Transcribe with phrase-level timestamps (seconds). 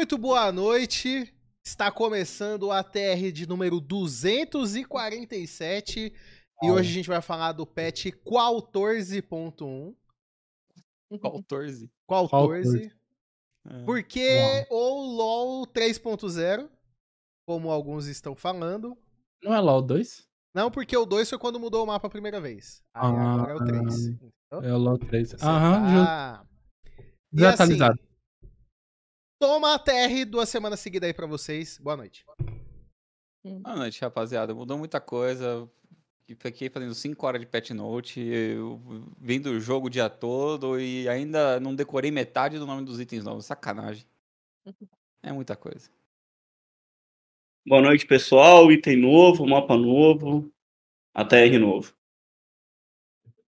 [0.00, 1.30] Muito boa noite.
[1.62, 6.10] Está começando o ATR de número 247
[6.62, 9.94] e hoje a gente vai falar do patch 14.1.
[11.20, 11.90] 14.
[12.08, 12.90] 14.
[13.68, 13.84] É.
[13.84, 16.66] Porque o LoL 3.0,
[17.46, 18.96] como alguns estão falando.
[19.44, 20.26] Não é LoL 2?
[20.54, 22.82] Não, porque o 2 foi quando mudou o mapa a primeira vez.
[22.96, 23.98] Aí Ah, agora é o 3.
[24.06, 24.32] entendeu?
[24.62, 25.28] É o LoL 3.
[25.32, 26.46] Você Aham, tá-
[27.30, 28.00] E Desatualizado.
[29.40, 31.78] Toma a TR duas semanas seguidas aí pra vocês.
[31.78, 32.26] Boa noite.
[33.42, 34.54] Boa noite, rapaziada.
[34.54, 35.66] Mudou muita coisa.
[36.38, 38.78] Fiquei fazendo 5 horas de pet note, eu
[39.18, 43.24] vendo o jogo o dia todo e ainda não decorei metade do nome dos itens
[43.24, 43.46] novos.
[43.46, 44.04] Sacanagem.
[45.22, 45.90] É muita coisa.
[47.66, 48.72] Boa noite, pessoal.
[48.72, 50.50] Item novo, mapa novo,
[51.12, 51.92] ATR novo.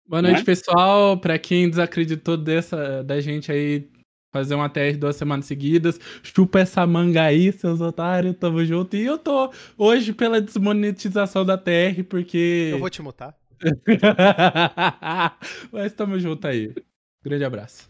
[0.06, 0.44] Boa noite, é?
[0.44, 1.20] pessoal.
[1.20, 3.90] Pra quem desacreditou dessa, da gente aí
[4.36, 8.98] fazer uma TR duas semanas seguidas, chupa essa manga aí, seus otários, tamo junto.
[8.98, 12.72] E eu tô hoje pela desmonetização da TR, porque.
[12.74, 13.34] Eu vou te mutar.
[15.72, 16.76] Mas tamo junto aí.
[17.24, 17.90] Grande abraço.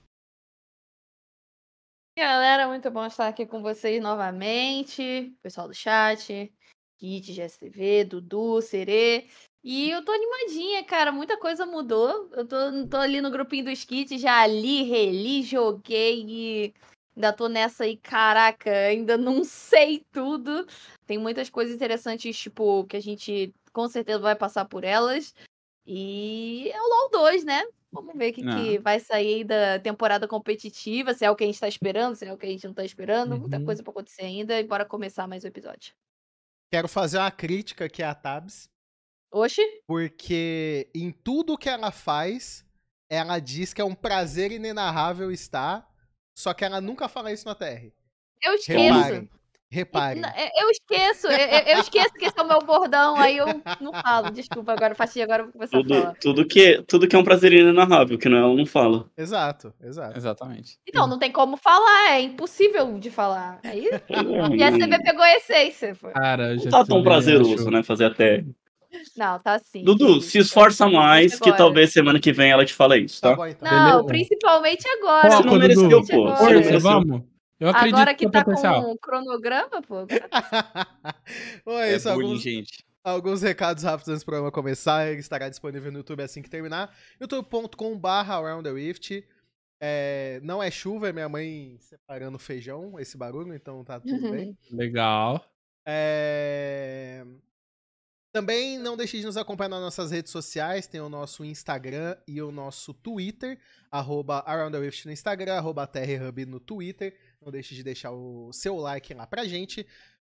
[2.16, 5.36] E galera, muito bom estar aqui com vocês novamente.
[5.42, 6.54] Pessoal do chat,
[7.00, 9.26] Kit, GSTV, Dudu, Serê.
[9.68, 11.12] E eu tô animadinha, cara.
[11.12, 12.30] Muita coisa mudou.
[12.34, 12.56] Eu tô,
[12.88, 16.74] tô ali no grupinho dos kits, já li, reli, joguei e
[17.16, 20.68] ainda tô nessa aí, caraca, ainda não sei tudo.
[21.08, 25.34] Tem muitas coisas interessantes, tipo, que a gente com certeza vai passar por elas.
[25.84, 27.64] E é o LoL 2, né?
[27.92, 31.48] Vamos ver o que, que vai sair da temporada competitiva, se é o que a
[31.48, 33.40] gente tá esperando, se é o que a gente não tá esperando.
[33.40, 33.66] Muita Uhum.
[33.66, 34.60] coisa pra acontecer ainda.
[34.60, 35.94] E bora começar mais o episódio.
[36.72, 38.70] Quero fazer uma crítica aqui à Tabs,
[39.32, 42.66] Oxi, porque em tudo que ela faz,
[43.10, 45.86] ela diz que é um prazer inenarrável estar,
[46.38, 47.92] só que ela nunca fala isso na TR.
[48.44, 48.78] eu esqueço.
[48.82, 49.30] Reparem.
[49.72, 50.22] Reparem.
[50.24, 53.36] N- é, Eu esqueço, eu, eu- eu esqueço que esse é o meu bordão, aí
[53.38, 53.48] eu
[53.82, 54.30] não falo.
[54.32, 56.16] Desculpa, agora, Fati, agora eu vou começar a Tudo, falar.
[56.22, 59.10] tudo, que, tudo que é um prazer inenarrável, que não é, ela não fala.
[59.18, 60.16] Exato, exato.
[60.18, 60.78] Exatamente.
[60.88, 63.60] Então, não tem como falar, é impossível de falar.
[63.64, 63.90] Aí,
[64.56, 65.94] e a CB pegou a essência.
[65.96, 66.10] pô.
[66.12, 68.46] Cara, Não tá tão prazeroso, né, fazer ATR.
[69.18, 69.84] Não, tá sim.
[69.84, 73.36] Dudu, se esforça mais, que talvez semana que vem ela te fale isso, Tá tá?
[73.36, 73.72] bom, então.
[73.72, 74.06] Não, Beleza.
[74.08, 75.32] principalmente agora.
[75.32, 76.08] Você não mereceu, Dudu.
[76.08, 76.28] pô.
[76.28, 76.64] Agora.
[76.64, 76.80] Força.
[76.80, 77.22] Vamos.
[77.60, 78.84] Eu acredito Agora que no tá potencial.
[78.84, 80.06] com um cronograma, pô.
[81.66, 82.86] Bom, é É isso, bullying, alguns, gente.
[83.04, 85.08] alguns recados rápidos antes do programa começar.
[85.10, 86.94] Ele estará disponível no YouTube assim que terminar.
[87.20, 89.24] youtube.com.br Around the Rift.
[89.82, 94.58] É, não é chuva, é minha mãe separando feijão, esse barulho, então tá tudo bem.
[94.72, 95.46] Legal.
[95.86, 97.24] É,
[98.36, 100.88] Também não deixe de nos acompanhar nas nossas redes sociais.
[100.88, 103.58] Tem o nosso Instagram e o nosso Twitter.
[103.90, 107.18] Arroba Around the Rift no Instagram, arroba TRHub no Twitter.
[107.42, 109.88] Não deixe de deixar o seu like lá pra gente.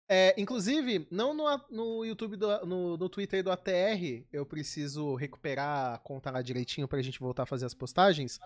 [0.08, 5.94] É, inclusive, não no, no YouTube, do, no, no Twitter do ATR, eu preciso recuperar
[5.94, 8.38] a conta lá direitinho pra gente voltar a fazer as postagens.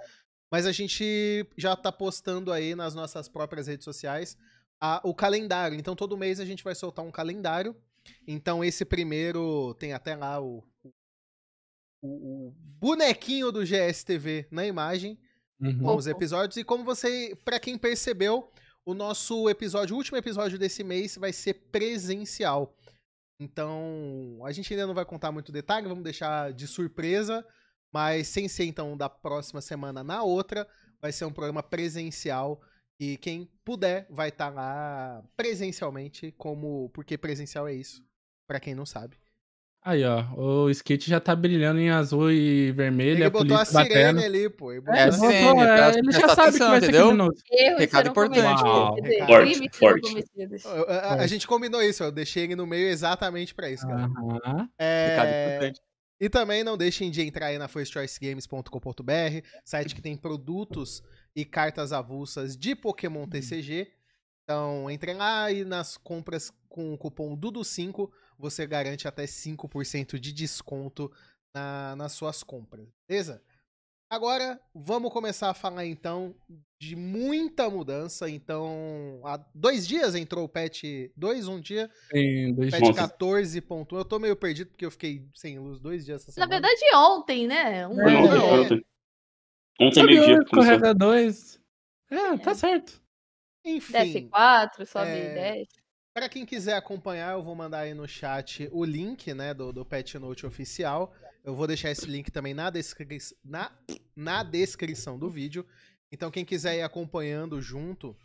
[0.51, 4.39] Mas a gente já tá postando aí nas nossas próprias redes sociais
[4.81, 5.79] a- o calendário.
[5.79, 7.77] Então todo mês a gente vai soltar um calendário.
[8.27, 10.65] Então esse primeiro tem até lá o,
[12.03, 15.19] o, o bonequinho do GSTV na imagem
[15.61, 15.79] Uhum.
[15.79, 16.57] com os episódios.
[16.57, 18.51] E como você, pra quem percebeu,
[18.83, 22.75] o nosso episódio, o último episódio desse mês vai ser presencial.
[23.39, 27.47] Então, a gente ainda não vai contar muito detalhe, vamos deixar de surpresa,
[27.93, 30.67] mas sem ser então da próxima semana na outra,
[31.01, 32.63] vai ser um programa presencial
[33.01, 38.05] e quem puder vai estar lá presencialmente, como porque presencial é isso,
[38.47, 39.17] pra quem não sabe.
[39.83, 40.23] Aí, ó.
[40.37, 43.17] O skate já tá brilhando em azul e vermelho.
[43.17, 44.23] Ele a botou a sirene batendo.
[44.23, 44.73] ali, pô.
[44.73, 47.07] Ele É, a botou, sirene, é, ele já sabe atenção, que vai ser entendeu?
[47.07, 47.43] criminoso.
[47.51, 48.97] Erros Recado importante, pô.
[49.27, 50.25] Forte, forte.
[50.87, 54.03] A, a- a gente combinou isso, eu deixei ele no meio exatamente pra isso, cara.
[54.05, 54.69] Aham.
[54.79, 55.81] Recado É, importante.
[56.21, 61.03] E também não deixem de entrar aí na firstchoicegames.com.br, site que tem produtos
[61.35, 63.91] e cartas avulsas de Pokémon TCG.
[64.45, 70.33] Então, entrem lá e nas compras com o cupom DUDU5 você garante até 5% de
[70.33, 71.11] desconto
[71.55, 73.43] na- nas suas compras, beleza?
[74.11, 76.35] Agora, vamos começar a falar então
[76.81, 78.29] de muita mudança.
[78.29, 80.83] Então, há dois dias entrou o patch
[81.17, 83.09] 2, um dia, Tem dois patch Nossa.
[83.09, 83.97] 14.1.
[83.97, 86.61] Eu tô meio perdido porque eu fiquei sem luz dois dias essa Na semana.
[86.61, 87.87] verdade, ontem, né?
[87.87, 88.17] Um É.
[88.17, 88.85] ontem, ontem.
[89.81, 91.61] Ontem, meio-dia, correga dois.
[92.11, 93.01] É, tá certo.
[93.65, 95.69] Enfim, Desce 4, sobe é, 10.
[96.13, 99.85] Pra quem quiser acompanhar, eu vou mandar aí no chat o link, né, do, do
[99.85, 101.15] Patch Note oficial.
[101.45, 103.73] Eu vou deixar esse link também na, descri na,
[104.15, 105.67] na descrição do vídeo.
[106.13, 108.17] Então, quem quiser ir acompanhando junto,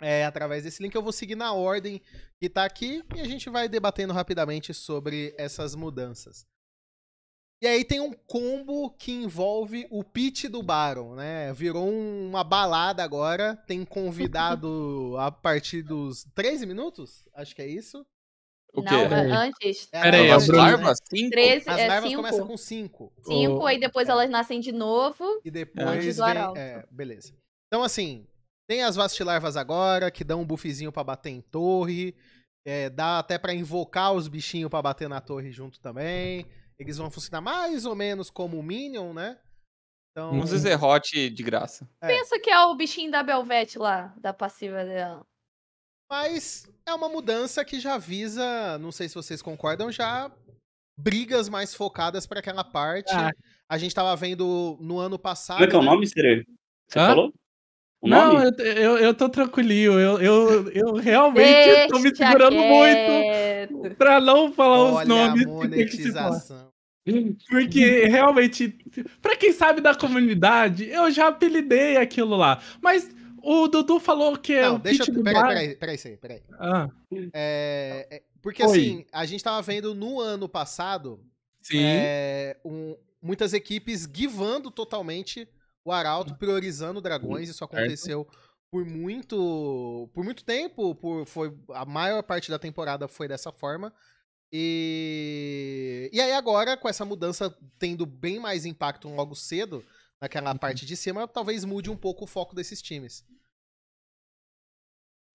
[0.00, 0.94] é, através desse link.
[0.94, 2.02] Eu vou seguir na ordem
[2.40, 6.46] que tá aqui e a gente vai debatendo rapidamente sobre essas mudanças.
[7.62, 11.52] E aí tem um combo que envolve o pitch do Baron, né?
[11.54, 13.56] Virou um- uma balada agora.
[13.66, 17.26] Tem convidado a partir dos 13 minutos?
[17.34, 18.06] Acho que é isso.
[18.76, 19.08] O Não, quê?
[19.08, 19.30] Peraí.
[19.32, 19.88] antes.
[19.92, 20.98] É, Pera aí, as Bruno- larvas, larvas?
[21.00, 21.18] né?
[21.18, 21.30] Cinco?
[21.30, 22.48] 13, As é larvas começam 5.
[22.48, 23.12] com 5.
[23.24, 24.12] 5, O- aí depois é.
[24.12, 25.40] elas nascem de novo.
[25.44, 26.34] E depois Antes do vem.
[26.56, 27.32] É, beleza.
[27.68, 28.26] Então, assim,
[28.68, 32.14] tem as vastilarvas agora, que dão um buffzinho pra bater em torre.
[32.68, 36.44] é, dá até pra invocar os bichinhos pra bater na torre junto também.
[36.78, 39.38] Eles vão funcionar mais ou menos como o Minion, né?
[40.10, 41.88] Então, Um Zezerot de graça.
[42.02, 42.08] É.
[42.08, 45.24] Pensa que é o bichinho da Belvete lá, da passiva dela.
[46.10, 50.30] Mas é uma mudança que já visa, não sei se vocês concordam, já
[50.98, 53.12] brigas mais focadas pra aquela parte.
[53.14, 53.30] Ah.
[53.68, 55.56] A gente tava vendo no ano passado.
[55.58, 55.90] Como é que é o né?
[55.90, 56.46] nome, Sere?
[56.88, 57.06] Você Hã?
[57.08, 57.32] falou?
[58.00, 58.52] O Não, nome?
[58.58, 59.98] eu, eu, eu tô tranquilinho.
[59.98, 63.94] Eu, eu, eu realmente tô me Deixa segurando muito quieto.
[63.96, 65.56] pra não falar os Olha nomes se falar.
[65.56, 66.68] monetização.
[67.48, 68.68] Porque realmente,
[69.22, 72.60] pra quem sabe da comunidade, eu já apelidei aquilo lá.
[72.80, 73.08] Mas
[73.48, 75.22] o Dudu falou que é Não, deixa eu.
[75.22, 75.48] Peraí, bar.
[75.48, 76.42] peraí, peraí, peraí, peraí.
[76.58, 76.88] Ah,
[77.32, 78.68] É, é, porque Oi.
[78.70, 81.20] assim, a gente tava vendo no ano passado
[81.62, 81.78] sim.
[81.82, 85.48] é, um- muitas equipes givando totalmente
[85.84, 87.48] o Arauto, priorizando dragões.
[87.48, 88.26] Isso aconteceu
[88.70, 93.92] por muito por muito tempo, por, foi a maior parte da temporada foi dessa forma.
[94.52, 99.84] E, e aí agora, com essa mudança tendo bem mais impacto logo cedo,
[100.20, 100.58] naquela Uhum.
[100.58, 103.24] parte de cima, talvez mude um pouco o foco desses times.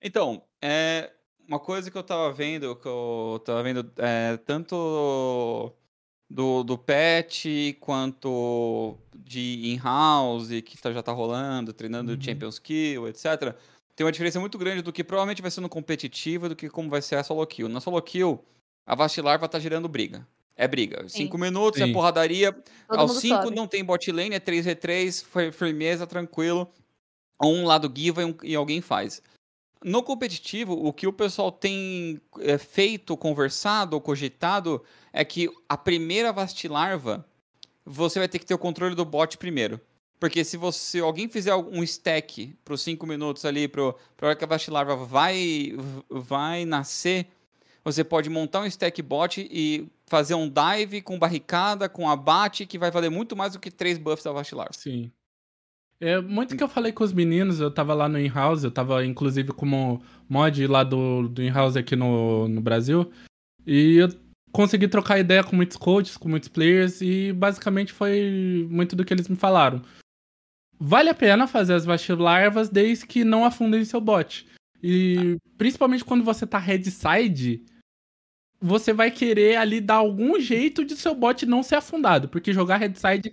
[0.01, 1.11] Então, é,
[1.47, 5.71] uma coisa que eu tava vendo, que eu tava vendo é, tanto
[6.29, 7.45] do, do patch
[7.79, 12.21] quanto de in-house, que tá- já tá rolando, treinando Uhum.
[12.21, 13.55] Champions Kill, etc.
[13.95, 16.89] Tem uma diferença muito grande do que provavelmente vai ser no competitivo do que como
[16.89, 17.67] vai ser a solo kill.
[17.69, 18.43] Na solo kill,
[18.85, 20.25] a Vastilarva tá gerando briga.
[20.55, 21.01] É briga.
[21.07, 21.23] Sim.
[21.23, 21.89] Cinco minutos, Sim.
[21.89, 22.51] é porradaria.
[22.87, 23.55] Todo Aos 5 sobe.
[23.55, 26.71] não tem bot lane, é 3v3, foi firmeza, tranquilo.
[27.43, 29.21] Um lado give e, um- e alguém faz.
[29.83, 35.75] No competitivo, o que o pessoal tem é, feito, conversado ou cogitado é que a
[35.75, 37.25] primeira vastilarva
[37.83, 39.81] você vai ter que ter o controle do bot primeiro.
[40.19, 44.43] Porque se você alguém fizer um stack para os 5 minutos ali, para hora que
[44.43, 45.75] a vastilarva vai,
[46.07, 47.27] vai nascer,
[47.83, 52.77] você pode montar um stack bot e fazer um dive com barricada, com abate, que
[52.77, 54.73] vai valer muito mais do que três buffs da vastilarva.
[54.73, 55.11] Sim.
[56.01, 59.05] É, muito que eu falei com os meninos, eu tava lá no in-house, eu tava
[59.05, 63.11] inclusive como mod lá do, do in-house aqui no, no Brasil,
[63.67, 64.09] e eu
[64.51, 69.13] consegui trocar ideia com muitos coaches, com muitos players, e basicamente foi muito do que
[69.13, 69.79] eles me falaram.
[70.79, 74.47] Vale a pena fazer as vastilarvas desde que não afundem seu bot.
[74.81, 77.63] E principalmente quando você tá headside,
[78.59, 82.77] você vai querer ali dar algum jeito de seu bot não ser afundado, porque jogar
[82.77, 83.31] headside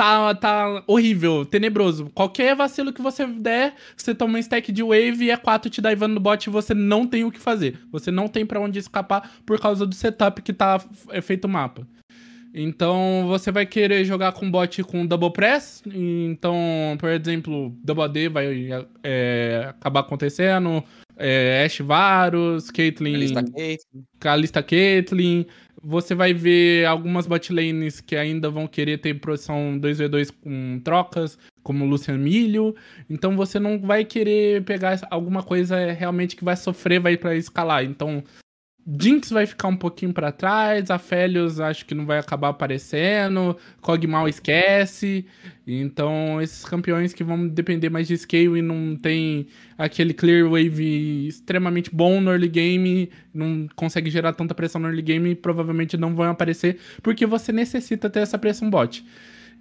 [0.00, 2.10] tá, tá horrível, tenebroso.
[2.14, 5.82] Qualquer vacilo que você der, você toma um stack de wave e é 4 te
[5.82, 7.78] divando no bot e você não tem o que fazer.
[7.92, 11.48] Você não tem pra onde escapar por causa do setup que tá é feito o
[11.48, 11.86] mapa.
[12.54, 15.82] Então você vai querer jogar com bot com double press.
[15.86, 16.56] Então,
[16.98, 18.68] por exemplo, double D vai
[19.02, 20.82] é, acabar acontecendo.
[21.14, 23.16] É, Ash Varus, Caitlyn.
[23.16, 24.04] Lista Caitlyn.
[24.18, 25.44] Kalista Caitlyn.
[25.82, 31.38] Você vai ver algumas bot lanes que ainda vão querer ter produção 2v2 com trocas,
[31.62, 32.74] como Lucian Milho.
[33.08, 37.82] Então você não vai querer pegar alguma coisa realmente que vai sofrer, vai para escalar.
[37.84, 38.22] Então
[38.86, 44.28] Jinx vai ficar um pouquinho para trás, Aphelios acho que não vai acabar aparecendo, Kog'Maw
[44.28, 45.26] esquece.
[45.66, 49.46] Então esses campeões que vão depender mais de scale e não tem
[49.78, 55.02] aquele clear wave extremamente bom no early game, não consegue gerar tanta pressão no early
[55.02, 59.04] game, provavelmente não vão aparecer, porque você necessita ter essa pressão bot.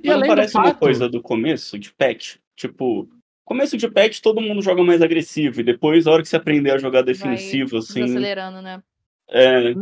[0.01, 2.38] E Mas não além parece do fato, uma coisa do começo de patch?
[2.55, 3.09] Tipo,
[3.43, 6.71] começo de patch todo mundo joga mais agressivo, e depois, a hora que você aprender
[6.71, 8.05] a jogar defensivo, assim.
[8.05, 8.81] Desacelerando, né?
[9.29, 9.74] É,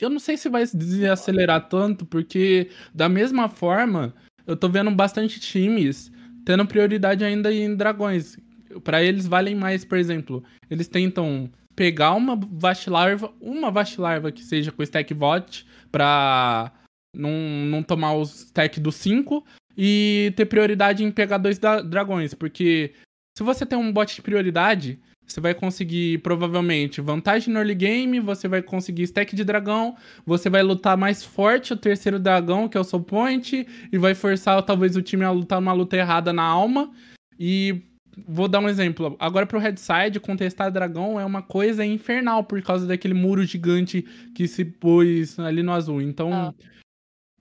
[0.00, 4.14] Eu não sei se vai desacelerar tanto, porque da mesma forma,
[4.46, 6.10] eu tô vendo bastante times
[6.44, 8.36] tendo prioridade ainda em dragões.
[8.84, 14.72] Pra eles valem mais, por exemplo, eles tentam pegar uma Vastilarva, uma Vastilarva que seja
[14.72, 16.72] com stack VOT, pra
[17.14, 17.30] não,
[17.66, 19.44] não tomar o stack do 5
[19.76, 22.94] e ter prioridade em pegar dois dragões, porque
[23.36, 28.20] se você tem um bot de prioridade, você vai conseguir, provavelmente, vantagem no early game,
[28.20, 32.76] você vai conseguir stack de dragão, você vai lutar mais forte o terceiro dragão, que
[32.76, 36.32] é o soul point, e vai forçar talvez o time a lutar uma luta errada
[36.32, 36.90] na alma.
[37.38, 37.82] E
[38.26, 39.16] vou dar um exemplo.
[39.18, 44.02] Agora pro Headside, contestar dragão é uma coisa infernal por causa daquele muro gigante
[44.34, 46.00] que se pôs ali no azul.
[46.00, 46.32] Então.
[46.32, 46.54] Ah.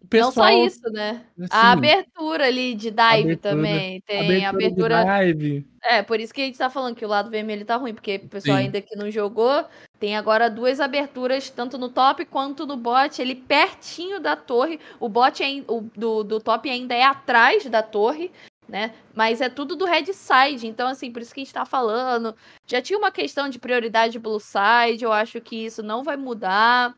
[0.10, 1.24] Pessoal, Não só isso, né?
[1.40, 4.02] assim, A abertura ali de dive Abertura- também.
[4.02, 5.26] Tem abertura, abertura.
[5.34, 5.66] dive.
[5.84, 8.22] É, por isso que a gente tá falando que o lado vermelho tá ruim, porque
[8.24, 8.64] o pessoal Sim.
[8.66, 9.66] ainda que não jogou,
[10.00, 14.80] tem agora duas aberturas, tanto no top quanto no bot, ele pertinho da torre.
[15.00, 18.32] O bot ain- o, do, do top ainda é atrás da torre,
[18.68, 18.94] né?
[19.14, 22.36] Mas é tudo do red side, então assim, por isso que a gente tá falando.
[22.66, 26.96] Já tinha uma questão de prioridade blue side, eu acho que isso não vai mudar.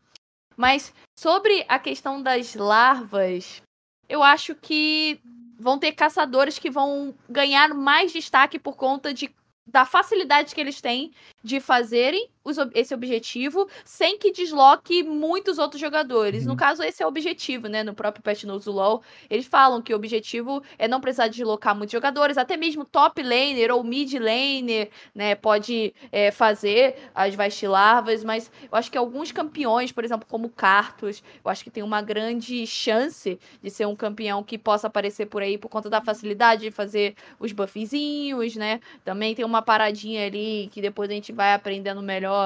[0.58, 3.62] Mas sobre a questão das larvas,
[4.08, 5.20] eu acho que
[5.56, 9.32] vão ter caçadores que vão ganhar mais destaque por conta de,
[9.64, 11.12] da facilidade que eles têm
[11.44, 16.44] de fazerem os esse objetivo sem que desloque muitos outros jogadores.
[16.46, 16.56] No Uhum.
[16.56, 17.82] caso, esse é o objetivo, né?
[17.82, 21.74] No próprio Patch Notes do LoL, eles falam que o objetivo é não precisar deslocar
[21.76, 25.34] muitos jogadores, até mesmo top laner ou mid laner, né?
[25.34, 31.22] Pode é, fazer as vastilarvas, mas eu acho que alguns campeões, por exemplo, como Cartus,
[31.44, 35.42] eu acho que tem uma grande chance de ser um campeão que possa aparecer por
[35.42, 38.80] aí por conta da facilidade de fazer os buffzinhos, né?
[39.04, 42.37] Também tem uma paradinha ali que depois a gente vai aprendendo melhor.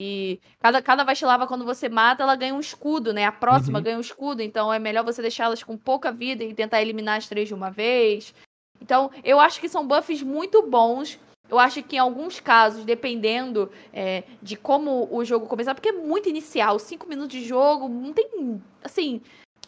[0.00, 3.24] E cada, cada Vastilava, quando você mata, ela ganha um escudo, né?
[3.24, 3.84] A próxima Uhum.
[3.84, 7.28] ganha um escudo, então é melhor você deixá-las com pouca vida e tentar eliminar as
[7.28, 8.32] três de uma vez.
[8.80, 11.18] Então, eu acho que são buffs muito bons.
[11.50, 15.92] Eu acho que em alguns casos, dependendo é, de como o jogo começar, porque é
[15.92, 18.28] muito inicial, cinco minutos de jogo, não tem,
[18.84, 19.20] assim,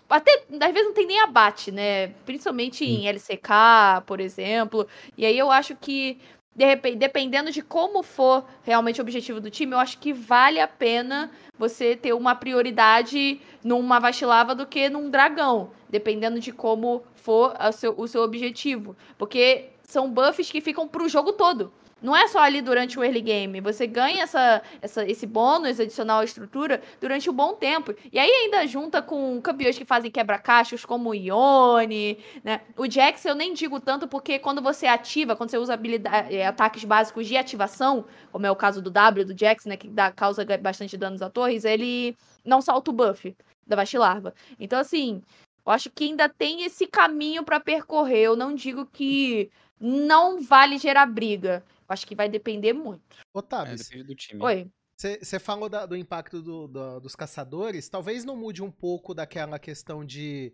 [0.08, 2.08] até às vezes não tem nem abate, né?
[2.26, 4.86] Principalmente em LCK, por exemplo.
[5.16, 6.18] E aí eu acho que
[6.60, 10.60] de repente, dependendo de como for realmente o objetivo do time, eu acho que vale
[10.60, 17.02] a pena você ter uma prioridade numa Vastilava do que num dragão, dependendo de como
[17.14, 18.94] for o seu, o seu objetivo.
[19.16, 21.72] Porque são buffs que ficam pro jogo todo.
[22.02, 23.60] Não é só ali durante o early game.
[23.60, 27.94] Você ganha essa, essa, esse bônus adicional à estrutura durante um bom tempo.
[28.12, 32.62] E aí ainda junta com campeões que fazem quebra-caixas, como o Ione, né?
[32.76, 36.46] O Jax eu nem digo tanto porque quando você ativa, quando você usa habilidade, eh,
[36.46, 39.76] ataques básicos de ativação, como é o caso do W, do Jax, né?
[39.76, 44.34] Que dá, causa bastante danos a torres, ele não salta o buff da Vastilarva.
[44.58, 45.22] Então, assim,
[45.66, 48.22] eu acho que ainda tem esse caminho pra percorrer.
[48.22, 51.64] Eu não digo que não vale gerar briga.
[51.90, 53.02] Acho que vai depender muito.
[53.18, 54.42] É, Otávio, depende do time.
[54.42, 54.70] Oi.
[54.96, 57.88] você falou da- do impacto do- do- dos caçadores.
[57.88, 60.52] Talvez não mude um pouco daquela questão de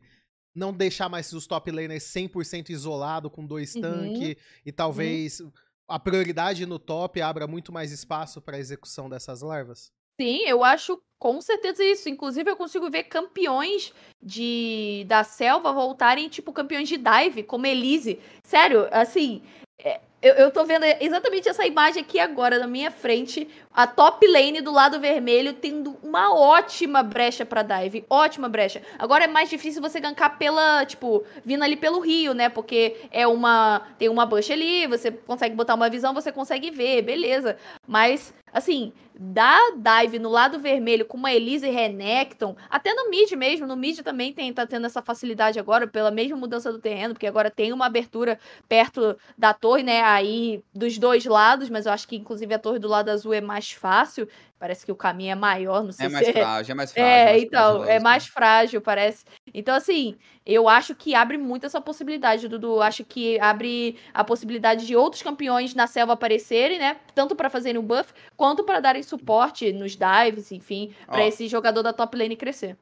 [0.54, 3.80] não deixar mais os top laners 100% isolado com dois Uhum.
[3.82, 5.42] tanques e talvez
[5.88, 9.90] a prioridade no top abra muito mais espaço para execução dessas larvas.
[10.18, 12.08] Sim, eu acho com certeza isso.
[12.08, 18.18] Inclusive, eu consigo ver campeões de da selva voltarem, tipo, campeões de dive, como Elise.
[18.44, 19.42] Sério, assim,
[19.80, 23.48] é, eu, eu tô vendo exatamente essa imagem aqui agora na minha frente.
[23.76, 28.06] A top lane do lado vermelho tendo uma ótima brecha pra dive.
[28.08, 28.80] Ótima brecha.
[28.98, 32.48] Agora é mais difícil você gankar pela, tipo, vindo ali pelo rio, né?
[32.48, 33.82] Porque é uma.
[33.98, 37.58] Tem uma bush ali, você consegue botar uma visão, você consegue ver, beleza.
[37.86, 43.66] Mas, assim, da dive no lado vermelho com uma Elise Renekton, até no mid mesmo,
[43.66, 47.26] no mid também tem, tá tendo essa facilidade agora, pela mesma mudança do terreno, porque
[47.26, 50.02] agora tem uma abertura perto da torre, né?
[50.02, 53.40] Aí dos dois lados, mas eu acho que inclusive a torre do lado azul é
[53.40, 54.28] mais fácil.
[54.58, 56.32] Parece que o caminho é maior, não sei É se mais é.
[56.32, 57.10] frágil, é mais frágil.
[57.10, 58.02] É, mais então, é fragiloso.
[58.04, 59.24] mais frágil, parece.
[59.52, 62.80] Então, assim, eu acho que abre muito essa possibilidade, Dudu.
[62.80, 66.96] Acho que abre a possibilidade de outros campeões na selva aparecerem, né?
[67.14, 71.26] Tanto pra fazerem o buff, quanto pra darem suporte nos dives, enfim, pra Ó.
[71.28, 72.76] esse jogador da top lane crescer.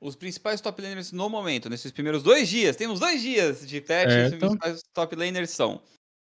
[0.00, 4.08] Os principais top laners no momento, nesses primeiros dois dias, temos dois dias de patch,
[4.08, 4.38] os Certo.
[4.38, 5.80] principais top laners são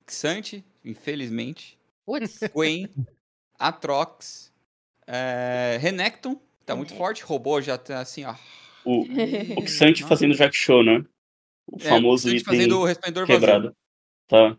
[0.09, 2.89] Xante, infelizmente, Putz, Gwen,
[3.59, 4.51] Atrox,
[5.05, 8.33] é, Renekton, tá muito forte, robô já tá assim, ó.
[8.85, 9.01] O,
[9.63, 11.03] o Xante fazendo Jack Show, né?
[11.67, 13.39] O É, famoso Xante item fazendo o resplendor vazio.
[13.41, 13.75] quebrado.
[14.27, 14.57] Tá.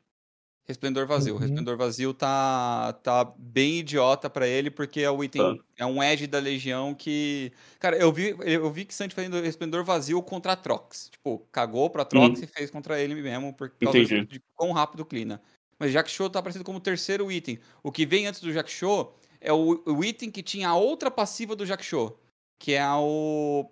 [0.68, 1.32] Resplendor vazio.
[1.34, 1.42] O Uhum.
[1.42, 5.56] Resplendor vazio tá, tá bem idiota pra ele, porque é o item.
[5.56, 5.64] Tá.
[5.78, 7.50] É um edge da Legião que.
[7.80, 11.08] Cara, eu vi, eu vi que Santi fazendo Resplendor vazio contra a Trox.
[11.10, 13.98] Tipo, cagou pra Trox e fez contra ele mesmo, por causa.
[13.98, 14.24] Entendi.
[14.26, 15.42] de quão rápido clina.
[15.80, 17.58] Mas Jack Show tá aparecendo como terceiro item.
[17.82, 21.10] O que vem antes do Jack Show é o, o item que tinha a outra
[21.10, 22.20] passiva do Jack Show,
[22.58, 23.66] que é o.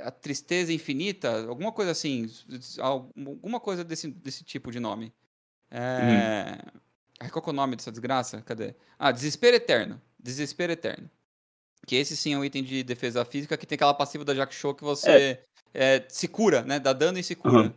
[0.00, 2.26] A tristeza infinita, alguma coisa assim.
[2.78, 5.12] Alguma coisa desse, desse tipo de nome.
[5.70, 6.58] É...
[7.20, 8.40] Ai, qual é o nome dessa desgraça?
[8.40, 8.74] Cadê?
[8.98, 10.00] Ah, Desespero Eterno.
[10.18, 11.10] Desespero Eterno.
[11.86, 14.54] Que esse sim é um item de defesa física que tem aquela passiva da Jack
[14.54, 15.40] Show que você
[15.74, 16.80] é, se cura, né?
[16.80, 17.64] Dá dano e se cura.
[17.64, 17.74] Uhum.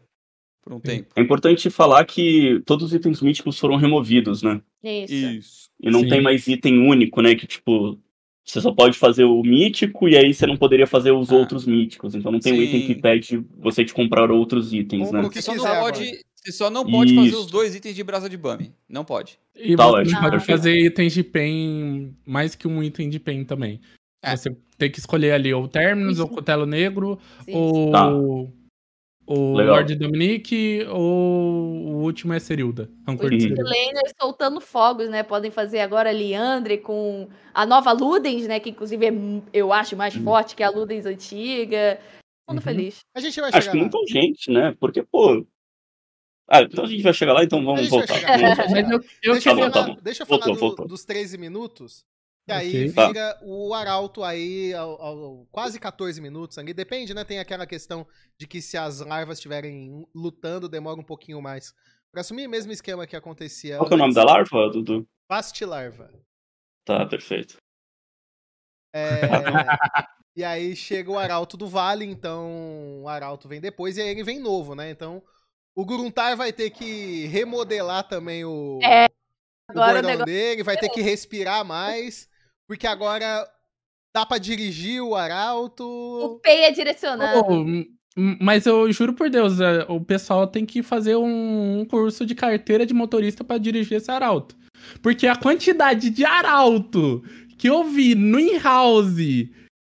[0.69, 1.07] Por um tempo.
[1.15, 4.61] É importante falar que todos os itens míticos foram removidos, né?
[4.83, 5.13] Isso.
[5.13, 5.69] Isso.
[5.81, 6.09] E não Sim.
[6.09, 7.35] tem mais item único, né?
[7.35, 7.97] Que tipo,
[8.45, 11.35] você só pode fazer o mítico e aí você não poderia fazer os Ah.
[11.35, 12.15] outros míticos.
[12.15, 12.85] Então não tem um item Sim.
[12.87, 15.27] que impede você de comprar outros itens, Compra né?
[15.27, 17.39] o que Você só, não quiser pode, você só não pode fazer Isso.
[17.41, 18.71] os dois itens de brasa de Bami.
[18.87, 19.39] Não pode.
[19.55, 20.57] E Tá você não pode perfeito.
[20.57, 23.79] fazer itens de pen, mais que um item de pen também.
[24.21, 24.35] É.
[24.35, 26.23] Você tem que escolher ali ou Terminus, Isso.
[26.23, 27.51] ou Cutelo Negro, Sim.
[27.53, 28.09] ou Tá.
[29.31, 29.75] O Legal.
[29.75, 32.89] Lord Dominique, ou o último é Serilda.
[33.07, 33.41] Rancor Os.
[33.41, 33.63] Serilda.
[33.63, 35.21] laners soltando fogos, né?
[35.23, 38.59] Podem fazer agora Liandre com a nova Ludens, né?
[38.59, 39.11] Que inclusive é,
[39.53, 40.23] eu acho mais Uhum.
[40.23, 41.99] forte que a Ludens antiga.
[42.47, 42.73] Todo mundo Uhum.
[42.73, 42.99] feliz.
[43.15, 43.83] A gente vai Acho chegar que lá.
[43.83, 44.75] muita gente, né?
[44.79, 45.45] Porque, pô.
[46.51, 48.15] Ah, então a gente vai chegar lá, então vamos voltar.
[48.71, 49.65] Mas eu, eu Deixa eu Tá queria...
[49.65, 50.87] bom, tá falar, deixa eu falar Voltou, do- voltou.
[50.87, 52.03] dos 13 minutos.
[52.49, 52.91] E aí Ok.
[52.93, 53.07] Tá.
[53.07, 56.73] vira o Arauto aí ao, ao- quase 14 minutos ali.
[56.73, 57.23] Depende, né?
[57.23, 61.73] Tem aquela questão de que se as larvas estiverem lutando, demora um pouquinho mais.
[62.11, 63.77] Pra assumir o mesmo esquema que acontecia.
[63.77, 65.07] Qual que é o nome da larva, Dudu?
[65.29, 66.11] Vastilarva.
[66.85, 67.57] Tá, perfeito.
[68.93, 69.21] É,
[70.35, 74.23] e aí chega o Arauto do Vale, então o Arauto vem depois e aí ele
[74.23, 74.89] vem novo, né?
[74.89, 75.21] Então
[75.75, 79.09] o Gruntar vai ter que remodelar também o, É, o
[79.71, 82.27] agora o bordão negócio- dele, vai ter que respirar mais,
[82.69, 83.49] porque agora
[84.15, 86.39] dá pra dirigir o O Arauto.
[86.43, 87.43] Pei é direcionado.
[87.49, 87.65] Oh,
[88.39, 92.85] mas eu juro por Deus, é, o pessoal tem que fazer um, curso de carteira
[92.85, 94.55] de motorista pra dirigir esse arauto.
[95.01, 97.23] Porque a quantidade de arauto
[97.57, 99.17] que eu vi no in-house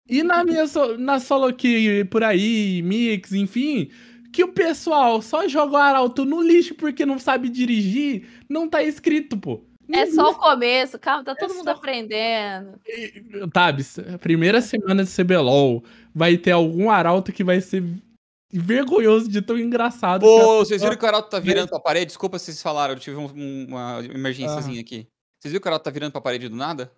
[0.10, 3.92] e na minha so- na solo que por aí, mix, enfim,
[4.34, 8.82] que o pessoal só joga o arauto no lixo porque não sabe dirigir, não tá
[8.82, 9.64] escrito, pô.
[9.94, 12.80] É só o começo, calma, tá todo É mundo só- aprendendo.
[13.54, 17.84] Tabs, primeira semana de CBLOL, vai ter algum arauto que vai ser
[18.54, 20.22] vergonhoso de tão engraçado.
[20.22, 22.08] Pô, vocês viram que o Arauto tá virando pra parede?
[22.08, 25.08] Desculpa se vocês falaram, eu tive um- um- uma emergênciazinha aqui.
[25.40, 26.92] Vocês viram que o Arauto tá virando pra parede do nada?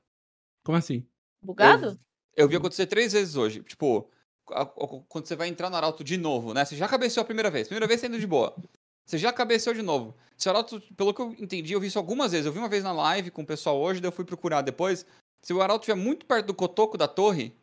[0.65, 1.05] Como assim?
[1.43, 1.99] Bugado?
[2.35, 3.61] Eu vi acontecer três vezes hoje.
[3.61, 4.09] Tipo,
[4.49, 4.67] a- a-
[5.07, 6.65] quando você vai entrar no Arauto de novo, né?
[6.65, 7.67] Você já cabeceou a primeira vez.
[7.67, 8.55] Primeira vez você indo de boa.
[9.05, 10.15] Você já cabeceou de novo.
[10.37, 12.45] Se o Arauto, pelo que eu entendi, eu vi isso algumas vezes.
[12.45, 15.05] Eu vi uma vez na live com o pessoal hoje, daí eu fui procurar depois.
[15.41, 17.53] Se o Arauto estiver muito perto do cotoco da torre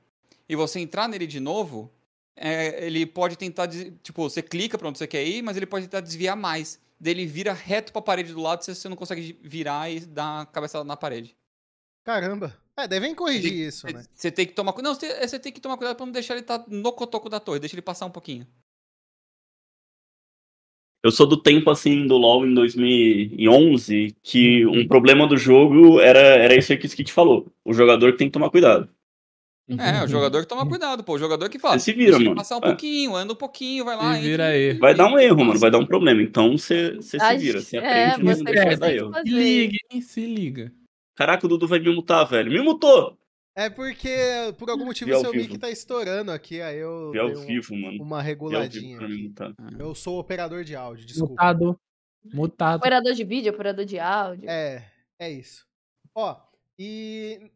[0.48, 1.90] e você entrar nele de novo,
[2.36, 3.68] é, ele pode tentar.
[4.02, 6.78] Tipo, você clica pra onde você quer ir, mas ele pode tentar desviar mais.
[6.98, 10.42] Daí ele vira reto pra parede do lado, você, você não consegue virar e dar
[10.42, 11.34] a cabeçada na parede.
[12.04, 12.56] Caramba.
[12.76, 14.04] É, devem corrigir Tem- isso, né?
[14.14, 14.92] Você tem que tomar cuidado.
[14.92, 17.28] Não, você é, você tem que tomar cuidado pra não deixar ele estar no cotoco
[17.28, 17.58] da torre.
[17.58, 18.46] Deixa ele passar um pouquinho.
[21.02, 26.18] Eu sou do tempo, assim, do LoL em 2011, que um problema do jogo era,
[26.20, 27.46] era isso aí que o Skit falou.
[27.64, 28.88] O jogador que tem que tomar cuidado.
[29.78, 31.14] É, o jogador que toma cuidado, pô.
[31.14, 31.78] O jogador que fala.
[31.78, 32.34] Você se vira, mano.
[32.34, 32.62] passar um É.
[32.62, 34.16] pouquinho, anda um pouquinho, vai lá.
[34.16, 34.78] Se vira e- aí.
[34.78, 35.60] Vai dar um erro, mano.
[35.60, 36.20] Vai dar um problema.
[36.20, 37.60] Então você você se vira.
[37.60, 39.14] Você é, aprende e você não que deixa dar tem que erro.
[39.14, 40.00] Se liga, hein?
[40.02, 40.72] Se liga.
[41.16, 42.50] Caraca, o Dudu vai me mutar, velho.
[42.50, 43.16] Me mutou!
[43.60, 44.08] É porque,
[44.58, 45.58] por algum motivo, Vi ao seu mic vivo.
[45.58, 48.02] tá estourando aqui, aí eu Vi ao dei um- vivo, mano.
[48.02, 48.96] uma Vi ao vivo reguladinha.
[49.00, 49.22] aqui.
[49.28, 49.54] mutar.
[49.78, 51.32] Eu sou operador de áudio, desculpa.
[51.34, 51.80] Mutado.
[52.24, 52.78] Mutado.
[52.78, 54.48] Operador de vídeo, operador de áudio.
[54.48, 55.66] É, é isso.
[56.14, 56.40] Ó,
[56.78, 57.50] e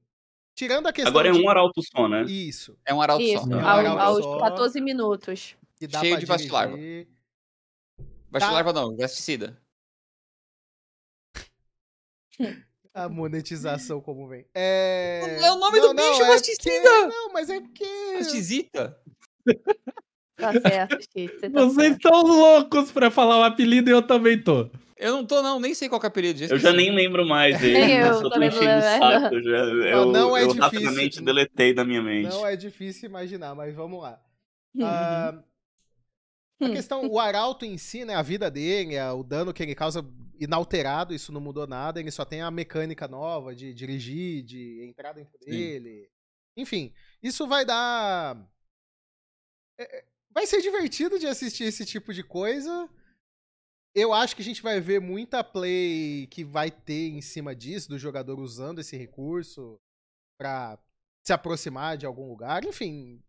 [0.54, 2.22] tirando a questão Agora é um arauto só, né?
[2.24, 3.50] Isso, É um arauto Isso, só.
[3.52, 4.38] É um arauto aos só.
[4.40, 5.56] 14 minutos.
[6.00, 6.76] Cheio de vastilarva.
[6.76, 7.08] dirigir.
[8.30, 9.58] Vastilarva não, vesticida.
[12.94, 14.46] A monetização como vem.
[14.54, 16.70] É, É o nome do bicho, é vasticida!
[16.80, 17.84] porque- Não, mas é porque...
[18.18, 18.96] Vesticita.
[20.36, 21.34] Tá certo, Chico.
[21.40, 24.70] Você tá Vocês estão loucos pra falar o apelido e eu também tô.
[24.96, 26.44] Eu não tô, não, nem sei qual que é o apelido.
[26.44, 27.92] Eu já nem lembro mais Nem ele.
[27.94, 29.20] eu, Eu só tô não enchendo o lembro.
[29.20, 29.42] saco.
[29.42, 29.58] Já,
[29.90, 30.62] eu não é eu difícil.
[30.62, 32.28] rapidamente deletei da minha mente.
[32.30, 34.20] Não é difícil imaginar, mas vamos lá.
[34.76, 34.84] Uhum.
[34.86, 35.34] Ah,
[36.62, 39.74] a questão, o arauto em si, né, a vida dele, é, o dano que ele
[39.74, 40.04] causa
[40.38, 45.12] inalterado, isso não mudou nada, ele só tem a mecânica nova de dirigir, de entrar
[45.12, 45.50] dentro Sim.
[45.50, 46.10] dele.
[46.56, 46.92] Enfim,
[47.22, 48.36] isso vai dar...
[49.78, 52.88] é, é, vai ser divertido de assistir esse tipo de coisa.
[53.94, 57.88] Eu acho que a gente vai ver muita play que vai ter em cima disso,
[57.88, 59.80] do jogador usando esse recurso
[60.38, 60.78] pra
[61.24, 62.64] se aproximar de algum lugar.
[62.64, 63.22] Enfim,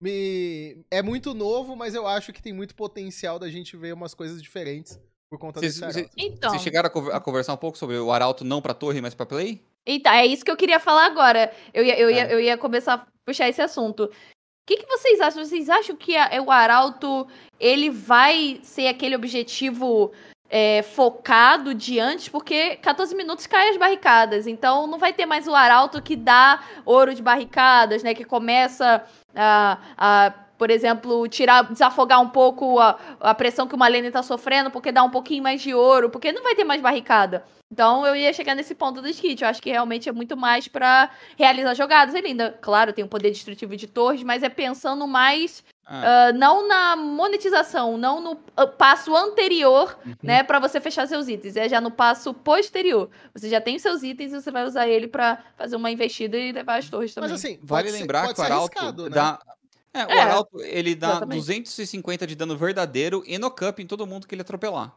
[0.00, 0.84] me...
[0.90, 4.42] é muito novo, mas eu acho que tem muito potencial da gente ver umas coisas
[4.42, 4.98] diferentes
[5.30, 6.14] por conta Vocês, desse vocês- arauto.
[6.16, 9.00] Então, vocês chegaram a, conver- a conversar um pouco sobre o arauto não pra torre,
[9.00, 9.60] mas pra play?
[9.86, 11.52] então, é isso que eu queria falar agora.
[11.72, 12.34] Eu ia, eu ia, É.
[12.34, 14.04] eu ia começar a puxar esse assunto.
[14.04, 14.10] O
[14.66, 15.44] que, que vocês acham?
[15.44, 17.26] Vocês acham que a- o Arauto
[17.60, 20.12] ele vai ser aquele objetivo
[20.48, 22.28] é, focado de antes?
[22.28, 24.46] Porque 14 minutos cai as barricadas.
[24.46, 28.12] Então não vai ter mais o Arauto que dá ouro de barricadas, né?
[28.14, 33.88] Que começa a, a por exemplo, tirar, desafogar um pouco a, a pressão que uma
[33.88, 36.80] lane tá sofrendo, porque dá um pouquinho mais de ouro, porque não vai ter mais
[36.80, 37.44] barricada.
[37.70, 39.42] Então eu ia chegar nesse ponto do skit.
[39.42, 42.14] Eu acho que realmente é muito mais para realizar jogadas.
[42.14, 46.66] Ele ainda, claro, tem um poder destrutivo de torres, mas é pensando mais Uh, não
[46.66, 50.16] na monetização, não no uh, passo anterior, uhum.
[50.20, 51.54] né, para você fechar seus itens.
[51.54, 53.08] É já no passo posterior.
[53.32, 56.50] Você já tem seus itens e você vai usar ele para fazer uma investida e
[56.50, 57.30] levar as torres também.
[57.30, 59.10] Mas assim, vale lembrar que o Arauto né?
[59.10, 59.38] dá
[60.00, 61.38] é, o é, Arauto, ele dá exatamente.
[61.38, 64.94] 250 de dano verdadeiro e no cup em todo mundo que ele atropelar.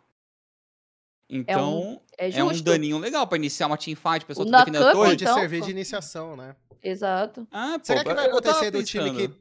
[1.30, 4.60] Então, é um, é, é um daninho legal para iniciar uma teamfight, a pessoa tá
[4.60, 5.10] defendendo a torre.
[5.10, 6.56] Pode então, servir de iniciação, né?
[6.82, 7.48] Exato.
[7.52, 9.36] Ah, pô, Será que vai acontecer do time que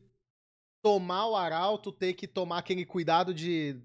[0.82, 3.76] tomar o arauto, ter que tomar aquele cuidado de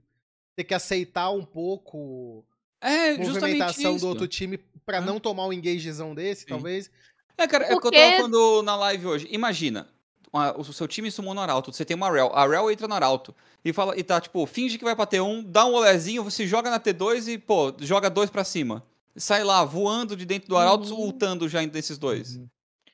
[0.55, 2.45] ter que aceitar um pouco
[2.81, 6.47] é, a movimentação do outro time para não tomar um engagezão desse, Sim.
[6.47, 6.91] talvez.
[7.37, 7.73] É, cara, Porque...
[7.73, 9.27] é o que eu tava falando na live hoje.
[9.31, 9.87] Imagina,
[10.33, 12.95] uma, o seu time sumou no Arauto, você tem uma Rel, a Rel entra no
[12.95, 16.47] Arauto e fala e tá tipo, finge que vai pra T1, dá um olezinho, você
[16.47, 18.83] joga na T2 e, pô, joga dois para cima.
[19.15, 21.01] Sai lá voando de dentro do Arauto, uhum.
[21.01, 22.35] ultando já desses dois.
[22.35, 22.47] Uhum.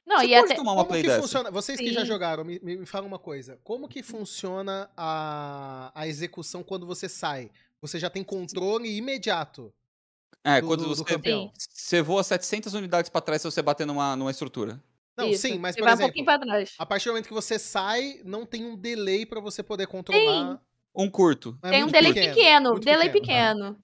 [0.05, 0.55] Não, Você e pode até...
[0.55, 1.21] tomar uma Como play que dessa.
[1.21, 1.51] funciona?
[1.51, 1.85] Vocês Sim.
[1.85, 3.57] que já jogaram, me, me, falam uma coisa.
[3.63, 7.51] Como que funciona a, a execução quando você sai?
[7.79, 9.71] Você já tem controle imediato.
[10.43, 13.85] É, do, quando do, você, do você voa 700 unidades para trás se você bater
[13.85, 14.81] numa, numa estrutura.
[15.19, 15.41] Não, Isso.
[15.41, 16.73] sim, mas por vai exemplo, um pra trás.
[16.77, 20.53] a partir do momento que você sai, não tem um delay para você poder controlar.
[20.53, 20.59] Sim.
[20.95, 21.57] Um curto.
[21.61, 23.65] É tem um delay pequeno, pequeno delay pequeno.
[23.65, 23.83] pequeno.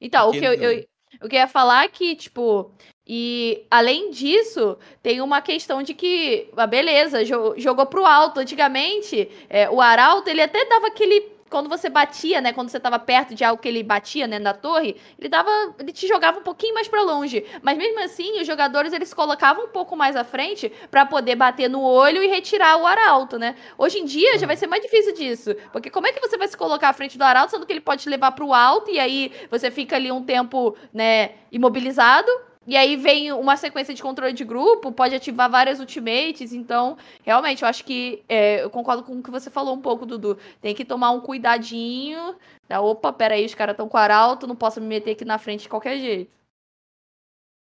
[0.00, 0.84] Então, pequeno, o que eu, eu,
[1.20, 2.74] eu queria falar é que, tipo,
[3.06, 8.40] e além disso, tem uma questão de que, ah, beleza, jogou pro alto.
[8.40, 11.33] Antigamente, é, o Arauto, ele até dava aquele.
[11.54, 12.52] Quando você batia, né?
[12.52, 14.40] Quando você tava perto de algo que ele batia, né?
[14.40, 15.48] Na torre, ele dava.
[15.78, 17.46] Ele te jogava um pouquinho mais para longe.
[17.62, 21.36] Mas mesmo assim, os jogadores eles se colocavam um pouco mais à frente para poder
[21.36, 23.54] bater no olho e retirar o arauto, né?
[23.78, 25.54] Hoje em dia já vai ser mais difícil disso.
[25.70, 27.80] Porque como é que você vai se colocar à frente do arauto, sendo que ele
[27.80, 32.32] pode te levar pro alto e aí você fica ali um tempo, né, imobilizado?
[32.66, 36.52] E aí vem uma sequência de controle de grupo, pode ativar várias ultimates.
[36.52, 38.24] Então, realmente, eu acho que.
[38.28, 40.38] É, eu concordo com o que você falou um pouco, Dudu.
[40.60, 42.36] Tem que tomar um cuidadinho.
[42.66, 42.80] Tá?
[42.80, 45.68] Opa, peraí, os caras estão com arauto, não posso me meter aqui na frente de
[45.68, 46.32] qualquer jeito.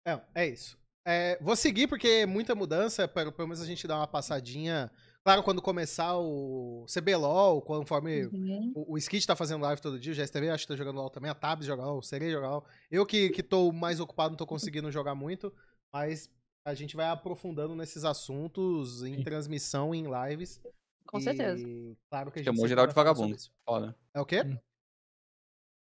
[0.07, 0.77] É, é isso.
[1.07, 4.91] É, vou seguir porque é muita mudança, pelo menos a gente dá uma passadinha
[5.29, 8.73] Claro, quando começar o CBLOL, conforme uhum.
[8.75, 11.11] o, o Skid tá fazendo live todo dia, o GSTV acho que tá jogando LOL
[11.11, 12.65] também, a Tabs joga LOL, o Serei joga LOL.
[12.91, 15.53] Eu que, que tô mais ocupado, não tô conseguindo jogar muito,
[15.93, 16.31] mas
[16.65, 20.63] a gente vai aprofundando nesses assuntos em transmissão, em lives.
[21.07, 21.63] Com e, certeza.
[22.09, 23.37] Claro que a gente Chamou geral de vagabundo.
[23.67, 23.95] Foda.
[24.15, 24.41] É o quê?
[24.41, 24.57] Hum.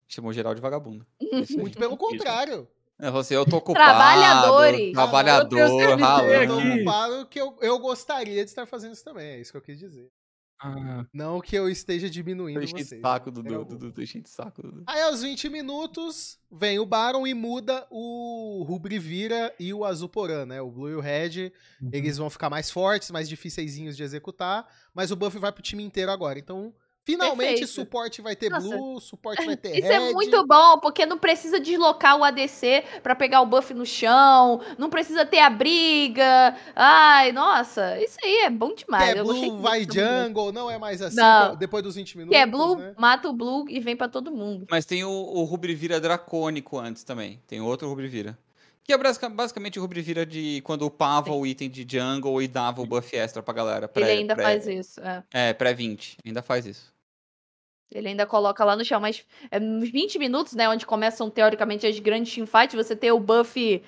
[0.10, 1.08] Chamou geral de vagabundo.
[1.58, 2.68] Muito pelo contrário.
[3.00, 3.86] É, você, eu tô ocupado.
[3.86, 4.92] Trabalhadores.
[4.92, 6.34] Trabalhador, ralando.
[6.34, 9.58] Eu tô ocupado que eu, eu gostaria de estar fazendo isso também, é isso que
[9.58, 10.10] eu quis dizer.
[10.60, 11.06] Ah.
[11.14, 13.00] Não que eu esteja diminuindo tô vocês.
[13.02, 14.84] Saco, Dudu, Dudu, tô enchendo saco, Dudu.
[14.88, 20.60] Aí aos 20 minutos, vem o Baron e muda o Rubrivira e o Azuporã, né?
[20.60, 21.90] O Blue e o Red, uhum.
[21.94, 25.84] eles vão ficar mais fortes, mais difíceis de executar, mas o buff vai pro time
[25.84, 26.40] inteiro agora.
[26.40, 26.74] Então,
[27.08, 27.68] Finalmente, Perfeito.
[27.68, 28.68] suporte vai ter Nossa.
[28.68, 30.10] blue, suporte vai ter Isso é red.
[30.10, 34.60] é muito bom, porque não precisa deslocar o ADC para pegar o buff no chão,
[34.78, 36.54] não precisa ter a briga.
[36.76, 39.14] Ai, nossa, isso aí é bom demais.
[39.14, 41.56] Que é blue, vai jungle, não é mais assim, não.
[41.56, 42.94] depois dos 20 minutos, Que é blue, né?
[42.98, 44.68] mata o blue e vem para todo mundo.
[44.70, 48.38] Mas tem o, o Rubrivira dracônico antes também, tem outro Rubrivira.
[48.84, 48.98] Que é
[49.30, 51.40] basicamente o Rubrivira de quando upava Sim.
[51.40, 53.88] o item de jungle e dava o buff extra pra galera.
[53.88, 55.24] Pré, Ele ainda pré, faz isso, é.
[55.34, 56.97] É, pré-20, ainda faz isso.
[57.94, 60.68] Ele ainda coloca lá no chão, mas é uns 20 minutos, né?
[60.68, 63.82] Onde começam, teoricamente, as grandes teamfights, você ter o buff.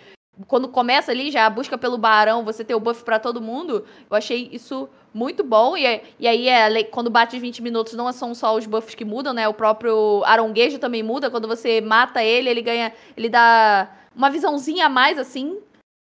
[0.47, 3.85] Quando começa ali, já a busca pelo barão, você ter o buff para todo mundo.
[4.09, 5.75] Eu achei isso muito bom.
[5.75, 9.03] E, e aí, é, quando bate os 20 minutos, não são só os buffs que
[9.03, 9.49] mudam, né?
[9.49, 11.29] O próprio aronguejo também muda.
[11.29, 12.93] Quando você mata ele, ele ganha.
[13.17, 15.59] Ele dá uma visãozinha a mais, assim,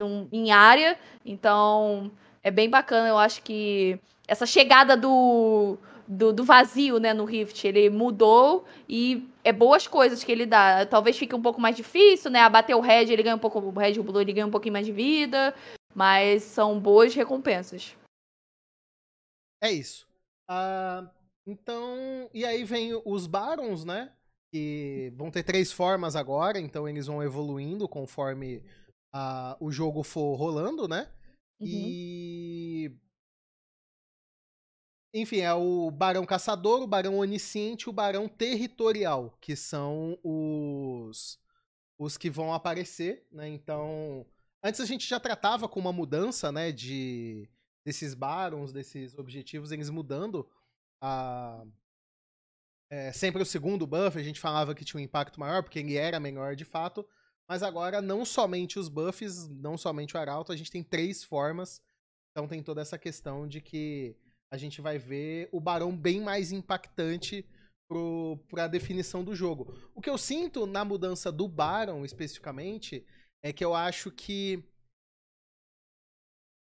[0.01, 0.97] um, em área.
[1.27, 2.09] Então,
[2.41, 3.09] é bem bacana.
[3.09, 3.99] Eu acho que
[4.29, 5.77] essa chegada do
[6.11, 7.65] do, do, vazio, né, no Rift.
[7.65, 10.85] Ele mudou e é boas coisas que ele dá.
[10.85, 12.41] Talvez fique um pouco mais difícil, né?
[12.41, 13.61] Abater o Red, ele ganha um pouco.
[13.61, 15.55] O Red, o Blue, ele ganha um pouquinho mais de vida.
[15.95, 17.97] Mas são boas recompensas.
[19.63, 20.05] É isso.
[20.51, 21.09] Uh,
[21.47, 22.29] então.
[22.35, 24.13] E aí vem os Barons, né?
[24.53, 28.65] Que vão ter três formas agora, então eles vão evoluindo conforme
[29.15, 31.09] uh, o jogo for rolando, né?
[31.61, 31.69] Uhum.
[31.69, 32.93] E
[35.13, 41.39] enfim, é o Barão Caçador, o Barão Onisciente e o Barão Territorial, que são os
[41.99, 43.47] os que vão aparecer, né?
[43.49, 44.25] Então,
[44.63, 47.47] antes a gente já tratava com uma mudança, né, de
[47.85, 50.49] desses barons, desses objetivos, eles mudando.
[51.03, 51.65] a-
[52.91, 55.97] é, sempre o segundo buff, a gente falava que tinha um impacto maior, porque ele
[55.97, 57.07] era menor de fato.
[57.49, 61.83] Mas agora, não somente os buffs, não somente o Arauto, a gente tem três formas.
[62.31, 64.17] Então tem toda essa questão de que
[64.51, 67.47] a gente vai ver o Barão bem mais impactante
[67.89, 69.75] pro, pra definição do jogo.
[69.95, 73.07] O que eu sinto na mudança do Baron, especificamente,
[73.43, 74.63] é que eu acho que.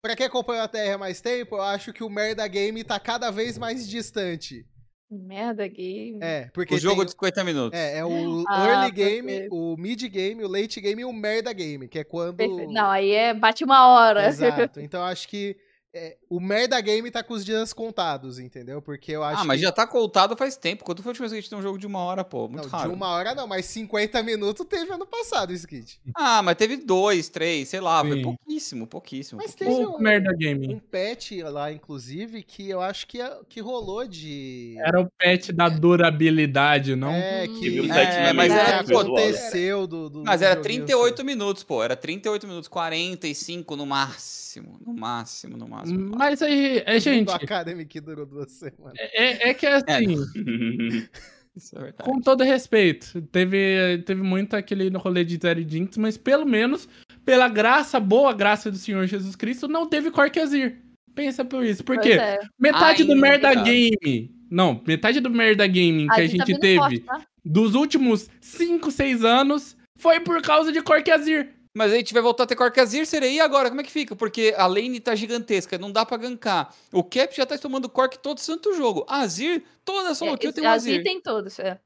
[0.02, 3.30] Pra quem acompanhou a há mais tempo, eu acho que o Merda Game tá cada
[3.30, 4.66] vez mais distante.
[5.08, 6.18] Merda game.
[6.20, 6.74] É, porque.
[6.74, 7.78] O jogo tem- de 50 minutos.
[7.78, 9.54] É, é o Ah, early game, perfeito.
[9.54, 12.36] o mid game, o late game e o merda game, que é quando.
[12.36, 12.72] Perfeito.
[12.72, 14.26] Não, aí é bate uma hora.
[14.26, 14.80] Exato.
[14.82, 15.56] Então eu acho que
[15.96, 18.82] é, o merda game tá com os dias contados, entendeu?
[18.82, 19.62] Porque eu acho Ah, mas que...
[19.66, 20.84] já tá contado faz tempo.
[20.84, 22.48] Quando foi a última vez que a gente tem um jogo de uma hora, pô?
[22.48, 22.90] Muito Não, raro.
[22.90, 25.98] de uma hora não, mas 50 minutos teve ano passado o Skit.
[26.14, 28.02] Ah, mas teve dois, três, sei lá.
[28.04, 28.22] Foi Sim.
[28.22, 29.40] pouquíssimo, pouquíssimo.
[29.42, 29.86] Mas pouquíssimo.
[29.86, 30.68] teve O merda game.
[30.74, 34.76] Um patch lá, inclusive, que eu acho que, que rolou de.
[34.78, 37.10] Era o patch da durabilidade, não?
[37.12, 37.58] É, Hum.
[37.60, 41.62] que, um patch É, mas era- aconteceu do, do Mas era joguinho 38 ser- minutos,
[41.62, 41.82] pô.
[41.82, 44.78] Era 38 minutos, 45 no máximo.
[44.84, 45.85] No máximo, no máximo.
[45.92, 48.94] Mas aí, é, gente, Do Academy que durou duas semanas.
[48.98, 50.16] é, é que assim,
[51.56, 52.10] Isso é verdade.
[52.10, 56.86] com todo respeito, teve, teve muito aquele rolê de Zero Jinx, mas pelo menos,
[57.24, 60.76] pela graça, boa graça do Senhor Jesus Cristo, não teve Corkezir.
[61.14, 61.82] Pensa por isso.
[61.82, 62.12] Por Pois quê?
[62.20, 62.40] é.
[62.60, 63.26] Metade do Ainda.
[63.26, 64.30] Merda Game.
[64.50, 67.22] Não, metade do Merda Gaming que a, tá gente vindo teve forte, tá?
[67.42, 71.55] dos últimos 5, 6 anos foi por causa de Corkezir.
[71.76, 73.68] Mas aí a gente vai voltar a ter Corkazir, seria e agora?
[73.68, 74.16] Como é que fica?
[74.16, 76.72] Porque a lane tá gigantesca, não dá pra gankar.
[76.90, 79.04] O Cap já tá tomando Cork todo santo jogo.
[79.06, 81.04] A Azir, toda solo É, kill tem um Azir Azir.
[81.04, 81.78] tem todos, é.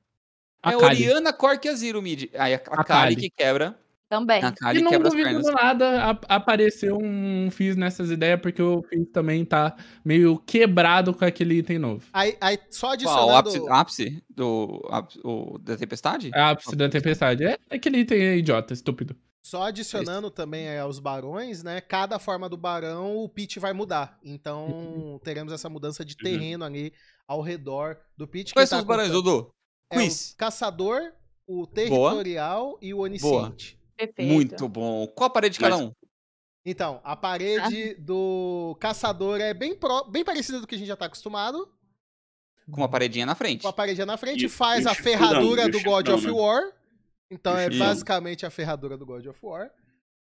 [0.62, 0.84] A É Kali.
[0.84, 2.28] Oriana, Cork e Azir o mid.
[2.38, 3.16] Aí a, a, A Kali Kali.
[3.16, 3.76] que quebra.
[4.08, 4.42] Também.
[4.44, 5.46] A Kali E não duvido pernas.
[5.54, 9.74] nada, a- apareceu um Fizz nessas ideias, porque o Fizz também tá
[10.04, 12.04] meio quebrado com aquele item novo.
[12.12, 13.32] Aí, aí só Qual, o adicionando.
[13.32, 16.30] ápice, ápice do ápice- o, da tempestade?
[16.34, 17.44] A ápice da tempestade.
[17.44, 19.16] É aquele item é idiota, estúpido.
[19.42, 21.80] Só adicionando também é, aos barões, né?
[21.80, 24.18] Cada forma do barão, o pitch vai mudar.
[24.22, 26.92] Então, teremos essa mudança de terreno ali
[27.26, 28.52] ao redor do pitch.
[28.52, 29.50] Quais Quem são tá os barões, Dudu?
[29.90, 30.34] É o Quiz.
[30.36, 31.12] caçador,
[31.46, 33.78] o territorial e o onisciente.
[33.96, 34.32] Perfeito.
[34.32, 35.06] Muito bom.
[35.08, 35.90] Qual a parede de cada um?
[36.64, 40.96] Então, a parede do caçador é bem, pró- bem parecida do que a gente já
[40.96, 41.66] tá acostumado.
[42.70, 43.62] Com uma paredinha na frente.
[43.62, 46.26] Com a paredinha na frente, E- faz e o a ferradura o do God of
[46.26, 46.30] né?
[46.32, 46.62] War.
[47.30, 49.70] Então é basicamente a ferradura do God of War.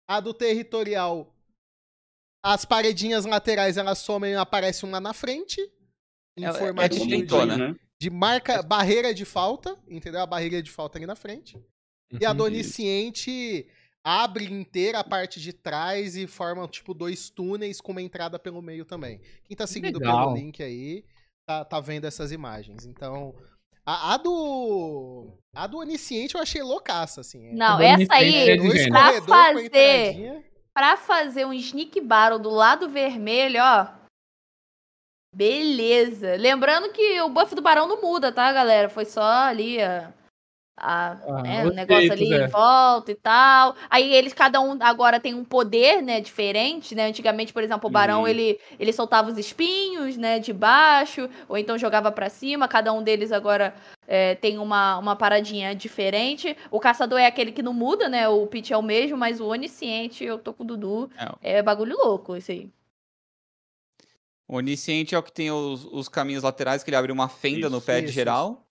[0.07, 1.33] A do territorial,
[2.43, 5.61] as paredinhas laterais elas somem e aparece uma na frente.
[6.37, 7.75] Em É- é formato tipo de, né?
[7.99, 10.21] de marca, barreira de falta, entendeu?
[10.21, 11.57] A barreira de falta ali na frente.
[12.19, 13.67] E a do onisciente
[14.03, 18.61] abre inteira a parte de trás e forma, tipo, dois túneis com uma entrada pelo
[18.61, 19.19] meio também.
[19.43, 20.27] Quem tá seguindo Legal.
[20.29, 21.03] pelo link aí,
[21.45, 22.85] tá, tá vendo essas imagens.
[22.85, 23.35] Então,
[23.87, 25.27] a, a do...
[25.55, 27.47] A do onisciente eu achei loucaça, assim.
[27.47, 33.59] É Não, essa aí, é pra fazer, pra fazer um sneak battle do lado vermelho,
[33.63, 33.87] ó.
[35.33, 36.35] Beleza.
[36.35, 38.89] Lembrando que o buff do barão não muda, tá, galera?
[38.89, 40.13] Foi só ali a,
[40.77, 42.45] a- Ah, né, o negócio ali é.
[42.45, 43.75] em volta e tal.
[43.89, 47.07] Aí eles, cada um agora tem um poder, né, diferente, né?
[47.07, 48.27] Antigamente, por exemplo, o barão, Uhum.
[48.27, 52.67] ele, ele soltava os espinhos, né, de baixo, ou então jogava pra cima.
[52.67, 53.73] Cada um deles agora
[54.07, 56.55] é, tem uma, uma paradinha diferente.
[56.71, 58.27] O caçador é aquele que não muda, né?
[58.29, 61.09] O pitch é o mesmo, mas o onisciente, eu tô com o Dudu.
[61.41, 62.69] É bagulho louco isso aí.
[64.47, 67.69] O onisciente é o que tem os, os caminhos laterais, que ele abre uma fenda
[67.69, 68.66] no Isso, pé de isso, geral.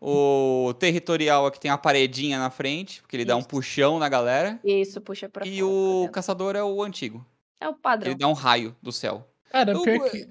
[0.00, 3.48] O territorial que tem a paredinha na frente, porque ele dá um Isso.
[3.48, 4.60] puxão na galera.
[4.64, 6.12] Isso, puxa pra E fora, o exemplo.
[6.12, 7.24] caçador é o antigo.
[7.60, 8.12] É o padrão.
[8.12, 9.26] Ele dá um raio do céu.
[9.50, 10.28] Cara, Eu- pior que...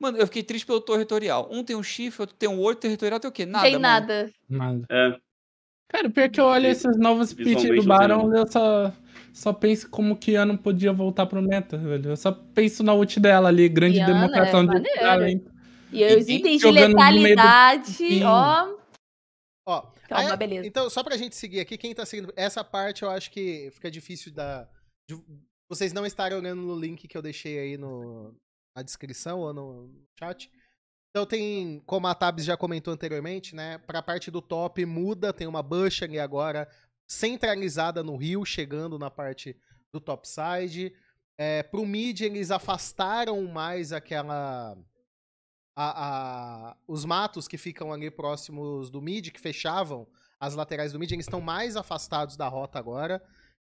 [0.00, 1.48] Mano, eu fiquei triste pelo territorial.
[1.50, 3.46] Um tem um chifre, outro tem um olho, territorial tem o quê?
[3.46, 3.82] Nada, tem mano.
[3.82, 4.30] nada.
[4.48, 4.86] Nada.
[4.90, 5.16] É,
[5.88, 8.92] Cara, pior que eu olho esses novos pitch do Baron, eu só,
[9.32, 12.10] só penso como que Ana podia voltar pro meta, velho.
[12.10, 15.52] Eu só penso na ult dela ali, grande Kiana demonstração é de talento.
[15.92, 18.66] E E os itens de jogando no meio do letalidade, ó.
[19.66, 20.66] Ó, Calma, aí- beleza.
[20.66, 22.32] Então, só pra gente seguir aqui, quem tá seguindo.
[22.36, 24.68] Essa parte eu acho que fica difícil da.
[25.08, 25.16] de
[25.68, 28.36] vocês não estarem olhando no link que eu deixei aí no,
[28.76, 30.50] na descrição ou no chat.
[31.10, 33.78] Então tem, como a Tabs já comentou anteriormente, né?
[33.78, 36.68] Pra parte do top muda, tem uma bush ali agora
[37.08, 39.56] centralizada no rio, chegando na parte
[39.92, 40.94] do topside.
[41.38, 44.76] É, pro mid eles afastaram mais aquela
[45.76, 50.06] a- a- os matos que ficam ali próximos do mid, que fechavam
[50.38, 53.22] as laterais do mid, eles estão mais afastados da rota agora.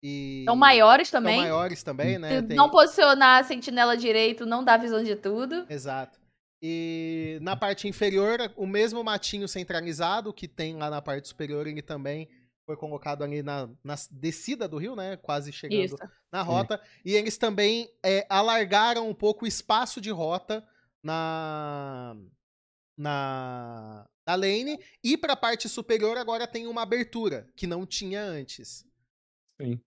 [0.03, 1.39] E São maiores São também.
[1.39, 2.41] maiores também, né?
[2.41, 5.65] Se Tem- não posicionar a sentinela direito, não dá visão de tudo.
[5.71, 6.19] Exato.
[6.63, 11.83] E na parte inferior, o mesmo matinho centralizado que tem lá na parte superior, ele
[11.83, 12.29] também
[12.67, 15.17] foi colocado ali na, na descida do rio, né?
[15.17, 15.97] Quase chegando Isso.
[16.33, 16.81] na rota.
[17.05, 20.67] E eles também é, alargaram um pouco o espaço de rota
[21.07, 22.17] na,
[22.99, 24.79] na, na lane.
[25.03, 28.85] E para a parte superior agora tem uma abertura, que não tinha antes.
[29.61, 29.81] Sim.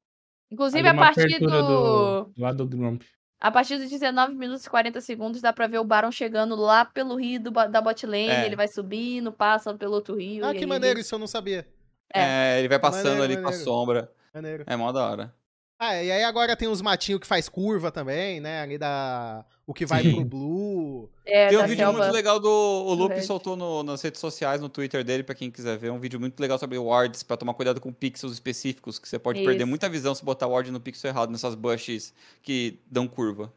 [0.52, 2.24] Inclusive, Ali a partir do...
[2.26, 3.04] do lado do Grump.
[3.42, 6.84] A partir dos 19 minutos e 40 segundos dá pra ver o Baron chegando lá
[6.84, 8.28] pelo rio do, da bot lane.
[8.30, 8.46] É.
[8.46, 10.44] Ele vai subindo, passa pelo outro rio.
[10.44, 11.68] Ah, e que aí maneiro, ele- isso eu não sabia.
[12.14, 12.56] É.
[12.56, 13.64] É, ele vai passando Maneiro, ali com a maneiro.
[13.64, 14.12] sombra.
[14.34, 14.64] Maneiro.
[14.68, 15.36] É mó da hora.
[15.82, 18.62] Ah, e aí agora tem uns matinhos que faz curva também, né?
[18.62, 19.46] Ali da.
[19.66, 20.16] O que vai Sim.
[20.16, 21.10] pro Blue.
[21.26, 22.00] É, Tem um vídeo selva.
[22.00, 22.50] muito legal do.
[22.50, 25.90] O Lupe soltou no- nas redes sociais, no Twitter dele, pra quem quiser ver.
[25.92, 29.40] Um vídeo muito legal sobre wards, pra tomar cuidado com pixels específicos, que você pode
[29.42, 29.68] perder Isso.
[29.68, 33.54] muita visão se botar ward no pixel errado, nessas bushes que dão curva.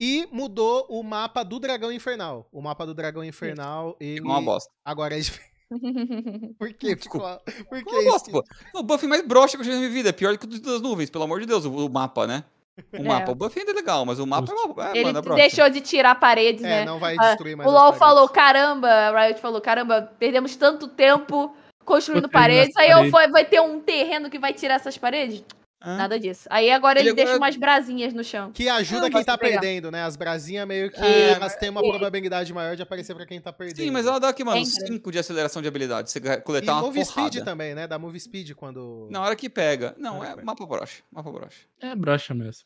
[0.00, 2.46] E mudou o mapa do Dragão Infernal.
[2.52, 4.16] O mapa do Dragão Infernal, ele.
[4.16, 4.70] Ficou uma bosta.
[4.84, 5.53] Agora é diferente.
[6.58, 6.96] Por quê?
[6.96, 7.20] Ficou...
[7.68, 8.42] Por que uma bosta, isso?
[8.72, 8.78] pô.
[8.78, 10.08] O buff mais broxa que eu já vi na minha vida.
[10.08, 12.44] É pior do que o das nuvens, pelo amor de Deus, o, o mapa, né?
[12.92, 13.02] O É.
[13.02, 13.30] mapa.
[13.32, 14.88] O buff ainda é legal, mas o mapa é uma.
[14.88, 16.84] É, Ele mano, é deixou de tirar paredes, É, né?
[16.84, 20.88] não vai Ah, destruir mais O LoL falou, caramba, a Riot falou, caramba, perdemos tanto
[20.88, 23.12] tempo construindo paredes, aí eu paredes.
[23.12, 25.44] vou- vai ter um terreno que vai tirar essas paredes?
[25.80, 25.98] Hã?
[25.98, 26.48] Nada disso.
[26.50, 28.50] Aí agora ele, Ele deixa agora- umas brasinhas no chão.
[28.52, 29.60] Que ajuda Ah, quem tá pegar.
[29.60, 30.02] perdendo, né?
[30.02, 33.52] As brasinhas meio que É, elas têm uma probabilidade maior de aparecer pra quem tá
[33.52, 33.84] perdendo.
[33.84, 34.94] Sim, mas ela dá aqui, mano, Sempre.
[34.94, 36.10] 5 de aceleração de habilidade.
[36.10, 37.28] Você E coletar uma move porrada.
[37.30, 37.86] speed também, né?
[37.86, 39.08] Dá move speed quando.
[39.10, 39.94] Na hora que pega.
[39.98, 41.02] Não, hora é mapa broxa.
[41.12, 41.60] Mapa broxa.
[41.80, 42.64] É broxa mesmo.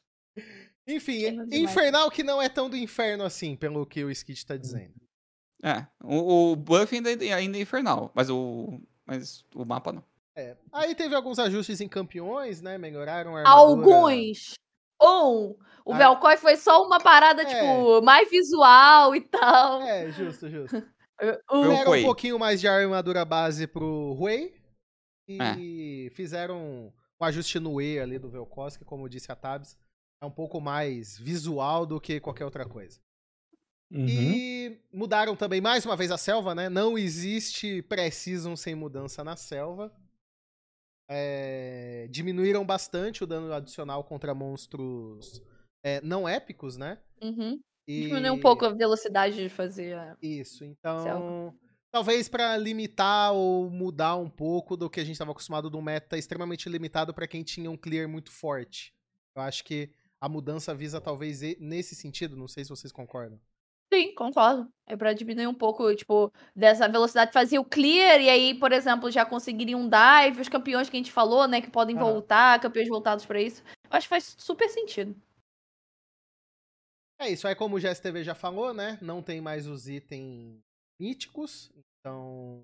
[0.87, 1.37] Enfim.
[1.53, 4.95] Infernal que não é tão do inferno assim, pelo que o Skid tá dizendo.
[5.63, 5.85] É.
[6.05, 8.81] O, o buff ainda, ainda é infernal, mas o.
[9.05, 10.05] Mas o mapa não.
[10.39, 10.57] É.
[10.73, 12.79] Aí teve alguns ajustes em campeões, né?
[12.79, 13.61] Melhoraram a armadura.
[13.61, 14.55] Alguns.
[15.03, 15.57] Um.
[15.85, 15.97] O Ah.
[15.99, 17.45] Velcoy foi só uma parada, É.
[17.47, 19.83] tipo, mais visual e tal.
[19.83, 20.77] É, justo, justo.
[21.51, 24.55] O- um pouquinho mais de armadura base pro Huey.
[25.29, 29.77] E fizeram um ajuste no E ali do Velkoski, como disse a Tabs.
[30.23, 33.01] É um pouco mais visual do que qualquer outra coisa.
[33.91, 34.07] Uhum.
[34.09, 36.69] E mudaram também mais uma vez a selva, né?
[36.69, 39.93] Não existe pré-season sem mudança na selva.
[41.09, 45.43] É, diminuíram bastante o dano adicional contra monstros
[45.83, 46.99] é, não épicos, né?
[47.23, 47.59] Uhum.
[47.87, 48.03] E...
[48.03, 49.95] Diminuiu um pouco a velocidade de fazer.
[49.97, 51.55] a- Isso, então.
[51.91, 56.19] Talvez pra limitar ou mudar um pouco do que a gente estava acostumado do meta
[56.19, 58.93] extremamente limitado pra quem tinha um clear muito forte.
[59.35, 59.91] Eu acho que
[60.21, 63.41] a mudança visa talvez nesse sentido, não sei se vocês concordam.
[63.93, 64.71] Sim, concordo.
[64.87, 69.11] É pra diminuir um pouco, tipo, dessa velocidade, fazer o clear e aí, por exemplo,
[69.11, 72.05] já conseguiriam um dive, os campeões que a gente falou, né, que podem Aham.
[72.05, 73.63] voltar, campeões voltados pra isso.
[73.85, 75.15] Eu acho que faz super sentido.
[77.21, 78.97] É isso, aí como o GSTV já falou, né?
[79.03, 80.61] Não tem mais os itens
[81.01, 81.69] míticos,
[82.01, 82.63] então.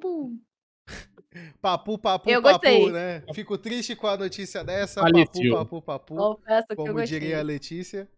[0.00, 0.40] Pum.
[1.60, 2.92] Papu, papu, Eu papu, gostei.
[2.92, 3.20] né?
[3.34, 5.00] Fico triste com a notícia dessa.
[5.00, 5.52] Faleceu.
[5.52, 6.14] Papu, papu, papu.
[6.16, 7.18] Confesso que eu como gostei.
[7.18, 8.08] diria a Letícia.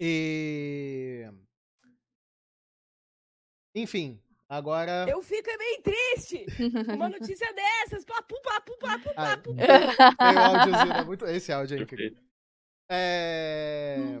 [0.00, 1.28] E.
[3.74, 5.06] Enfim, agora.
[5.08, 6.46] Eu fico meio triste.
[6.92, 8.04] Uma notícia dessas.
[8.04, 9.54] Papu, papu, papu, papu.
[9.54, 11.02] tem o áudiozinho, né?
[11.06, 11.26] Muito...
[11.26, 12.18] Esse áudio aí, incrível.
[12.90, 14.20] É,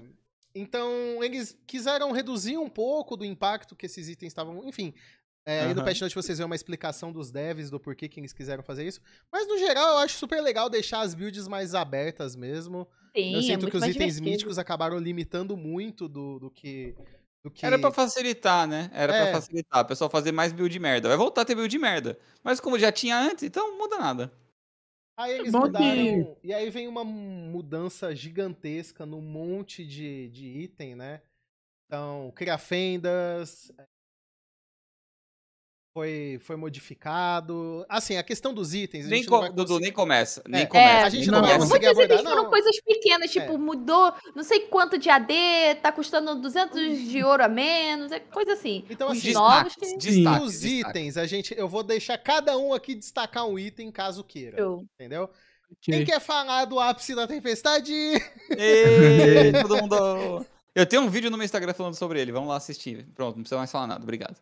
[0.54, 4.62] Então, eles quiseram reduzir um pouco do impacto que esses itens estavam.
[4.68, 4.92] Enfim,
[5.48, 8.34] é, aí no patch note vocês veem uma explicação dos devs do porquê que eles
[8.34, 9.00] quiseram fazer isso.
[9.32, 12.86] Mas no geral, eu acho super legal deixar as builds mais abertas mesmo.
[13.22, 14.24] Sim, eu é sinto muito que os itens divertido.
[14.30, 16.94] míticos acabaram limitando muito do, do que.
[17.44, 17.64] Do que...
[17.64, 18.90] Era pra facilitar, né?
[18.92, 19.22] Era É.
[19.30, 19.82] pra facilitar.
[19.82, 21.08] O pessoal fazer mais build merda.
[21.08, 22.18] Vai voltar a ter build merda.
[22.42, 24.32] Mas como já tinha antes, então não muda nada.
[25.16, 25.84] Aí eles bom mudaram.
[25.86, 31.22] que- E aí vem uma mudança gigantesca no monte de, de item, né?
[31.86, 33.72] Então, cria fendas.
[35.98, 37.84] Foi, foi modificado.
[37.88, 39.06] Assim, a questão dos itens.
[39.06, 40.44] A Nem gente não co- vai Dudu, nem começa.
[40.46, 41.06] Nem É, começa.
[41.06, 41.66] a gente nem não vai começa.
[41.66, 42.50] conseguir Muitos itens abordar, foram não.
[42.50, 43.58] coisas pequenas, tipo, É.
[43.58, 45.34] mudou não sei quanto de AD,
[45.82, 48.84] tá custando 200 de ouro a menos, é coisa assim.
[48.88, 49.98] Então, Os assim, novos Destaques, que...
[49.98, 50.96] destaques, os destaques.
[50.96, 54.56] itens, a gente, eu vou deixar cada um aqui destacar um item caso queira.
[54.56, 55.24] Eu- Entendeu?
[55.24, 55.78] Ok.
[55.82, 57.92] Quem quer falar do ápice da tempestade?
[58.56, 60.46] Ê, todo mundo.
[60.78, 62.30] Eu tenho um vídeo no meu Instagram falando sobre ele.
[62.30, 63.04] Vamos lá assistir.
[63.12, 64.00] Pronto, não precisa mais falar nada.
[64.00, 64.36] Obrigado.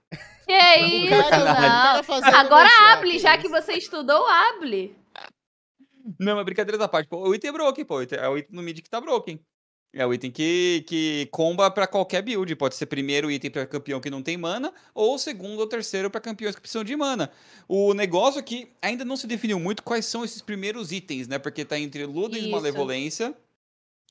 [0.46, 1.10] Que isso,
[2.10, 2.34] não.
[2.34, 4.94] Agora hable, que já que você estudou, hable.
[6.20, 7.08] Não, mas brincadeira da parte.
[7.08, 8.02] Pô, o item é broken, pô.
[8.02, 9.40] É o item no mid que tá broken.
[9.94, 12.54] É o item que, que comba pra qualquer build.
[12.54, 16.20] Pode ser primeiro item pra campeão que não tem mana, ou segundo ou terceiro pra
[16.20, 17.30] campeões que precisam de mana.
[17.66, 21.38] O negócio é que ainda não se definiu muito quais são esses primeiros itens, né?
[21.38, 22.50] Porque tá entre Ludens Isso.
[22.50, 23.34] Malevolência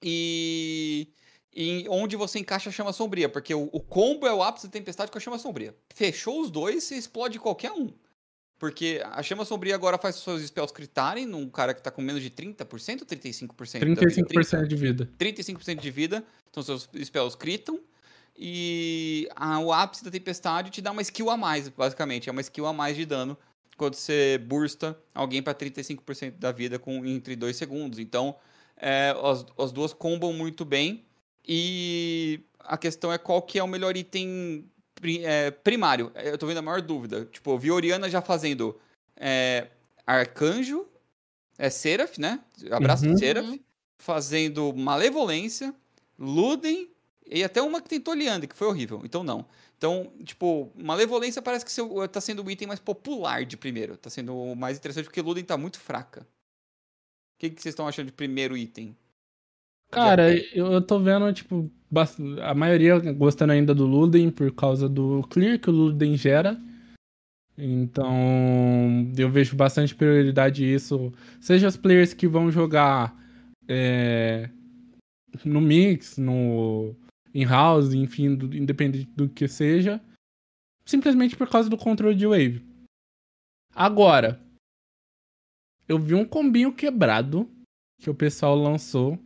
[0.02, 1.08] e.
[1.56, 4.72] em onde você encaixa a chama sombria, porque o, o combo é o ápice da
[4.74, 5.74] tempestade com a chama sombria.
[5.94, 7.90] Fechou os dois, você explode qualquer um.
[8.58, 12.02] Porque a chama sombria agora faz os seus spells critarem num cara que tá com
[12.02, 13.80] menos de 30% ou 35%?
[13.96, 14.28] da vida?
[14.28, 15.10] 35% de vida.
[15.20, 17.80] 35% de vida, então seus spells critam.
[18.38, 22.28] E a- o ápice da tempestade te dá uma skill a mais, basicamente.
[22.28, 23.38] É uma skill a mais de dano
[23.78, 27.98] quando você bursta alguém pra 35% da vida com, entre 2 segundos.
[28.00, 28.36] Então,
[28.78, 31.05] é, as, as duas combam muito bem.
[31.48, 34.66] E a questão é qual que é o melhor item
[35.24, 36.12] é, primário.
[36.16, 37.26] É, Eu tô vendo a maior dúvida.
[37.26, 38.80] Tipo, eu vi Oriana já fazendo
[39.16, 39.68] é,
[40.06, 40.88] Arcanjo,
[41.58, 42.40] é Seraph, né?
[42.72, 43.14] Abraço Uhum.
[43.14, 43.60] de Seraph Uhum.
[44.00, 45.74] fazendo Malevolência,
[46.18, 46.90] Luden
[47.28, 49.02] e até uma que tentou Liande, que foi horrível.
[49.04, 49.46] Então não.
[49.78, 53.98] Então, tipo, Malevolência parece que seu, tá sendo o item mais popular de primeiro.
[53.98, 56.22] Tá sendo o mais interessante porque Luden tá muito fraca.
[56.22, 58.96] O que, que vocês estão achando de primeiro item?
[59.96, 61.72] Cara, eu, eu tô vendo, tipo,
[62.44, 66.60] a maioria gostando ainda do Luden por causa do clear que o Luden gera.
[67.58, 68.12] Então,
[69.18, 71.14] eu vejo bastante prioridade isso.
[71.40, 73.16] Seja os players que vão jogar
[73.68, 74.50] é,
[75.44, 76.94] no mix, no
[77.34, 80.02] in-house, enfim, do- independente do que seja,
[80.86, 82.62] simplesmente por causa do controle de wave.
[83.74, 84.42] Agora,
[85.88, 87.50] eu vi um combinho quebrado
[88.02, 89.18] que o pessoal lançou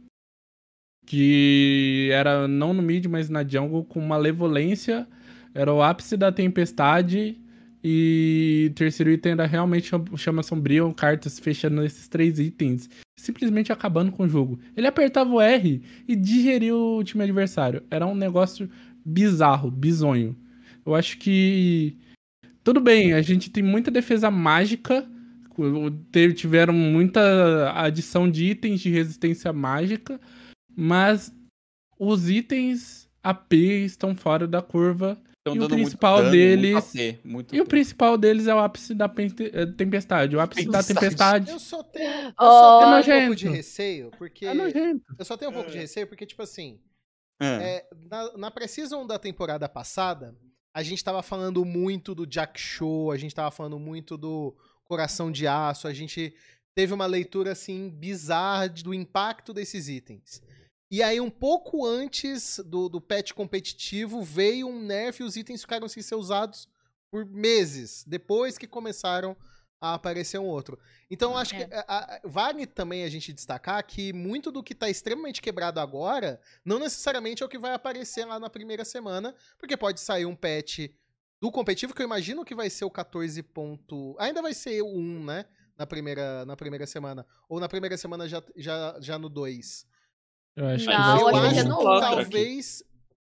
[1.10, 5.08] que era não no mid, mas na jungle, com malevolência,
[5.56, 7.36] era o ápice da tempestade,
[7.84, 12.88] e terceiro item era realmente cham- chama sombria, um cartas fechando esses três itens,
[13.20, 14.60] simplesmente acabando com o jogo.
[14.78, 17.82] Ele apertava o R e digeriu o time adversário.
[17.90, 18.70] Era um negócio
[19.04, 20.38] bizarro, bizonho.
[20.86, 21.98] Eu acho que.
[22.64, 25.10] Tudo bem, a gente tem muita defesa mágica.
[26.36, 30.22] Tiveram muita adição de itens de resistência mágica
[30.76, 31.34] mas
[31.98, 35.22] os itens AP estão fora da curva.
[35.40, 38.46] Estão E o dando muito principal dano, deles- Muito AP, muito E o principal deles
[38.48, 40.36] é o ápice da eh, tempestade.
[40.36, 41.50] O ápice da Tempestade.
[41.52, 43.20] Eu só tenho, eu Ó, só tenho um nojento.
[43.28, 44.46] pouco de receio, porque.
[44.46, 45.04] é nojento.
[45.18, 46.80] Eu só tenho um pouco de receio, porque, tipo assim,
[47.42, 47.46] É.
[47.46, 50.36] é, na, na Precision da temporada passada,
[50.74, 54.54] a gente tava falando muito do Jack Show, a gente tava falando muito do
[54.84, 56.34] Coração de Aço, a gente
[56.76, 60.42] teve uma leitura, assim, bizarra do impacto desses itens.
[60.92, 65.62] E aí, um pouco antes do, do patch competitivo, veio um nerf e os itens
[65.62, 66.68] ficaram sem ser usados
[67.12, 69.38] por meses, depois que começaram
[69.82, 70.78] a aparecer um outro.
[71.10, 71.66] Então, acho É.
[71.66, 75.80] que a- a- vale também a gente destacar que muito do que tá extremamente quebrado
[75.80, 80.26] agora, não necessariamente é o que vai aparecer lá na primeira semana, porque pode sair
[80.26, 80.90] um patch
[81.42, 83.42] do competitivo, que eu imagino que vai ser o 14.
[83.42, 84.16] Ponto...
[84.20, 85.46] Ainda vai ser o 1, né?
[85.78, 87.26] Na primeira, na primeira semana.
[87.48, 89.86] Ou na primeira semana já, já, já no 2.
[90.60, 91.64] Eu acho que Não, eu vai ser que é acho um.
[91.64, 92.00] que no um.
[92.00, 92.84] talvez.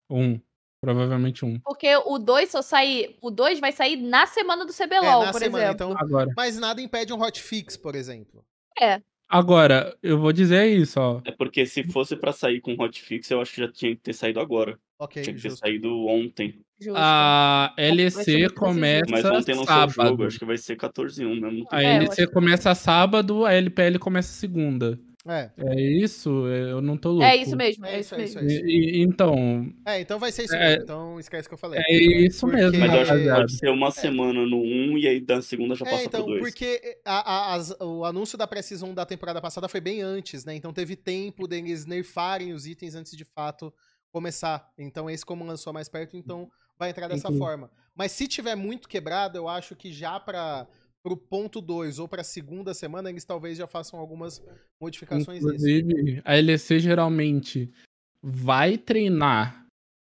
[0.09, 0.39] Um.
[0.79, 1.59] Provavelmente um.
[1.59, 3.15] Porque o 2 só sai.
[3.21, 5.85] O 2 vai sair na semana do CBLOL, É, na por semana, exemplo.
[5.87, 5.97] então.
[5.99, 6.31] Agora.
[6.37, 8.45] Mas nada impede um hotfix, por exemplo.
[9.29, 11.19] Agora, eu vou dizer isso, ó.
[11.25, 14.13] É porque se fosse pra sair com hotfix, eu acho que já tinha que ter
[14.13, 14.79] saído agora.
[14.99, 15.65] Ok, tinha que ter justo.
[15.65, 16.61] saído ontem.
[16.79, 16.95] Justo.
[16.97, 20.23] A LEC começa Mas ontem lançou o jogo, sábado.
[20.25, 21.67] acho que vai ser 14-1 mesmo.
[21.71, 24.97] A É, eu LEC começa sábado, a LPL começa segunda.
[25.27, 26.47] É, É isso?
[26.47, 27.23] Eu não tô louco.
[27.25, 28.49] É isso mesmo, É é isso, isso é isso, mesmo.
[28.49, 28.65] é isso.
[28.65, 30.69] E- e- então, é, então vai ser isso É.
[30.69, 30.83] mesmo.
[30.83, 31.79] Então esquece o que eu falei.
[31.85, 31.93] é
[32.25, 35.19] isso Porque- mesmo, Mas eu acho que pode ser uma semana no 1 e aí
[35.19, 36.41] da segunda já É, passa então, pro 2.
[36.41, 40.55] porque a- a- as- o anúncio da Precision da temporada passada foi bem antes, né?
[40.55, 43.73] Então teve tempo deles nerfarem os itens antes de fato
[44.11, 44.69] começar.
[44.77, 46.49] Então esse como lançou mais perto, então
[46.79, 47.39] vai entrar dessa Entendi.
[47.39, 47.69] forma.
[47.95, 50.19] Mas se tiver muito quebrado, eu acho que já
[51.03, 54.41] para pro ponto 2 ou pra segunda semana, eles talvez já façam algumas
[54.81, 55.47] modificações nisso.
[55.47, 57.71] Inclusive, a LEC geralmente
[58.21, 59.65] vai treinar.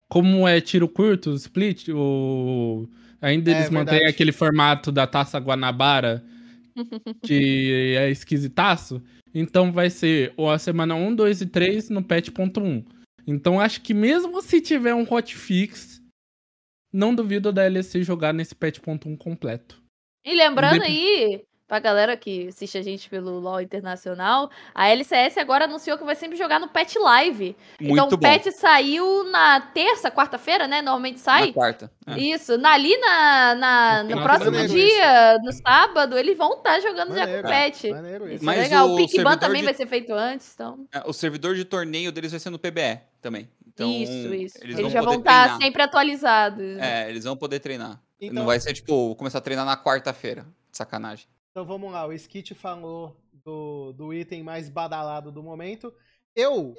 [0.10, 2.88] Como é tiro curto, split, o...
[3.22, 6.24] ainda É, eles mantêm aquele formato da taça Guanabara,
[7.24, 9.02] que é esquisitaço.
[9.34, 12.86] Então vai ser ou a semana 1, 2 e 3 no patch.1.
[13.26, 16.02] Então acho que mesmo se tiver um hotfix,
[16.92, 19.81] não duvido da LEC jogar nesse patch.1 completo.
[20.24, 25.66] E lembrando aí, pra galera que assiste a gente pelo LoL Internacional, a LCS agora
[25.66, 27.56] anunciou que vai sempre jogar no Patch Live.
[27.80, 28.18] Muito então o bom.
[28.20, 30.82] patch saiu na terça, quarta-feira, né?
[30.82, 31.48] Normalmente sai.
[31.48, 31.92] Na quarta.
[32.06, 32.20] É.
[32.20, 34.70] Isso, na, ali na, na- No próximo mês.
[34.72, 37.84] dia, no sábado, eles vão estar jogando já com Maneiro, o patch.
[37.86, 38.36] Maneiro isso.
[38.36, 38.88] Isso Mas é legal.
[38.90, 40.86] o O Pickban servidor também de- vai ser feito antes, então.
[40.94, 43.50] É, O servidor de torneio deles vai ser no PBE também.
[43.74, 44.58] Então, isso, isso.
[44.62, 45.62] Eles, Eles, já vão estar treinar.
[45.62, 46.78] sempre atualizados.
[46.78, 48.02] É, eles vão poder treinar.
[48.20, 50.46] Então- Não vai ser, tipo, começar a treinar na quarta-feira.
[50.72, 51.28] Sacanagem.
[51.52, 55.94] Então vamos lá, o Skit falou do, do item mais badalado do momento.
[56.36, 56.76] Eu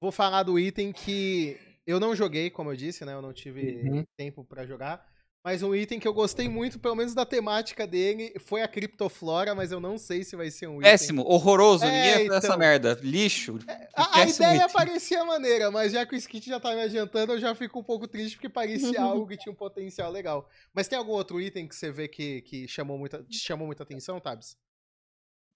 [0.00, 3.12] vou falar do item que eu não joguei, como eu disse, né?
[3.14, 4.04] Eu não tive Uhum.
[4.16, 5.06] tempo pra jogar.
[5.46, 9.54] Mas um item que eu gostei muito, pelo menos da temática dele, foi a Criptoflora,
[9.54, 10.90] mas eu não sei se vai ser um item.
[10.90, 12.58] Péssimo, horroroso, É, ninguém ia fazer essa então.
[12.58, 12.98] merda.
[13.00, 13.60] Lixo.
[13.94, 14.72] A, a péssimo ideia item.
[14.74, 17.84] parecia maneira, mas já que o Skit já tá me adiantando, eu já fico um
[17.84, 20.48] pouco triste porque parecia algo que tinha um potencial legal.
[20.74, 23.84] Mas tem algum outro item que você vê que, que chamou muita, te chamou muita
[23.84, 24.56] atenção, Tabs?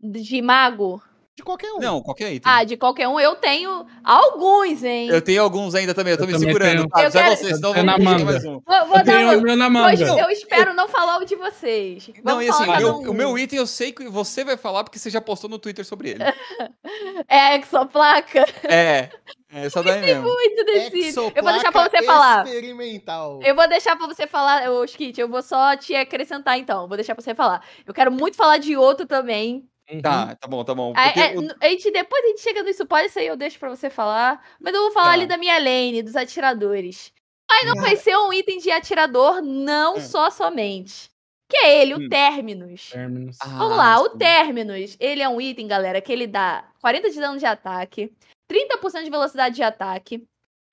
[0.01, 1.03] De mago.
[1.41, 1.78] De qualquer um.
[1.78, 2.53] Não, qualquer item.
[2.53, 5.09] Ah, de qualquer um, eu tenho alguns, hein?
[5.09, 6.86] Eu tenho alguns ainda também, eu tô Eu me também segurando.
[6.91, 8.24] Tá, Eu quero- você, senão eu vou manga.
[8.26, 8.61] mais um.
[8.61, 10.05] Vou, vou Eu tenho um- o meu na manga.
[10.05, 12.09] eu espero não falar o de vocês.
[12.22, 13.11] Não, Vamos e assim, meu- um.
[13.11, 15.84] o meu item eu sei que você vai falar porque você já postou no Twitter
[15.84, 16.20] sobre ele.
[17.28, 18.45] É a exoplaca.
[18.64, 19.09] É,
[19.53, 20.22] é essa daí mesmo.
[20.24, 20.99] Muito desse.
[20.99, 22.45] Exoplaca Eu vou deixar pra você falar.
[22.47, 23.41] experimental.
[23.43, 26.86] Eu vou deixar pra você falar, ô Skit, eu vou só te acrescentar então.
[26.88, 27.62] Vou deixar pra você falar.
[27.86, 29.64] Eu quero muito falar de outro também.
[29.91, 30.01] Uhum.
[30.03, 30.93] Tá, tá bom, tá bom.
[30.97, 33.59] É, o- n- a gente, depois a gente chega no isso, pode ser eu deixo
[33.59, 34.45] pra você falar.
[34.61, 35.12] Mas eu vou falar Tá.
[35.14, 37.12] ali da minha lane, dos atiradores.
[37.51, 37.80] Mas não Tá.
[37.82, 40.01] vai ser um item de atirador, não Hum.
[40.01, 41.11] só somente.
[41.51, 42.09] Que é ele, o Hum.
[42.09, 42.91] Terminus.
[42.91, 43.36] Terminus.
[43.45, 44.11] Vamos Ah, lá, o.
[44.16, 48.12] Terminus, ele é um item, galera, que ele dá 40 de dano de ataque,
[48.49, 50.24] 30% de velocidade de ataque.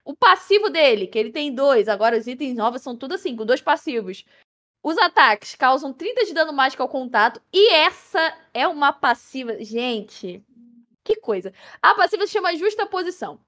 [0.06, 3.44] O passivo dele, que ele tem dois, agora os itens novos são tudo assim, com
[3.46, 4.24] dois passivos.
[4.84, 9.64] Os ataques causam 30 de dano mágico ao contato, e essa é uma passiva.
[9.64, 10.44] Gente,
[11.04, 11.54] que coisa.
[11.82, 13.40] A passiva se chama Justa Posição.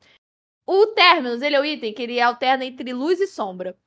[0.65, 3.77] O Terminus, ele é o item que ele alterna entre luz e sombra.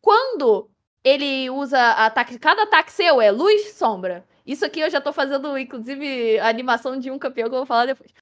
[0.00, 0.70] Quando
[1.04, 2.38] ele usa ataque.
[2.38, 4.26] Cada ataque seu é luz sombra.
[4.46, 7.66] Isso aqui eu já tô fazendo, inclusive, a animação de um campeão que eu vou
[7.66, 8.12] falar depois.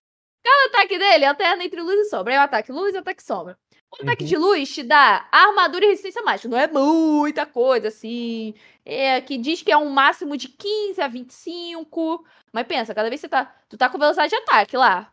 [0.43, 2.35] Cada ataque dele alterna entre luz e sombra.
[2.35, 3.59] É o ataque luz e ataque sombra.
[3.93, 4.29] O ataque Uhum.
[4.29, 6.49] de luz te dá armadura e resistência mágica.
[6.49, 8.55] Não é muita coisa, assim.
[8.87, 12.25] É, que diz que é um máximo de 15 a 25.
[12.53, 13.55] Mas pensa, cada vez que você tá.
[13.69, 15.13] Tu tá com velocidade de ataque lá.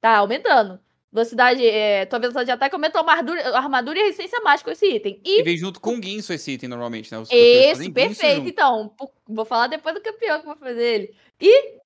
[0.00, 0.78] Tá aumentando.
[1.12, 1.64] Velocidade.
[1.64, 5.20] É, tua velocidade de ataque aumenta a armadura, armadura e resistência mágica com esse item.
[5.24, 7.18] E E vem junto com o Guinso esse item normalmente, né?
[7.20, 8.36] Os esse, perfeito.
[8.38, 8.48] junto.
[8.48, 8.92] Então,
[9.26, 11.14] vou falar depois do campeão que eu vou fazer ele.
[11.40, 11.78] E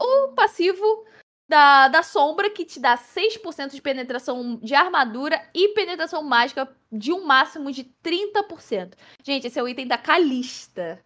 [0.00, 1.04] o passivo
[1.48, 7.12] da, da sombra, que te dá 6% de penetração de armadura e penetração mágica de
[7.12, 8.94] um máximo de 30%.
[9.22, 11.02] Gente, esse é o item da Calista.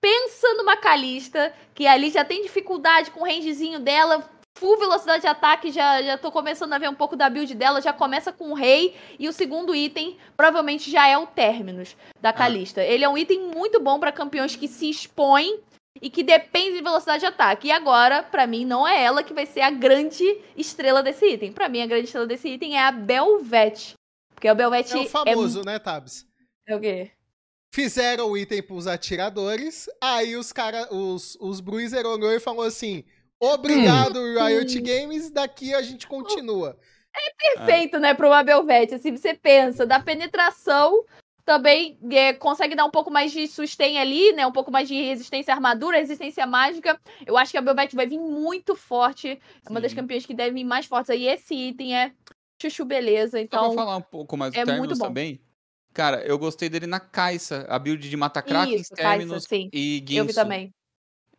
[0.00, 5.26] Pensa numa Calista, que ali já tem dificuldade com o rangezinho dela, full velocidade de
[5.26, 8.50] ataque, já, já tô começando a ver um pouco da build dela, já começa com
[8.50, 12.82] o rei, e o segundo item provavelmente já é o Terminus da Calista.
[12.82, 15.60] Ele é um item muito bom pra campeões que se expõem
[16.00, 17.68] e que dependem de velocidade de ataque.
[17.68, 20.24] E agora, pra mim, não é ela que vai ser a grande
[20.56, 21.52] estrela desse item.
[21.52, 23.94] Pra mim, a grande estrela desse item é a Belvete.
[24.34, 26.26] Porque a Belvete É o famoso, né, Tabs?
[26.66, 27.10] é o quê?
[27.72, 33.04] Fizeram o item pros atiradores, aí os cara, os, os Bruiser olhou e falou assim:
[33.38, 36.76] Obrigado, Riot Games, daqui a gente continua.
[37.38, 38.94] perfeito, né, para uma Belvete.
[38.94, 41.04] Assim, você pensa, da penetração
[41.50, 44.46] também é, consegue dar um pouco mais de sustain ali, né?
[44.46, 46.96] Um pouco mais de resistência à armadura, resistência mágica.
[47.26, 49.30] Eu acho que a Belvete vai vir muito forte.
[49.66, 51.26] É uma das campeãs que deve vir mais fortes aí.
[51.26, 52.12] Esse item é
[52.62, 53.36] chuchu beleza.
[53.36, 55.40] Só Então, pra falar um pouco mais do é muito Terminus também.
[55.92, 59.68] Cara, eu gostei dele na Caixa, a build de Mata Krakens, isso, Kaisa, Terminus sim.
[59.72, 60.20] e Guinso.
[60.20, 60.72] Eu vi também.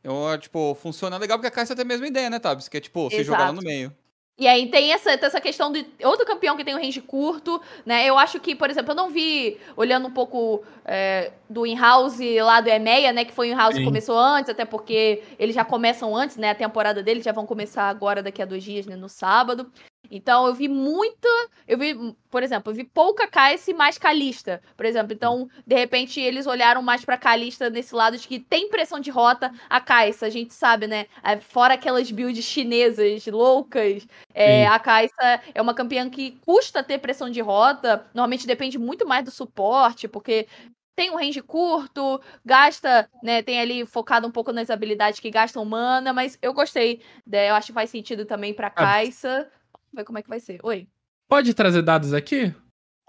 [0.03, 2.67] Eu, tipo, funciona legal porque a Caixa tem a mesma ideia, né, Tabs?
[2.67, 3.95] Que é, tipo, você jogar lá no meio.
[4.37, 7.61] E aí tem essa, tem essa questão de outro campeão que tem um range curto,
[7.85, 8.05] né?
[8.07, 12.59] Eu acho que, por exemplo, eu não vi, olhando um pouco é, do in-house lá
[12.59, 13.23] do EMEA, né?
[13.23, 16.49] Que foi o in-house que começou antes, até porque eles já começam antes, né?
[16.51, 18.95] A temporada deles já vão começar agora, daqui a dois dias, né?
[18.95, 19.71] No sábado.
[20.09, 21.27] Então eu vi muita.
[21.67, 21.95] Eu vi,
[22.29, 25.13] por exemplo, eu vi pouca Kai'Sa e mais Kalista, por exemplo.
[25.13, 29.09] Então, de repente, eles olharam mais pra Kalista nesse lado de que tem pressão de
[29.09, 29.51] rota.
[29.69, 31.05] A Kai'Sa, a gente sabe, né?
[31.23, 36.97] é, Fora aquelas builds chinesas loucas, é, a Kai'Sa é uma campeã que custa ter
[36.99, 38.05] pressão de rota.
[38.13, 40.47] Normalmente depende muito mais do suporte, porque
[40.95, 43.41] tem um range curto, gasta, né?
[43.41, 47.01] Tem ali focado um pouco nas habilidades que gastam mana, mas eu gostei.
[47.25, 49.39] né, eu acho que faz sentido também pra Kai'Sa.
[49.39, 49.60] Vamos
[49.93, 50.59] ver como é que vai ser.
[50.63, 50.87] Oi.
[51.29, 52.53] Pode trazer dados aqui?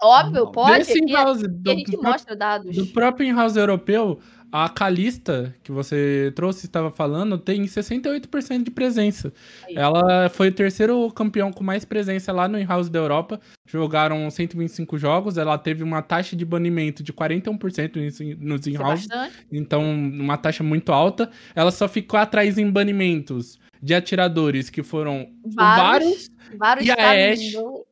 [0.01, 0.79] Óbvio, pode.
[0.79, 2.75] Desse E a, in-house, e do, a gente mostra dados.
[2.75, 4.19] do próprio in-house europeu,
[4.51, 9.33] a Calista, que você trouxe, estava falando, tem 68% de presença.
[9.65, 9.75] Aí.
[9.75, 13.39] Ela foi o terceiro campeão com mais presença lá no in-house da Europa.
[13.65, 19.07] Jogaram 125 jogos, ela teve uma taxa de banimento de 41% nos é in-house.
[19.51, 21.31] Então, uma taxa muito alta.
[21.55, 26.29] Ela só ficou atrás em banimentos de atiradores, que foram Vários.
[26.29, 27.85] Varus Vários E a do-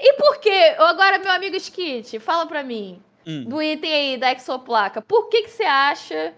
[0.00, 0.50] E por que?
[0.78, 3.02] Agora, meu amigo Skit, fala pra mim.
[3.26, 3.44] Hum.
[3.44, 5.02] Do item aí da exoplaca.
[5.02, 6.32] Por que, que você acha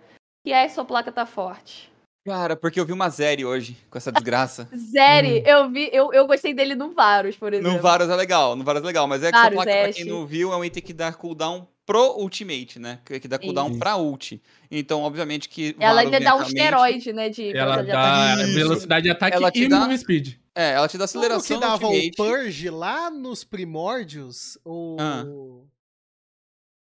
[0.44, 1.90] que a exoplaca tá forte?
[2.26, 4.68] Cara, porque eu vi uma série hoje com essa desgraça.
[4.74, 5.42] Zeri, Hum.
[5.46, 7.72] eu vi, eu, eu gostei dele no Varus, por exemplo.
[7.72, 10.26] No Varus é legal, no Varus é legal, mas é que Varus, pra quem não
[10.26, 12.98] viu, é um item que dá cooldown pro ultimate, né?
[13.04, 13.78] Que, que dá cooldown Isso.
[13.78, 14.42] pra ult.
[14.70, 17.28] Então, obviamente que Ela ainda dá um esteroide, né?
[17.30, 18.42] De Ela velocidade de dá ataque.
[18.42, 18.54] Isso.
[18.54, 20.34] velocidade de ataque Ela e dá- move speed.
[20.54, 22.10] É, ela te dá Como aceleração que no dava o.
[22.16, 24.58] Purge lá nos primórdios?
[24.64, 24.96] O...
[24.98, 25.24] Ah.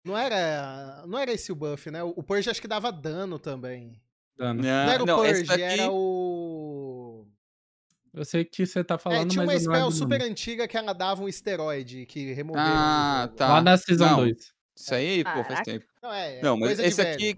[0.05, 1.05] Não era.
[1.07, 2.03] Não era esse o buff, né?
[2.03, 4.01] O Purge acho que dava dano também.
[4.37, 4.63] Dano.
[4.63, 5.63] Não, Não, era o não, Purge, daqui...
[5.63, 7.27] era o.
[8.13, 10.31] Eu sei que você tá É, falando, tinha uma mas spell super nome.
[10.33, 12.63] antiga que ela dava um esteroide que removia.
[12.67, 13.49] Ah, tá.
[13.49, 14.17] Lá da Season Não.
[14.17, 14.53] 2.
[14.81, 15.85] Isso aí, pô, faz tempo.
[16.03, 17.37] Não, é, Não, mas esse aqui.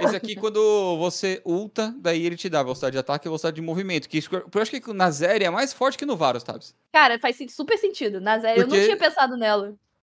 [0.00, 3.60] Esse aqui, quando você ulta, daí ele te dá velocidade de ataque e velocidade de
[3.60, 4.08] movimento.
[4.08, 6.74] Que isso- eu acho que na Zeri é mais forte que no Varus, Tabs.
[6.90, 8.18] Cara, faz super sentido.
[8.18, 9.74] Na Zeri, eu não Porque- tinha pensado nela.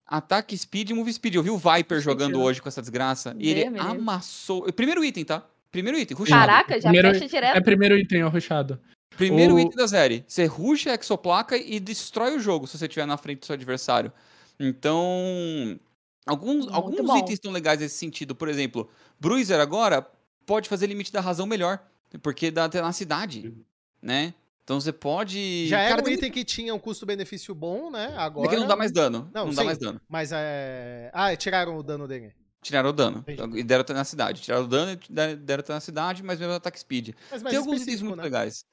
[0.05, 1.33] Ataque speed e move speed.
[1.35, 3.35] Eu vi o Viper Faz jogando hoje com essa desgraça.
[3.39, 3.97] E ele Deus me livre.
[3.97, 4.71] amassou.
[4.73, 5.43] Primeiro item, tá?
[5.71, 6.39] Primeiro item, rushado.
[6.45, 7.57] Caraca, já Primeiro- fecha direto.
[7.57, 8.79] É primeiro item, ó, rushado.
[9.17, 10.23] Primeiro o- item da série.
[10.27, 13.53] Você rusha a exoplaca e destrói o jogo se você estiver na frente do seu
[13.55, 14.11] adversário.
[14.59, 15.79] Então.
[16.25, 17.17] Alguns, Muito alguns bom.
[17.17, 18.33] itens estão legais nesse sentido.
[18.33, 20.07] Por exemplo, Bruiser agora
[20.45, 21.79] pode fazer limite da razão melhor.
[22.21, 23.53] Porque dá tenacidade.
[24.01, 24.33] Né?
[24.63, 25.67] Então você pode.
[25.67, 28.13] Já era Cara, um tem- item que tinha um custo-benefício bom, né?
[28.13, 28.47] É Agora.
[28.49, 29.29] que não dá mais dano.
[29.33, 29.65] Não, Não, dá sim.
[29.65, 29.99] mais dano.
[30.07, 31.09] Mas é.
[31.13, 32.33] Ah, tiraram o dano dele.
[32.61, 33.25] Tiraram o dano.
[33.27, 33.59] Entendi.
[33.59, 34.41] E deram tenacidade.
[34.41, 37.09] Tiraram o dano e der- deram tenacidade, mas mesmo ataque speed.
[37.31, 38.23] Mas mais Tem alguns itens muito né?
[38.23, 38.63] legais.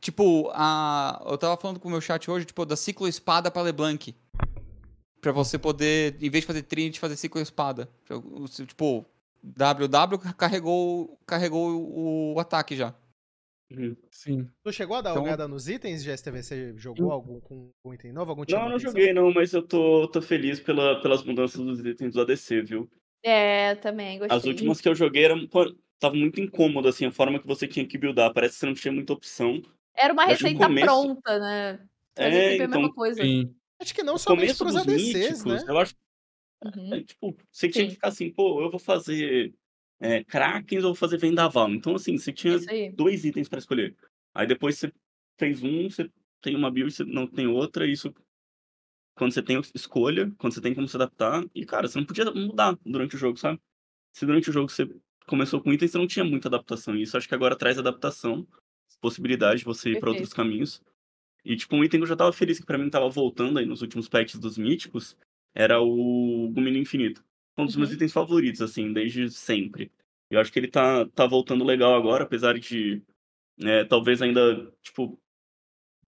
[0.00, 1.20] Tipo, a...
[1.26, 4.14] eu tava falando com o meu chat hoje, tipo, da ciclo espada pra LeBlanc.
[5.24, 7.88] Pra você poder, em vez de fazer trinity, fazer ciclo espada.
[8.66, 9.06] Tipo,
[9.42, 12.94] WW carregou, carregou o ataque já.
[13.72, 13.96] Uhum.
[14.10, 14.46] Sim.
[14.62, 16.42] Tu chegou a dar uma Então- olhada nos itens de STV?
[16.42, 18.32] Você jogou algum com, com item novo?
[18.32, 21.80] Algum Não, chamou não joguei não, mas eu tô, tô feliz pela, pelas mudanças dos
[21.82, 22.86] itens do ADC, viu?
[23.22, 24.36] É, também gostei.
[24.36, 27.66] As últimas que eu joguei eram, pô, tava muito incômodo, assim, a forma que você
[27.66, 28.30] tinha que buildar.
[28.34, 29.62] Parece que você não tinha muita opção.
[29.96, 31.80] Era uma receita começo- pronta, né?
[32.14, 33.22] Fazia É, sempre a mesma então, coisa.
[33.22, 33.54] Sim.
[33.80, 35.64] Acho que não no somente começo pros ADCs, míticos, né?
[35.66, 35.94] eu acho
[36.64, 36.94] Uhum.
[36.94, 37.88] É, tipo, você tinha Sim.
[37.88, 39.54] que ficar assim, pô, eu vou fazer
[40.00, 41.70] é, Krakens ou vou fazer Vendaval.
[41.70, 42.56] Então, assim, você tinha
[42.94, 43.94] dois itens pra escolher.
[44.34, 44.92] Aí depois você
[45.38, 46.10] fez um, você
[46.40, 48.12] tem uma build, você não tem outra, isso
[49.14, 52.24] quando você tem escolha, quando você tem como se adaptar, e cara, você não podia
[52.32, 53.60] mudar durante o jogo, sabe?
[54.12, 54.88] Se durante o jogo você
[55.26, 56.96] começou com itens, você não tinha muita adaptação.
[56.96, 58.46] E isso acho que agora traz adaptação,
[59.00, 60.82] possibilidade de você ir pra outros caminhos.
[61.44, 63.66] E tipo, um item que eu já tava feliz que pra mim tava voltando aí
[63.66, 65.16] nos últimos patches dos míticos,
[65.54, 67.22] era o Gumino Infinito.
[67.56, 67.96] Um dos meus Uhum.
[67.96, 69.92] itens favoritos, assim, desde sempre.
[70.30, 73.02] Eu acho que ele tá, tá voltando legal agora, apesar de
[73.62, 75.16] é, talvez ainda, tipo,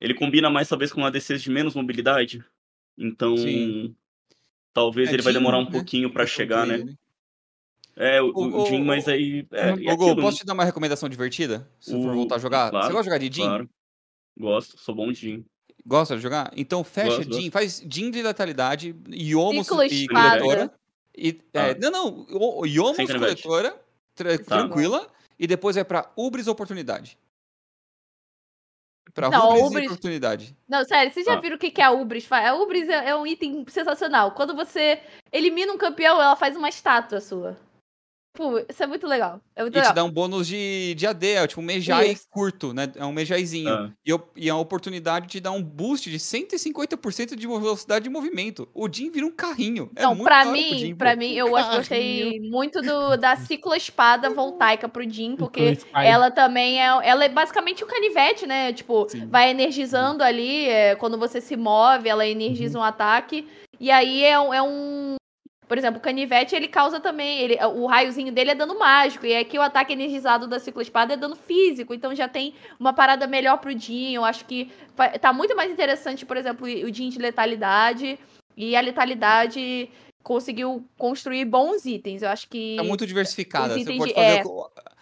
[0.01, 2.45] ele combina mais talvez com ADCs de menos mobilidade.
[2.99, 3.95] Então, Sim.
[4.72, 5.70] talvez É ele vai demorar um né?
[5.70, 6.74] pouquinho pra Eu chegar, né?
[6.80, 6.97] ele.
[7.95, 9.47] É, o, O- o o- mas aí.
[9.53, 11.70] É, Ô, Gô, aquilo, posso te dar uma recomendação divertida?
[11.78, 12.70] Se for O- voltar a jogar?
[12.70, 13.45] claro, Você gosta de jogar de Jhin?
[13.47, 13.70] Claro.
[14.39, 15.45] Gosto, sou bom de Jhin.
[15.87, 16.53] Gosta de jogar?
[16.57, 20.41] Então fecha Gosto, Jhin, faz Jhin de letalidade, Iomos Ciclo e espada.
[20.43, 20.74] coletora.
[21.16, 21.74] E, é, Ah.
[21.80, 23.80] Não, não, o- o Iomos coletora,
[24.14, 24.45] tra- Tá.
[24.45, 25.07] tranquila,
[25.39, 27.16] e depois vai pra Ubris oportunidade.
[29.14, 30.57] Pra Não, Ubris, Ubris- e oportunidade.
[30.68, 31.41] Não, sério, vocês já Ah.
[31.41, 32.47] viram o que, que a Ubris faz?
[32.47, 34.32] A Ubris é, é um item sensacional.
[34.32, 35.01] Quando você
[35.32, 37.57] elimina um campeão, ela faz uma estátua sua.
[38.37, 39.41] Pô, isso é muito legal.
[39.57, 39.95] É muito E te legal.
[39.95, 42.26] dá um bônus de, de AD, é tipo um Mejai Isso.
[42.30, 42.93] curto, né?
[42.95, 43.68] É um Mejaizinho.
[43.70, 43.91] Ah.
[44.05, 48.68] E, o- e a oportunidade te dá um boost de 150% de velocidade de movimento.
[48.74, 49.91] O Jhin vira um carrinho.
[49.97, 51.76] É Não, muito pra mim, pra mim, eu Carrinho.
[51.78, 56.87] gostei muito do, da cicloespada voltaica pro Jin, porque ela também é.
[57.03, 58.72] Ela é basicamente um canivete, né?
[58.72, 59.26] Tipo, Sim.
[59.28, 60.66] vai energizando ali.
[60.68, 63.47] é, quando você se move, ela energiza um ataque.
[63.80, 65.16] E aí é, é um.
[65.69, 67.41] Por exemplo, o canivete ele causa também.
[67.41, 69.27] Ele, o raiozinho dele é dano mágico.
[69.27, 71.93] E aqui o ataque energizado da cicloespada é dano físico.
[71.93, 74.14] Então já tem uma parada melhor pro Jin.
[74.14, 74.71] Eu acho que
[75.21, 78.19] tá muito mais interessante, por exemplo, o Jin de letalidade.
[78.57, 79.91] E a letalidade
[80.23, 82.23] conseguiu construir bons itens.
[82.23, 82.77] Eu acho que.
[82.77, 83.75] Tá muito diversificada.
[83.75, 84.43] Você pode de- fazer é,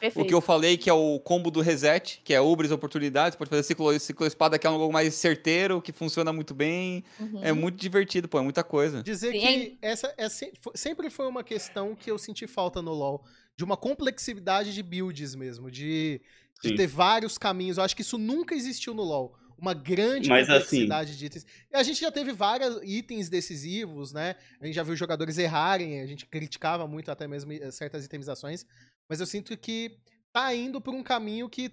[0.09, 0.28] o, que- o Perfeito.
[0.28, 3.36] que eu falei, que é o combo do reset, que é Ubris oportunidades.
[3.36, 7.05] Pode fazer ciclo, ciclo espada, que é algo mais certeiro, que funciona muito bem.
[7.18, 7.40] Uhum.
[7.44, 9.02] É muito divertido, pô, é muita coisa.
[9.02, 10.28] Dizer Sim, que essa é
[10.61, 13.24] fo- sempre foi uma questão que eu senti falta no LoL.
[13.57, 15.70] De uma complexidade de builds mesmo.
[15.70, 16.20] De,
[16.62, 17.76] de ter vários caminhos.
[17.78, 19.34] Eu acho que isso nunca existiu no LoL.
[19.57, 21.46] Uma grande Mas, assim, complexidade de itens.
[21.72, 24.34] E a gente já teve vários itens decisivos, né?
[24.61, 28.66] A gente já viu jogadores errarem, a gente criticava muito até mesmo eh, certas itemizações.
[29.09, 29.96] Mas eu sinto que
[30.32, 31.72] tá indo por um caminho que,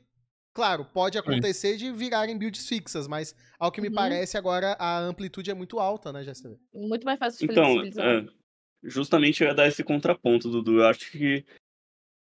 [0.53, 3.95] claro, pode acontecer de virarem builds fixas, mas ao que me Uhum.
[3.95, 6.55] parece agora a amplitude é muito alta, né, Jéssica?
[6.73, 8.25] Muito mais fácil de Então, é,
[8.83, 10.79] justamente eu ia dar esse contraponto, Dudu.
[10.79, 11.45] Eu acho que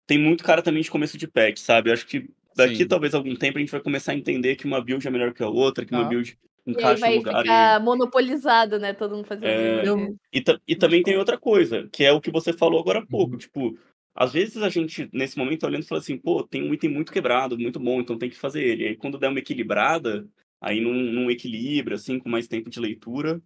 [0.06, 1.90] tem muito cara também de começo de patch, sabe?
[1.90, 2.88] Eu acho que daqui Sim.
[2.88, 5.44] talvez algum tempo a gente vai começar a entender que uma build é melhor que
[5.44, 6.10] a outra, que uma Tá.
[6.10, 7.36] build E aí encaixa vai lugar.
[7.40, 8.94] e- ficar monopolizado, né?
[8.94, 10.16] Todo mundo fazendo É, isso.
[10.34, 13.06] E, ta- e também tem outra coisa, que é o que você falou agora há
[13.06, 13.34] pouco.
[13.34, 13.38] Uhum.
[13.40, 13.80] Tipo,
[14.16, 17.12] às vezes a gente, nesse momento, olhando e fala assim, pô, tem um item muito
[17.12, 18.88] quebrado, muito bom, então tem que fazer ele.
[18.88, 20.28] Aí quando der uma equilibrada,
[20.62, 23.42] aí num, num equilíbrio, assim, com mais tempo de leitura,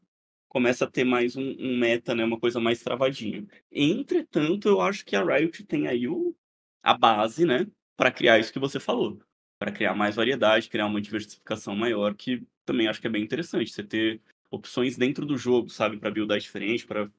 [0.54, 2.24] começa a ter mais um, um meta, né?
[2.24, 3.46] Uma coisa mais travadinha.
[3.72, 6.36] Entretanto, eu acho que a Riot tem aí o,
[6.84, 7.68] a base, né?
[7.98, 9.20] Pra criar isso que você falou.
[9.58, 13.72] Pra criar mais variedade, criar uma diversificação maior, que também acho que é bem interessante.
[13.72, 15.98] Você ter opções dentro do jogo, sabe?
[15.98, 17.10] Pra buildar diferente, pra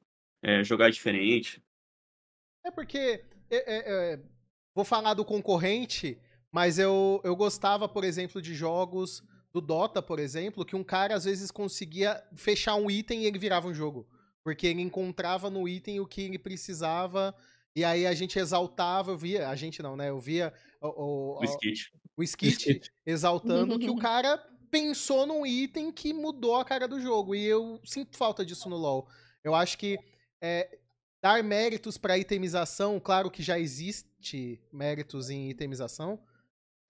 [0.40, 1.60] é, jogar diferente.
[2.64, 3.24] É porque.
[3.56, 4.20] É, é, é,
[4.74, 6.18] vou falar do concorrente,
[6.52, 11.14] mas eu, eu gostava, por exemplo, de jogos do Dota, por exemplo, que um cara
[11.14, 14.06] às vezes conseguia fechar um item e ele virava um jogo.
[14.42, 17.34] Porque ele encontrava no item o que ele precisava.
[17.74, 19.48] E aí a gente exaltava, eu via.
[19.48, 20.10] A gente não, né?
[20.10, 21.92] Eu via o, o, O skit.
[22.16, 22.92] o Skit Skit.
[23.06, 24.38] exaltando que o cara
[24.70, 27.34] pensou num item que mudou a cara do jogo.
[27.34, 29.08] E eu sinto falta disso no LoL.
[29.42, 29.98] Eu acho que
[30.40, 30.78] é,
[31.24, 36.18] dar méritos pra itemização, claro que já existe méritos em itemização,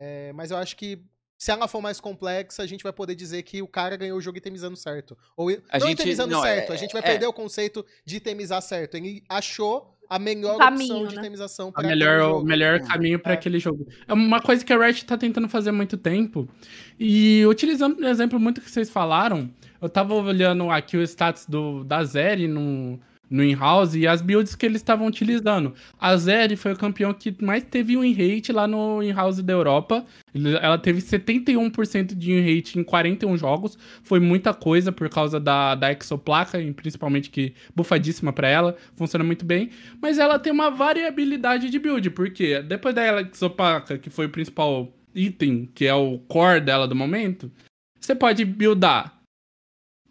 [0.01, 0.99] é, mas eu acho que
[1.39, 4.20] se ela for mais complexa, a gente vai poder dizer que o cara ganhou o
[4.20, 5.16] jogo itemizando certo.
[5.37, 7.05] Ou A não gente- itemizando não, certo, é- a gente vai é.
[7.05, 8.97] perder o conceito de itemizar certo.
[8.97, 11.20] Ele achou a melhor caminho, opção de né?
[11.22, 12.47] itemização A para melhor, o jogo.
[12.47, 12.87] melhor Hum.
[12.87, 13.35] caminho para É.
[13.37, 13.87] aquele jogo.
[14.09, 16.49] É uma coisa que a Riot tá tentando fazer há muito tempo.
[16.99, 19.49] E utilizando o exemplo muito que vocês falaram,
[19.80, 22.99] eu tava olhando aqui o status do, da Zeri no,
[23.31, 25.75] no in-house e as builds que eles estavam utilizando.
[25.99, 30.05] A Zeri foi o campeão que mais teve win rate lá no in-house da Europa.
[30.61, 33.79] Ela teve 71% de win rate em 41 jogos.
[34.03, 39.45] Foi muita coisa por causa da, da exoplaca, principalmente que bufadíssima pra ela, funciona muito
[39.45, 39.70] bem.
[40.01, 44.93] Mas ela tem uma variabilidade de build, porque depois da exoplaca, que foi o principal
[45.14, 47.51] item, que é o core dela do momento,
[48.01, 49.14] você pode buildar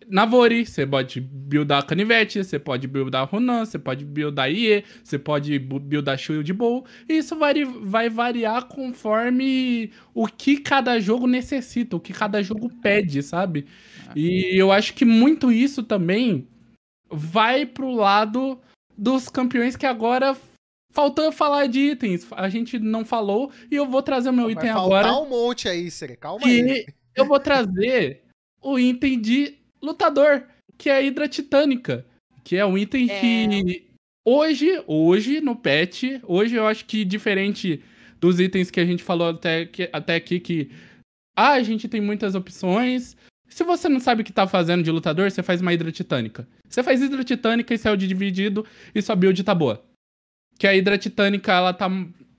[0.09, 5.57] Navori, você pode buildar Canivete, você pode buildar Ronan, você pode buildar IE, você pode
[5.59, 6.85] bu- buildar Shield Bow.
[7.07, 12.69] E isso vai, vai variar conforme o que cada jogo necessita, o que cada jogo
[12.81, 13.65] pede, sabe?
[14.15, 16.47] E eu acho que muito isso também
[17.09, 18.59] vai pro lado
[18.97, 20.35] dos campeões que agora
[20.91, 22.27] faltou eu falar de itens.
[22.31, 25.67] A gente não falou e eu vou trazer o meu Vai item agora um monte
[25.67, 26.15] aí, Sere.
[26.15, 26.85] Calma aí.
[27.15, 28.21] eu vou trazer
[28.61, 30.43] o item de lutador,
[30.77, 32.05] que é a Hidra Titânica,
[32.43, 33.19] que é um item É.
[33.19, 33.87] que
[34.25, 37.83] hoje, hoje no patch, hoje eu acho que diferente
[38.19, 40.71] dos itens que a gente falou até, que- até aqui que
[41.35, 43.17] ah, a gente tem muitas opções.
[43.49, 46.47] Se você não sabe o que tá fazendo de lutador, você faz uma Hidra Titânica.
[46.69, 48.65] Você faz Hidra Titânica e céu de dividido
[48.95, 49.83] e sua build tá boa.
[50.57, 51.89] Que a Hidra Titânica, ela tá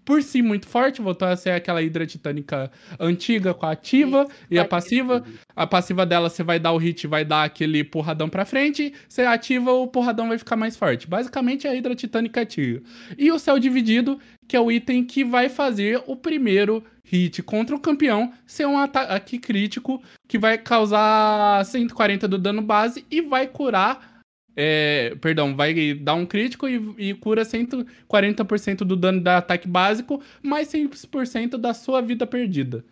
[0.04, 4.58] por si muito forte, voltou a ser aquela Hidra Titânica antiga com a ativa e
[4.58, 5.24] a passiva.
[5.56, 8.92] A passiva dela, você vai dar o hit, vai dar aquele porradão pra frente.
[9.08, 11.06] Você ativa, o porradão vai ficar mais forte.
[11.06, 12.82] Basicamente, é a Hidra Titânica ativa.
[13.16, 17.76] E o Céu Dividido, que é o item que vai fazer o primeiro hit contra
[17.76, 23.46] o campeão ser um ataque crítico que vai causar 140 do dano base e vai
[23.46, 24.13] curar.
[24.56, 30.22] É, perdão, vai dar um crítico e, e cura 140% do dano da ataque básico,
[30.42, 32.84] mais 100% da sua vida perdida.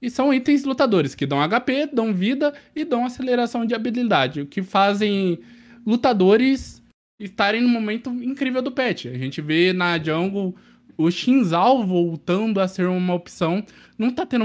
[0.00, 4.46] E são itens lutadores que dão HP, dão vida e dão aceleração de habilidade, o
[4.46, 5.38] que fazem
[5.86, 6.82] lutadores
[7.18, 9.06] estarem no momento incrível do patch.
[9.06, 10.54] A gente vê na jungle
[10.96, 13.64] o Shinzal voltando a ser uma opção.
[13.96, 14.44] Não tá tendo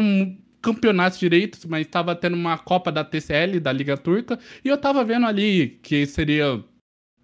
[0.67, 5.01] campeonatos direitos, mas tava tendo uma Copa da TCL, da Liga Turca, e eu tava
[5.01, 6.61] vendo ali que seria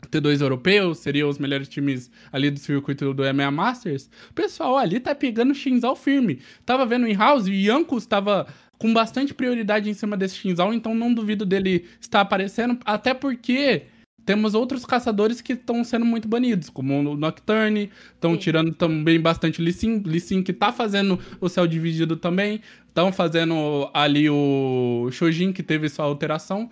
[0.08, 4.10] T2 europeu, seriam os melhores times ali do circuito do EMEA Masters.
[4.34, 6.40] Pessoal ali tá pegando Shinzal firme.
[6.66, 10.96] Tava vendo em House e Yankos tava com bastante prioridade em cima desse Shinzal, então
[10.96, 13.88] não duvido dele estar aparecendo, até porque
[14.26, 19.62] temos outros caçadores que estão sendo muito banidos, como o Nocturne, estão tirando também bastante
[19.62, 25.10] Lee Sin, Lee Sin que tá fazendo o céu dividido também, estão fazendo ali o
[25.12, 26.70] Shojin que teve sua alteração.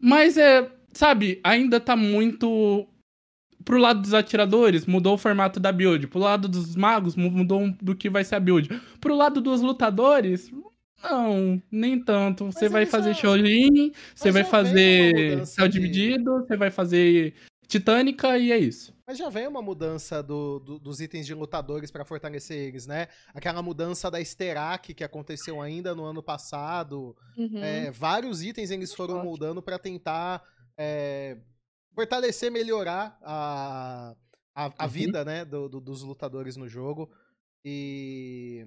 [0.00, 2.86] Mas é, sabe, ainda tá muito
[3.64, 6.06] pro lado dos atiradores, mudou o formato da build.
[6.06, 8.68] Pro lado dos magos, mu- mudou do que vai ser a build.
[9.00, 10.50] Pro lado dos lutadores,
[11.02, 12.46] não, nem tanto.
[12.46, 13.20] Você Mas vai fazer já-
[14.14, 17.34] você vai fazer céu de- dividido, você vai fazer
[17.66, 18.96] Titânica e é isso.
[19.06, 23.08] Mas já veio uma mudança do- do- dos itens de lutadores pra fortalecer eles, né?
[23.34, 27.14] Aquela mudança da Sterak que aconteceu ainda no ano passado.
[27.36, 27.62] Uhum.
[27.62, 30.42] É, vários itens eles foram mudando pra tentar
[30.80, 31.36] é,
[31.94, 34.14] fortalecer, melhorar a,
[34.54, 34.88] a, a Uhum.
[34.90, 37.10] vida né, do- do- dos lutadores no jogo.
[37.64, 38.64] E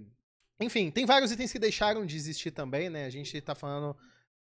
[0.62, 3.06] Enfim, tem vários itens que deixaram de existir também, né?
[3.06, 3.96] A gente tá falando.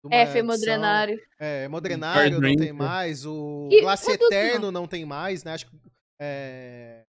[0.03, 1.21] uma F, edição- hemodrenário.
[1.39, 5.53] É, Modrenário não tem mais, o E Glace o Eterno não tem mais, né?
[5.53, 5.77] Acho que.
[6.21, 7.03] É...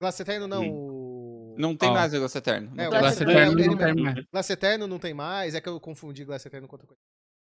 [0.00, 0.68] Glace Eterno não.
[0.68, 2.68] o- Não tem mais negócio eterno.
[2.76, 3.22] É, o Não tem Glace.
[3.22, 4.26] Eterno Eterno não tem tem mais.
[4.32, 7.00] Glace Eterno não tem mais, é que eu confundi Glace Eterno com outra coisa.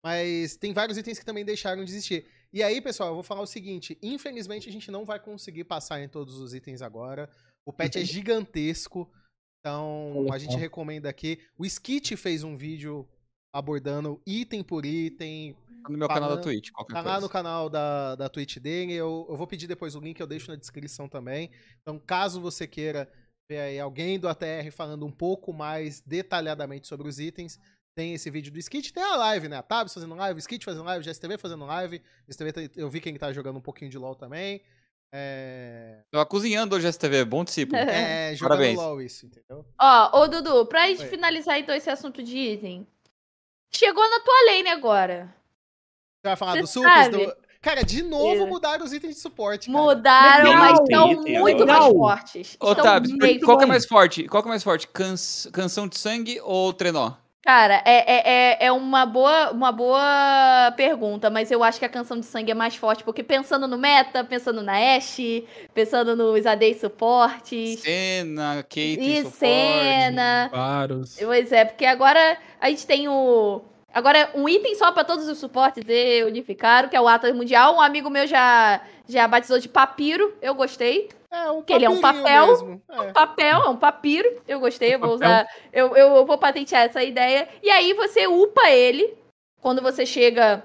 [0.03, 2.27] Mas tem vários itens que também deixaram de existir.
[2.53, 5.99] E aí, pessoal, eu vou falar o seguinte: infelizmente a gente não vai conseguir passar
[5.99, 7.27] em todos os itens agora.
[7.65, 9.11] O patch é gigantesco.
[9.69, 11.39] Então, a gente recomenda aqui.
[11.57, 13.07] O Skit fez um vídeo
[13.51, 17.21] abordando item por item, Tá no meu canal da Twitch, qualquer Tá lá coisa.
[17.21, 18.93] no canal da, da Twitch dele.
[18.93, 21.49] Eu, eu vou pedir depois o link, eu deixo na descrição também.
[21.81, 23.11] Então, caso você queira
[23.49, 27.59] ver aí alguém do ATR falando um pouco mais detalhadamente sobre os itens,
[27.97, 28.93] tem esse vídeo do Skit.
[28.93, 29.57] Tem a live, né?
[29.57, 32.01] A Tabs fazendo live, o Skit fazendo live, o GSTV fazendo live.
[32.27, 34.61] GSTV, tá- eu vi quem tá jogando um pouquinho de LoL também.
[35.17, 37.77] É, Tava cozinhando hoje STV, bom discípulo.
[37.89, 38.77] é jogando Parabéns.
[38.77, 39.65] LoL isso, entendeu?
[39.79, 41.07] Ó, ô Dudu, pra gente Oi.
[41.07, 42.85] finalizar então esse assunto de item.
[43.73, 45.33] Chegou na tua lane agora.
[46.21, 47.09] Você vai falar Você do supers?
[47.09, 47.35] Do...
[47.61, 48.45] Cara, de novo É.
[48.45, 49.83] mudaram os itens de suporte, cara.
[49.83, 50.59] Mudaram, Legal.
[50.59, 51.79] mas estão item muito agora.
[51.79, 51.93] mais Legal.
[51.95, 52.57] fortes.
[52.59, 54.27] Ô, bem qual que é mais forte?
[54.27, 54.87] Qual que é mais forte?
[54.89, 57.13] Canção de sangue ou trenó?
[57.45, 61.89] Cara, é, é, é, é uma, boa, uma boa pergunta, mas eu acho que a
[61.89, 66.43] canção de sangue é mais forte, porque pensando no meta, pensando na Ashe, pensando nos
[66.43, 69.37] AD suportes, Cena, Kate, e suporte.
[69.37, 70.49] cena.
[70.51, 71.17] Vários.
[71.19, 73.61] Pois é, porque agora a gente tem o.
[73.93, 77.75] Agora, um item só pra todos os suportes e unificaram, que é o Atlas Mundial.
[77.75, 81.09] Um amigo meu já, já batizou de papiro, eu gostei.
[81.35, 82.47] É, um Que ele é um papel.
[82.47, 82.81] mesmo.
[82.89, 83.11] É.
[83.11, 85.27] Papel, é um papiro, eu gostei, eu vou Papel.
[85.27, 85.47] usar.
[85.73, 87.49] Eu, eu, eu vou patentear essa ideia.
[87.61, 89.13] E aí você upa ele
[89.61, 90.63] quando você chega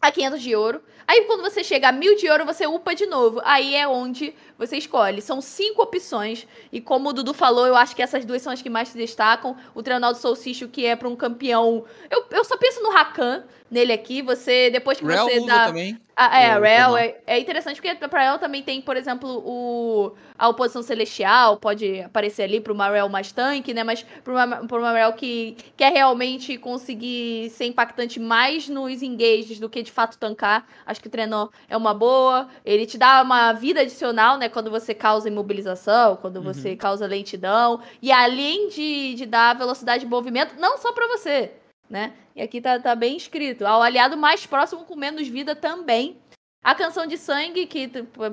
[0.00, 0.82] a 500 de ouro.
[1.06, 3.40] Aí quando você chega a 1000 de ouro, você upa de novo.
[3.44, 5.20] Aí é onde você escolhe.
[5.20, 6.46] São cinco opções.
[6.72, 8.96] E como o Dudu falou, eu acho que essas duas são as que mais se
[8.96, 9.54] destacam.
[9.74, 11.84] O Treinador do Solstício, que é pra um campeão.
[12.10, 14.22] Eu, eu só penso no Rakan nele aqui.
[14.22, 15.66] Você, depois que Rel você usa dá.
[15.66, 15.98] também.
[16.18, 20.48] Ah, é, Rel é, é interessante porque pra ela também tem, por exemplo, o, a
[20.48, 23.84] oposição celestial, pode aparecer ali pra uma Rel mais tanque, né?
[23.84, 29.60] Mas pra uma, pra uma Rel que quer realmente conseguir ser impactante mais nos engages
[29.60, 30.66] do que de fato tancar.
[30.86, 32.48] Acho que o Trenó é uma boa.
[32.64, 34.48] Ele te dá uma vida adicional, né?
[34.48, 37.82] Quando você causa imobilização, quando você causa lentidão.
[38.00, 41.52] E além de, de dar velocidade de movimento, não só pra você,
[41.88, 42.12] né?
[42.34, 43.66] E aqui tá, tá bem escrito.
[43.66, 46.18] Ao aliado mais próximo com menos vida também.
[46.62, 47.88] A canção de sangue, que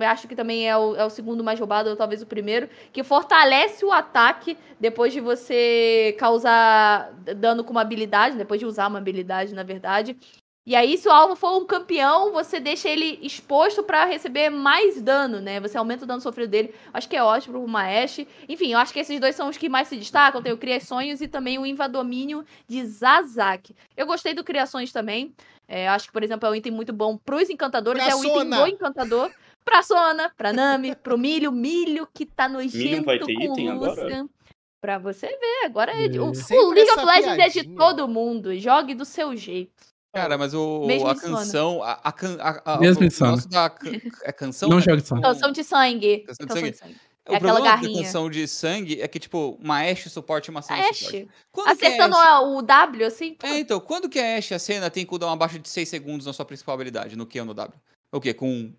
[0.10, 3.04] acho que também é o, é o segundo mais roubado, ou talvez o primeiro, que
[3.04, 8.98] fortalece o ataque depois de você causar dano com uma habilidade, depois de usar uma
[8.98, 10.18] habilidade, na verdade.
[10.66, 15.02] E aí, se o alvo for um campeão, você deixa ele exposto pra receber mais
[15.02, 15.60] dano, né?
[15.60, 16.74] Você aumenta o dano sofrido dele.
[16.94, 18.26] Acho que é ótimo pro uma Ashe.
[18.48, 20.42] Enfim, eu acho que esses dois são os que mais se destacam.
[20.42, 23.76] Tem o Criações e também o Invadomínio de Zazak.
[23.98, 25.36] Eu gostei do Criações também.
[25.68, 28.02] É, acho que, por exemplo, é um item muito bom pros encantadores.
[28.02, 29.32] Pra é um item do encantador.
[29.66, 31.52] Pra Sona, pra Nami, pro Milho.
[31.52, 34.04] Milho que tá nojento vai ter com item agora?
[34.04, 34.30] Lucian.
[34.82, 36.08] Pra você ver, agora é.
[36.08, 37.78] de- O, o League of Legends é de piadinha.
[37.78, 38.56] todo mundo.
[38.58, 39.93] Jogue do seu jeito.
[40.14, 41.82] Cara, mas o, Mesmo a de canção.
[41.82, 43.32] A, a, can- a, a, Mesmo o de sono.
[43.32, 43.92] negócio da can-
[44.24, 44.70] é canção?
[44.70, 44.84] Não né?
[44.84, 45.20] jogue só.
[45.20, 46.18] Canção de sangue.
[46.20, 46.72] Canção de Canção sangue.
[46.72, 46.96] de sangue.
[47.28, 48.04] O É aquela da garrinha.
[48.04, 50.90] canção de sangue é que, tipo, uma Ashe suporte uma A suporte.
[50.90, 51.28] Ashe.
[51.52, 53.34] Quando que a Acertando Ashe- a- o W, assim.
[53.34, 55.90] pô, É, então, quando que a Ashe e a Senna tem cooldown abaixo de 6
[55.90, 57.80] segundos na sua principal habilidade, no Q ou no W?
[58.12, 58.34] O quê?
[58.36, 58.72] Com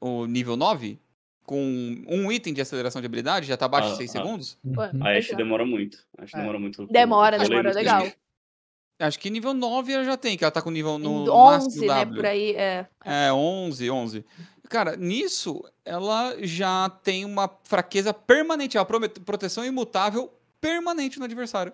[0.00, 0.98] o nível 9?
[1.46, 4.12] Com um item de aceleração de habilidade, já tá abaixo de Ah, 6 ah.
[4.18, 4.58] segundos?
[4.74, 5.36] pô, A Ashe é.
[5.36, 5.98] demora muito.
[6.18, 6.38] A Ashe É.
[6.40, 6.86] demora muito.
[6.86, 8.06] Demora, demora, legal.
[9.06, 11.64] Acho que nível 9 ela já tem, que ela tá com nível no, no 11,
[11.66, 11.86] máximo né?
[12.04, 12.16] W.
[12.16, 12.50] Por aí.
[12.56, 12.86] É.
[13.04, 14.24] É, 11, 11.
[14.68, 21.72] Cara, nisso, ela já tem uma fraqueza permanente, uma prome- proteção imutável permanente no adversário.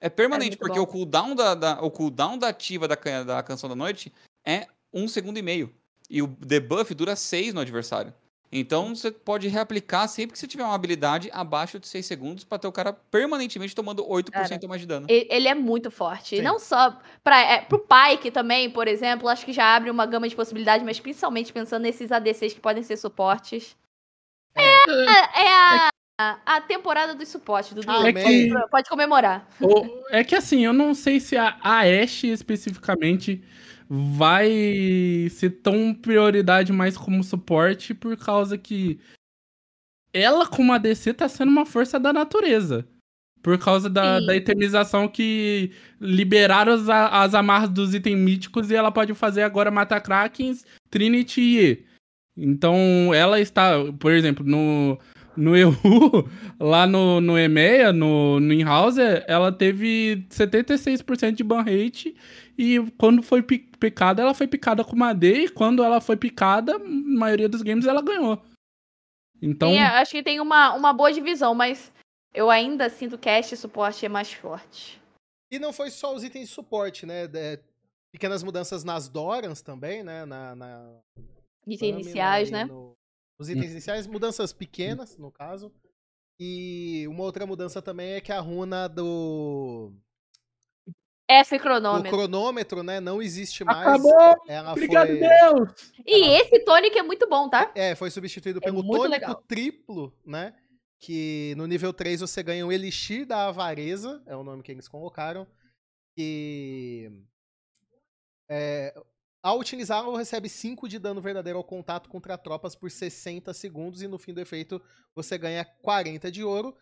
[0.00, 0.84] É permanente, muito porque bom.
[0.84, 4.12] o cooldown da, da- o cooldown da ativa da, da Canção da Noite
[4.44, 5.72] é um segundo e meio.
[6.10, 8.12] E o debuff dura 6 no adversário.
[8.54, 12.58] Então você pode reaplicar sempre que você tiver uma habilidade abaixo de 6 segundos pra
[12.58, 15.06] ter o cara permanentemente tomando 8% Cara, mais de dano.
[15.08, 16.34] Ele é muito forte.
[16.34, 16.44] E Sim.
[16.44, 20.28] não só pra, é, pro Pike também, por exemplo, acho que já abre uma gama
[20.28, 23.74] de possibilidades, mas principalmente pensando nesses ADCs que podem ser suportes.
[24.54, 25.88] É, é
[26.20, 27.90] a, a temporada dos suportes, Dudu.
[27.90, 28.50] Amém.
[28.52, 29.48] Pode, pode comemorar.
[29.60, 33.42] O- É que assim, eu não sei se a, a Ashe especificamente
[33.94, 38.98] vai ser tão prioridade mais como suporte, por causa que
[40.14, 42.86] ela, como ADC, tá sendo uma força da natureza.
[43.42, 44.26] Por causa da, Sim.
[44.26, 49.42] da itemização que liberaram as, a- as amarras dos itens míticos e ela pode fazer
[49.42, 51.84] agora matar Krakens, Trinity e E.
[52.36, 54.98] Então, ela está, por exemplo, no,
[55.36, 55.70] no EU,
[56.60, 62.14] lá no, no EMEA, no, no in-house, ela teve 76% de ban rate
[62.56, 66.16] e quando foi pi- picada, ela foi picada com uma D e quando ela foi
[66.16, 68.42] picada, na maioria dos games ela ganhou.
[69.40, 71.92] Então, Tem- acho que tem uma, uma boa divisão, mas
[72.32, 75.00] eu ainda sinto que este suporte é mais forte.
[75.50, 77.26] E não foi só os itens de suporte, né?
[77.26, 77.58] De-
[78.12, 80.24] pequenas mudanças nas Dorans também, né?
[80.24, 81.00] Na, na
[81.66, 82.64] Itens iniciais, e né?
[82.64, 82.92] no-
[83.42, 85.72] Os itens iniciais, mudanças pequenas, no caso.
[86.38, 89.92] E uma outra mudança também é que a runa do,
[91.28, 92.10] F do cronômetro.
[92.10, 93.00] cronômetro, né?
[93.00, 93.80] Não existe mais.
[93.80, 94.36] acabou!
[94.46, 95.92] Ela Obrigado, foi, Deus!
[96.06, 97.72] E esse tônico é muito bom, tá?
[97.74, 99.42] é, foi substituído pelo muito tônico legal.
[99.48, 100.54] triplo, né?
[101.00, 104.86] Que no nível 3 você ganha o Elixir da Avareza, é o nome que eles
[104.86, 105.46] colocaram.
[106.14, 107.10] Que
[108.48, 108.94] é,
[109.42, 114.00] ao utilizá-lo, recebe 5 de dano verdadeiro ao contato contra tropas por 60 segundos.
[114.02, 114.80] E no fim do efeito,
[115.14, 116.76] você ganha 40 de ouro.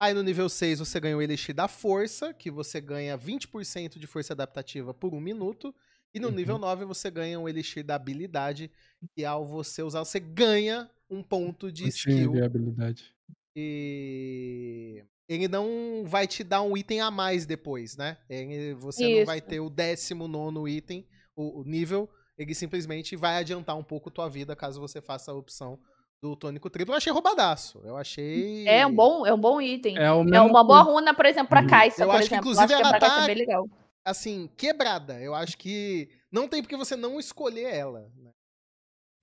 [0.00, 4.06] Aí no nível 6 você ganha o Elixir da Força, que você ganha 20% de
[4.06, 5.74] força adaptativa por um minuto.
[6.14, 6.34] E no Uhum.
[6.34, 8.70] nível 9 você ganha o Elixir da Habilidade,
[9.14, 12.32] que ao você usar, você ganha um ponto de Não skill.
[12.32, 13.14] viabilidade.
[13.54, 18.18] E ele não vai te dar um item a mais depois, né?
[18.28, 19.26] Ele- você não Isso.
[19.26, 21.06] vai ter o 19 item,
[21.36, 22.08] o, o nível.
[22.38, 25.78] Ele simplesmente vai adiantar um pouco tua vida caso você faça a opção
[26.22, 26.92] do tônico triplo.
[26.92, 27.80] Eu achei roubadaço.
[27.84, 28.66] Eu achei.
[28.66, 29.96] É um bom, é um bom item.
[29.96, 31.66] É, o É uma boa runa, por exemplo, pra Uhum.
[31.68, 33.68] Caixa, Eu acho que, inclusive, acho ela Caixa tá- é bem legal.
[34.04, 35.20] Assim, quebrada.
[35.20, 38.10] Eu acho que não tem porque você não escolher ela.
[38.16, 38.30] né?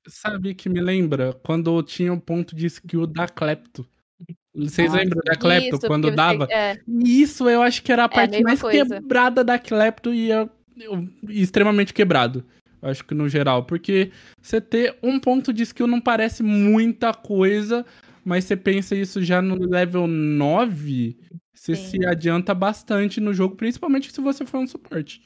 [0.07, 3.87] Sabe que me lembra quando tinha o ponto de skill da Klepto.
[4.53, 6.47] Vocês Ah, lembram da Klepto Isso, quando porque você- dava?
[6.51, 8.95] é, Isso eu acho que era a É, parte mais coisa.
[8.99, 10.49] quebrada da Klepto e é eu-
[11.29, 12.45] extremamente quebrado.
[12.81, 13.65] Acho que no geral.
[13.65, 14.11] Porque
[14.41, 17.85] você ter um ponto de skill não parece muita coisa,
[18.25, 21.17] mas você pensa isso já no level 9,
[21.53, 22.01] você Sim.
[22.01, 25.21] se adianta bastante no jogo, principalmente se você for um suporte.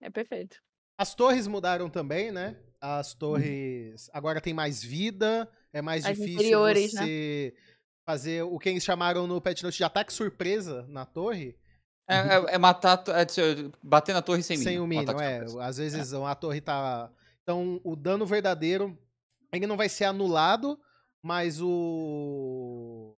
[0.00, 0.58] é perfeito.
[0.98, 2.56] As torres mudaram também, né?
[2.80, 6.74] As torres agora tem mais vida, é mais As difícil né?
[6.74, 7.54] você
[8.06, 11.56] fazer o que eles chamaram no patch note de ataque surpresa na torre.
[12.10, 13.26] É, é- é matar, é,
[13.82, 14.70] bater na torre sem mínimo.
[14.70, 15.44] Sem o mínimo, é.
[15.60, 17.10] Às vezes a torre tá.
[17.42, 18.98] Então, o dano verdadeiro
[19.52, 20.78] ele não vai ser anulado,
[21.22, 23.14] mas o.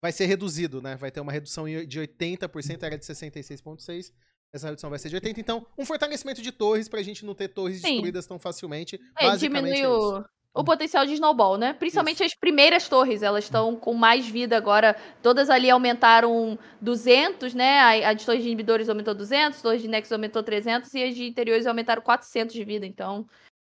[0.00, 0.96] Vai ser reduzido, né?
[0.96, 4.12] Vai ter uma redução de 80%, era de 66,6%.
[4.52, 5.38] Essa redução vai ser de 80%.
[5.38, 7.88] Então, um fortalecimento de torres pra gente não ter torres Sim.
[7.88, 9.00] destruídas tão facilmente.
[9.18, 10.24] É, Basicamente diminui é o,
[10.54, 11.72] o potencial de snowball, né?
[11.72, 14.96] Principalmente as primeiras torres, elas estão com mais vida agora.
[15.20, 17.80] Todas ali aumentaram 200, né?
[17.80, 21.14] A, a de torres de inibidores aumentou 200, torres de nexus aumentou 300 e as
[21.16, 22.86] de interiores aumentaram 400 de vida.
[22.86, 23.26] Então,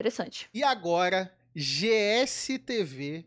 [0.01, 0.49] interessante.
[0.55, 3.27] E agora, GSTV,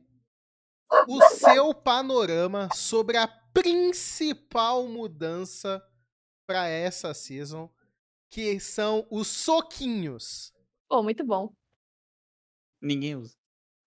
[1.10, 5.86] o seu panorama sobre a principal mudança
[6.48, 7.70] para essa season,
[8.30, 10.54] que são os soquinhos.
[10.88, 11.54] Pô, muito bom.
[12.82, 13.41] Ninguém usa.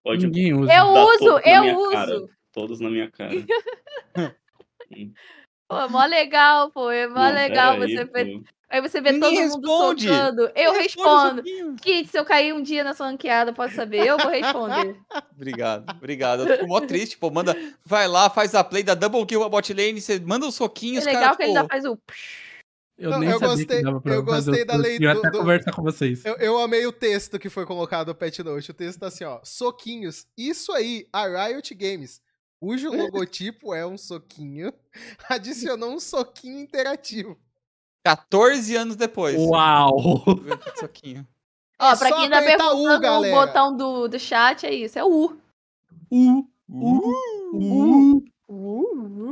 [0.05, 0.71] Pode Ninguém usa.
[0.71, 1.91] Eu uso, eu uso.
[1.91, 2.21] cara.
[2.53, 3.31] todos na minha cara.
[5.67, 6.91] Pô, é mó legal, pô.
[6.91, 8.37] É mó Não, legal aí, você ver.
[8.37, 8.43] pô.
[8.69, 10.07] Aí você vê Ninguém todo mundo responde.
[10.07, 10.51] socando.
[10.55, 11.81] Eu Responde, respondo.
[11.81, 14.05] Kit, se eu cair um dia na sua ranqueada, pode saber.
[14.05, 14.95] Eu vou responder.
[15.35, 16.43] Obrigado, obrigado.
[16.47, 17.31] Eu fico mó triste, pô.
[17.31, 20.51] Manda, vai lá, faz a play, dá double kill a bot lane, você manda um
[20.51, 21.97] soquinho, É legal que ele pô, ainda faz o.
[22.97, 24.87] Eu Não, nem eu sabia gostei- que dava pra eu fazer gostei da curso.
[24.89, 26.23] lei Eu até do- conversar com vocês.
[26.23, 28.71] Eu, eu amei o texto que foi colocado no Pet Note.
[28.71, 29.39] O texto tá assim, ó.
[29.43, 30.25] Soquinhos.
[30.37, 32.21] Isso aí, a Riot Games,
[32.57, 34.71] cujo logotipo é um soquinho,
[35.29, 37.37] adicionou um soquinho interativo.
[38.05, 39.35] 14 anos depois.
[39.37, 40.23] Uau!
[40.79, 41.27] Soquinho.
[41.77, 44.97] Ó, É pra quem tá U, perguntando o botão do, do chat, é isso.
[44.97, 45.37] É o U.
[46.09, 49.24] Uh, uh, uh.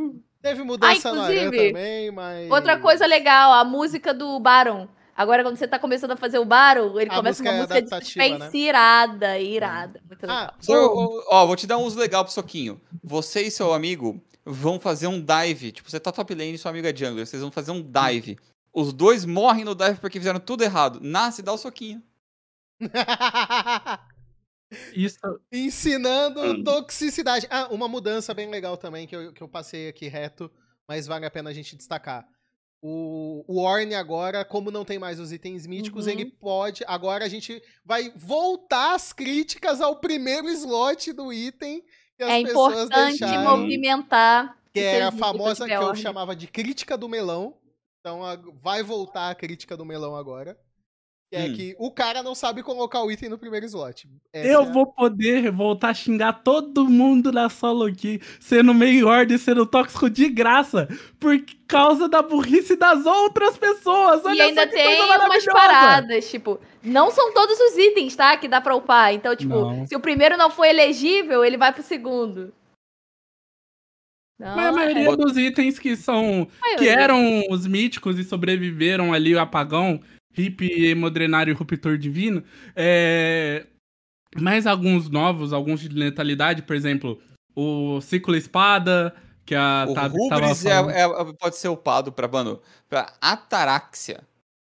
[0.44, 2.52] Teve mudança Ah, na também, mas.
[2.52, 4.90] Outra coisa legal, a música do Baron.
[5.16, 7.62] Agora, quando você tá começando a fazer o Baron, ele A começa música uma é
[7.62, 8.30] música de adaptativa, né?
[8.36, 10.02] suspense irada, irada.
[10.06, 10.38] Muito legal.
[10.52, 12.82] Ah, ô, Ó, vou te dar um uso legal pro Soquinho.
[13.02, 15.72] Você e seu amigo vão fazer um dive.
[15.72, 17.26] Tipo, você tá top lane e seu amigo é jungler.
[17.26, 18.38] Vocês vão fazer um dive.
[18.74, 21.00] Os dois morrem no dive porque fizeram tudo errado.
[21.02, 22.04] Nasce e dá o soquinho.
[24.96, 25.18] Isso,
[25.52, 26.64] Ensinando Hum.
[26.64, 27.48] toxicidade.
[27.50, 30.52] Ah, uma mudança bem legal também que eu, que eu passei aqui reto,
[30.88, 32.28] mas vale a pena a gente destacar.
[32.82, 36.12] O, o Orne agora, como não tem mais os itens míticos, Uhum.
[36.12, 36.84] ele pode.
[36.86, 41.82] Agora a gente vai voltar as críticas ao primeiro slot do item
[42.18, 43.58] que as É pessoas importante deixaram.
[43.58, 44.58] movimentar.
[44.74, 47.56] Que era a famosa que eu chamava de crítica do melão.
[48.02, 50.58] Então a- vai voltar a crítica do melão agora.
[51.34, 51.54] Que é Hum.
[51.56, 54.08] que o cara não sabe colocar o item no primeiro slot.
[54.32, 59.08] Essa Eu é vou poder voltar a xingar todo mundo na solo aqui, sendo meio
[59.08, 60.88] ordem, sendo tóxico de graça,
[61.20, 61.36] por
[61.68, 64.24] causa da burrice das outras pessoas.
[64.24, 68.38] Olha E ainda tem umas paradas, tipo, não são todos os itens, tá?
[68.38, 69.12] Que dá pra upar.
[69.12, 69.88] Então, tipo, Não.
[69.88, 72.54] se o primeiro não foi elegível, ele vai pro segundo.
[74.40, 75.16] Não, Mas a maioria é.
[75.16, 76.48] dos itens que são.
[76.62, 76.78] maioria.
[76.78, 80.00] que eram os míticos e sobreviveram ali o apagão,
[80.38, 82.44] hip, hemodrenário e ruptor divino.
[82.76, 83.66] É...
[84.40, 87.22] Mais alguns novos, alguns de letalidade, por exemplo,
[87.56, 89.14] o ciclo espada,
[89.46, 90.92] que a O estava Rubris é- falando.
[91.30, 92.60] é- pode ser upado pra, mano,
[92.90, 94.22] pra Ataraxia.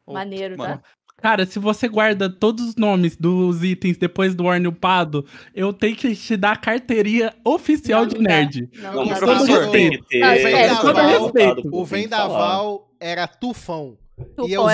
[0.08, 0.64] Maneiro, tá?
[0.64, 0.82] mano,
[1.22, 5.94] Cara, se você guarda todos os nomes dos itens depois do Orne upado, eu tenho
[5.94, 8.30] que te dar a carteirinha oficial Não, de não dá.
[8.30, 8.70] nerd.
[8.76, 9.26] Não, Não, não mas dá.
[9.26, 10.20] professor, professor tem que ter.
[10.20, 10.96] Não, o esquece, vendaval, todo
[11.36, 11.60] respeito.
[11.68, 13.38] o Tem que vendaval era tufão.
[13.50, 13.98] Tufão E eu era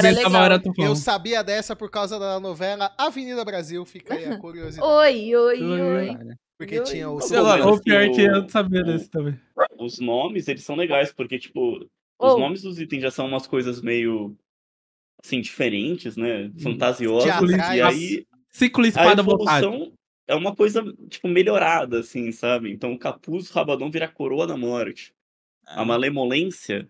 [0.10, 0.32] vi- legal.
[0.32, 0.86] Tava era tufão.
[0.86, 4.88] Eu sabia dessa por causa da novela Avenida Brasil, fica aí a curiosidade.
[4.88, 6.18] Oi, oi, Oi.
[6.58, 6.86] Porque Oi.
[6.86, 9.40] tinha o Sei lá, Ou pior assim, que o- eu sabia o- desse também.
[9.78, 11.88] Os nomes, eles são legais, porque, tipo, os
[12.18, 14.36] Ou, nomes dos itens já são umas coisas meio,
[15.24, 16.50] assim, diferentes, né?
[16.62, 17.26] Fantasiosas.
[17.26, 17.78] Teatrais.
[17.78, 19.66] E aí, Ciclo espada vontade.
[19.66, 19.92] evolução
[20.28, 22.72] é uma coisa, tipo, melhorada, assim, sabe?
[22.72, 25.14] Então, o capuz, o rabadão vira a coroa da morte.
[25.68, 26.88] A malemolência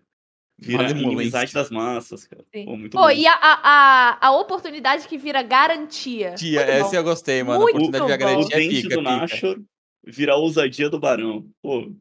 [0.58, 2.44] vira inimizade das massas, cara.
[2.54, 2.64] Sim.
[2.64, 3.10] Pô, muito Pô, bom.
[3.10, 6.34] e a, a, a, oportunidade que vira garantia.
[6.34, 6.86] Tia, Muito bom.
[6.86, 7.60] essa eu gostei, mano.
[7.60, 8.24] Muito a oportunidade de.
[8.24, 9.16] O garantia é dente pica, do pica.
[9.16, 9.60] Nashor
[10.06, 11.46] vira a ousadia do barão.
[11.62, 11.92] Pô,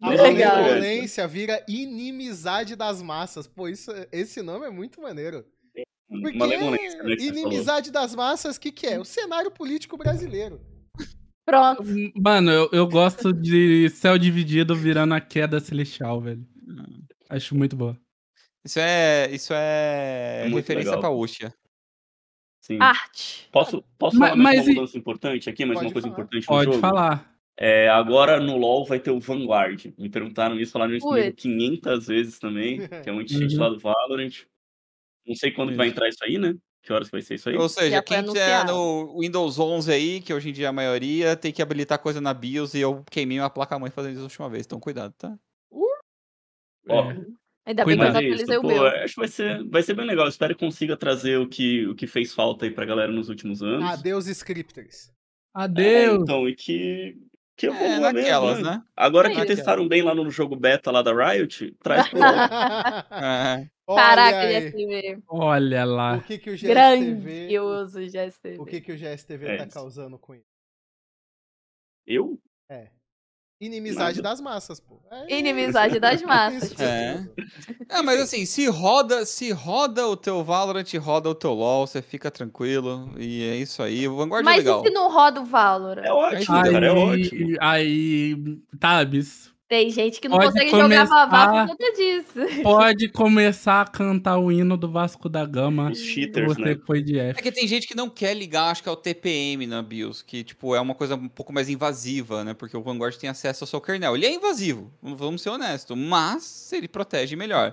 [0.00, 0.56] A Legal.
[0.56, 3.46] malemolência vira inimizade das massas.
[3.46, 5.44] Pô, isso, esse nome é muito maneiro.
[6.08, 6.58] Porque né?
[6.58, 6.76] falou.
[7.12, 8.98] inimizade das massas, o que, que é?
[8.98, 10.60] O cenário político brasileiro.
[11.46, 11.84] Pronto.
[12.16, 16.44] Mano, eu, eu gosto de céu dividido virando a queda celestial, velho.
[17.30, 17.96] Acho muito boa.
[18.64, 21.26] Isso é, isso é, É referência legal.
[22.62, 22.76] Sim.
[22.78, 23.48] Arte.
[23.50, 26.08] Posso, posso Mas- falar mais mas uma e- mudança importante aqui, mais Pode uma coisa
[26.08, 26.12] falar.
[26.12, 26.78] importante no Pode jogo?
[26.80, 27.34] falar.
[27.58, 29.86] É, agora no LoL vai ter o Vanguard.
[29.98, 31.42] Me perguntaram isso, falaram isso comigo Putz.
[31.42, 33.60] 500 vezes também, que é um cheat Uhum.
[33.60, 34.32] lá do Valorant.
[35.26, 36.54] Não sei quando vai entrar isso aí, né?
[36.82, 37.56] Que horas que vai ser isso aí?
[37.56, 41.36] Ou seja, quem tiver no Windows 11 aí, que hoje em dia é a maioria,
[41.36, 44.48] tem que habilitar coisa na BIOS e eu queimei uma placa-mãe fazendo isso a última
[44.48, 44.64] vez.
[44.64, 45.38] Então cuidado, tá?
[46.90, 47.26] Ó, É.
[47.66, 48.86] Ainda bem que eu é atualizei o pô, meu.
[48.86, 50.26] acho que vai ser, vai ser bem legal.
[50.26, 53.62] Espero que consiga trazer o que, o que fez falta aí pra galera nos últimos
[53.62, 53.84] anos.
[53.88, 55.08] Adeus, scripters.
[55.08, 55.12] É,
[55.62, 56.22] Adeus.
[56.22, 57.16] então, e que,
[57.56, 58.70] que É, evolua mesmo, naquelas, né?
[58.70, 58.82] né?
[58.96, 59.46] Agora É que isso.
[59.48, 62.18] testaram bem lá no jogo beta lá da Riot, traz pro.
[62.18, 63.68] É.
[63.86, 64.48] Caraca.
[64.48, 65.22] GSTV.
[65.28, 66.20] Olha O lá.
[66.20, 66.68] que, que o GSTV.
[66.74, 68.58] Grandioso GSTV.
[68.58, 69.74] O que, que o GSTV É tá isso.
[69.74, 70.44] causando com isso?
[72.06, 72.40] Eu?
[73.60, 74.98] Inimizade das massas, pô.
[75.10, 76.72] É Inimizade das massas.
[76.72, 76.82] isso.
[76.82, 77.28] É.
[77.90, 82.00] Ah, mas assim, se roda, se roda o teu Valorant, roda o teu LoL, você
[82.00, 83.12] fica tranquilo.
[83.18, 84.08] E é isso aí.
[84.08, 84.82] O Vanguard é Mas legal.
[84.82, 86.04] e se não roda o Valorant?
[86.06, 87.56] É ótimo, Aí- cara, é ótimo.
[87.60, 88.36] aí,
[88.78, 92.32] Tabs, Tem gente que não Pode consegue jogar Vavá começar- por conta disso.
[92.64, 95.92] pode começar a cantar o hino do Vasco da Gama.
[95.92, 96.80] Os cheaters, Você né?
[96.84, 97.40] foi de É F.
[97.40, 100.42] que tem gente que não quer ligar, acho que é o TPM na BIOS, que,
[100.42, 102.52] tipo, é uma coisa um pouco mais invasiva, né?
[102.52, 104.16] Porque o Vanguard tem acesso ao seu kernel.
[104.16, 107.72] Ele é invasivo, vamos ser honestos, mas ele protege melhor.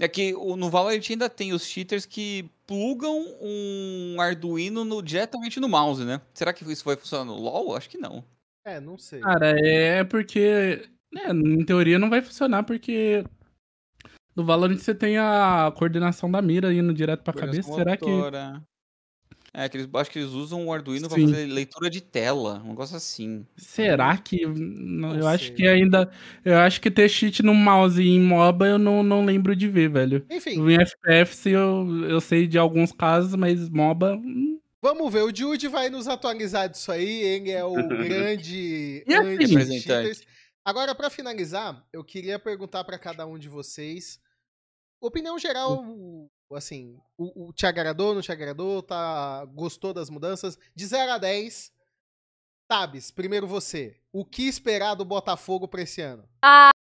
[0.00, 5.60] É que o- no Valorant ainda tem os cheaters que plugam um Arduino no- diretamente
[5.60, 6.20] no mouse, né?
[6.34, 7.76] Será que isso vai funcionar no LoL?
[7.76, 8.24] Acho que não.
[8.64, 9.20] É, não sei.
[9.20, 10.82] Cara, é porque.
[11.12, 13.24] Né, em teoria não vai funcionar, porque.
[14.34, 17.72] No Valorant você tem a coordenação da mira indo direto pra cabeça.
[17.72, 18.04] Será que.
[19.58, 21.28] É, que eles, acho que eles usam o Arduino pra Sim.
[21.28, 23.46] fazer leitura de tela, um negócio assim.
[23.56, 24.44] Será que.
[24.44, 25.54] não, Não eu acho sei.
[25.54, 26.10] que ainda.
[26.44, 29.88] Eu acho que ter cheat no mouse em MOBA eu não, não lembro de ver,
[29.88, 30.26] velho.
[30.30, 34.16] Enfim, Em FPS eu, eu sei de alguns casos, mas MOBA.
[34.16, 35.22] hum, vamos ver.
[35.22, 37.22] O Jude vai nos atualizar disso aí.
[37.22, 40.20] Ele é o grande E assim, anti-cheaters.
[40.66, 44.20] Agora, pra finalizar, eu queria perguntar pra cada um de vocês.
[45.00, 45.84] Opinião geral,
[46.52, 48.82] assim, o, o te agradou, não te agradou?
[48.82, 50.58] Tá, gostou das mudanças?
[50.74, 51.72] De 0 a 10,
[52.68, 53.96] Tabs, primeiro você.
[54.12, 56.28] O que esperar do Botafogo pra esse ano?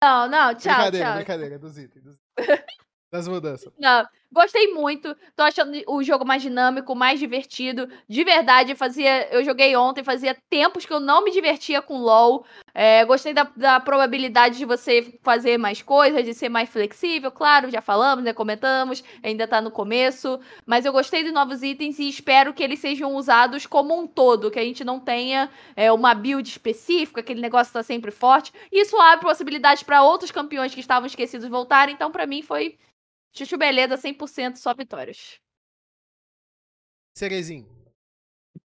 [0.02, 1.16] Não, não, tchau, brincadeira, tchau.
[1.16, 2.06] brincadeira, dos itens.
[2.06, 2.20] dos-
[3.12, 3.74] das mudanças.
[3.78, 4.08] Não,
[4.38, 5.16] gostei muito.
[5.36, 7.90] Tô achando o jogo mais dinâmico, mais divertido.
[8.08, 9.28] De verdade, fazia.
[9.34, 12.46] Eu joguei ontem, fazia tempos que eu não me divertia com LOL.
[12.74, 17.32] É, gostei da, da probabilidade de você fazer mais coisas, de ser mais flexível.
[17.32, 18.34] Claro, já falamos, né?
[18.34, 20.40] Comentamos, ainda tá no começo.
[20.66, 24.52] Mas eu gostei dos novos itens e espero que eles sejam usados como um todo,
[24.52, 28.54] que a gente não tenha é, uma build específica, aquele negócio tá sempre forte.
[28.72, 31.96] Isso abre possibilidades para outros campeões que estavam esquecidos voltarem.
[31.96, 32.78] Então, pra mim, foi
[33.34, 35.40] Chuchu Beleza 100% só vitórias.
[37.16, 37.68] Cerezinho.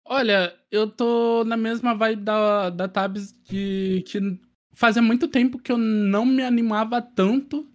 [0.05, 4.39] Olha, eu tô na mesma vibe da, da Tabs de que
[4.73, 7.69] fazia muito tempo que eu não me animava tanto.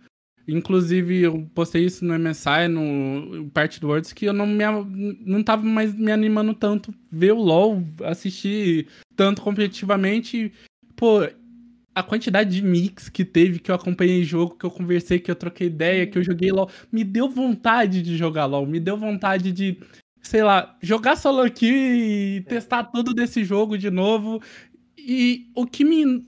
[0.49, 4.65] Inclusive, eu postei isso no MSI, no parte do Words, que eu não, me,
[5.25, 8.87] não tava mais me animando tanto ver o LoL, assistir
[9.17, 10.53] tanto competitivamente.
[10.95, 11.21] Pô,
[11.97, 15.35] a quantidade de mix que teve, que eu acompanhei jogo, que eu conversei, que eu
[15.35, 19.51] troquei ideia, que eu joguei LoL, me deu vontade de jogar LoL, me deu vontade
[19.51, 19.81] de,
[20.20, 24.43] sei lá, jogar solo aqui e testar tudo desse jogo de novo.
[24.98, 26.27] E o que me,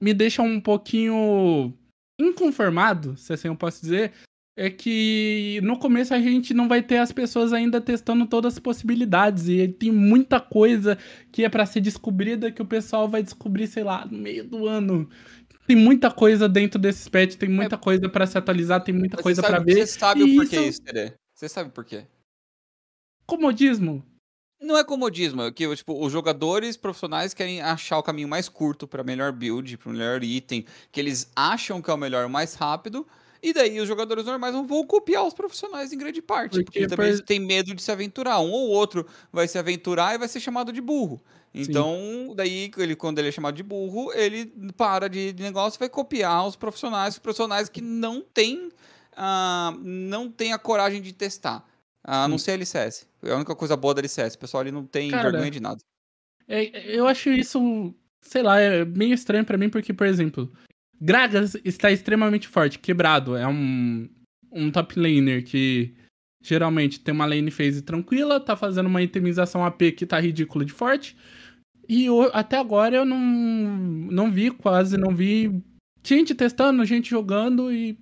[0.00, 1.74] me deixa um pouquinho
[2.18, 4.10] inconformado, se assim eu posso dizer,
[4.56, 8.58] é que no começo a gente não vai ter as pessoas ainda testando todas as
[8.58, 10.96] possibilidades e tem muita coisa
[11.32, 14.66] que é para ser descobrida que o pessoal vai descobrir, sei lá, no meio do
[14.66, 15.08] ano.
[15.66, 17.78] Tem muita coisa dentro desses patch, tem muita é...
[17.78, 19.74] coisa para se atualizar, tem muita Mas coisa para ver.
[19.74, 21.14] Você sabe o porquê isso, Tere?
[21.34, 22.06] Você sabe por quê?
[23.26, 24.04] Comodismo.
[24.60, 28.86] Não é comodismo, é que tipo, os jogadores profissionais querem achar o caminho mais curto
[28.86, 32.54] para melhor build, para melhor item, que eles acham que é o melhor, o mais
[32.54, 33.06] rápido,
[33.44, 36.86] e daí os jogadores normais não vão copiar os profissionais em grande parte, porque, porque
[36.86, 38.40] também eles têm medo de se aventurar.
[38.40, 41.22] Um ou outro vai se aventurar e vai ser chamado de burro.
[41.52, 42.34] Então, Sim.
[42.34, 46.46] daí, ele, quando ele é chamado de burro, ele para de, negócio e vai copiar
[46.46, 48.68] os profissionais, os profissionais que não têm,
[49.12, 51.62] uh, não têm a coragem de testar.
[52.02, 53.06] A não ser a LCS.
[53.22, 54.36] É a única coisa boa da LCS.
[54.36, 55.80] O pessoal ali não tem Cara, vergonha de nada.
[56.48, 60.50] É, eu acho isso, sei lá, é meio estranho para mim, porque, por exemplo,
[61.00, 63.36] Gragas está extremamente forte, quebrado.
[63.36, 64.08] É um,
[64.52, 65.94] um top laner que
[66.42, 70.72] geralmente tem uma lane phase tranquila, tá fazendo uma itemização AP que tá ridícula de
[70.72, 71.16] forte.
[71.88, 75.62] E eu, até agora eu não, não vi, quase não vi
[76.02, 77.98] gente testando, gente jogando e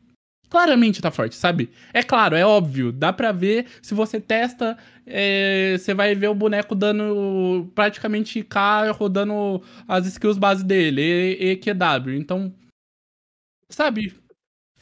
[0.52, 1.70] claramente tá forte, sabe?
[1.94, 3.66] É claro, é óbvio, dá pra ver.
[3.81, 10.36] Se você testa, é, você vai ver o boneco dando praticamente K, rodando as skills
[10.36, 12.14] base dele, E, EQW.
[12.16, 12.52] Então,
[13.74, 14.15] sabe?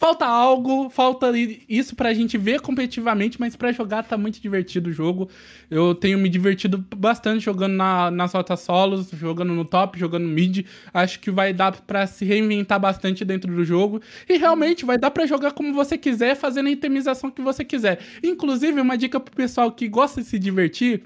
[0.00, 1.30] Falta algo, falta
[1.68, 5.28] isso pra gente ver competitivamente, mas pra jogar tá muito divertido o jogo.
[5.70, 10.32] Eu tenho me divertido bastante jogando na, nas rotas solos, jogando no top, jogando no
[10.32, 10.64] mid.
[10.94, 14.00] Acho que vai dar pra se reinventar bastante dentro do jogo.
[14.26, 18.00] E realmente vai dar pra jogar como você quiser, fazendo a itemização que você quiser.
[18.24, 21.02] Inclusive, uma dica pro pessoal que gosta de se divertir.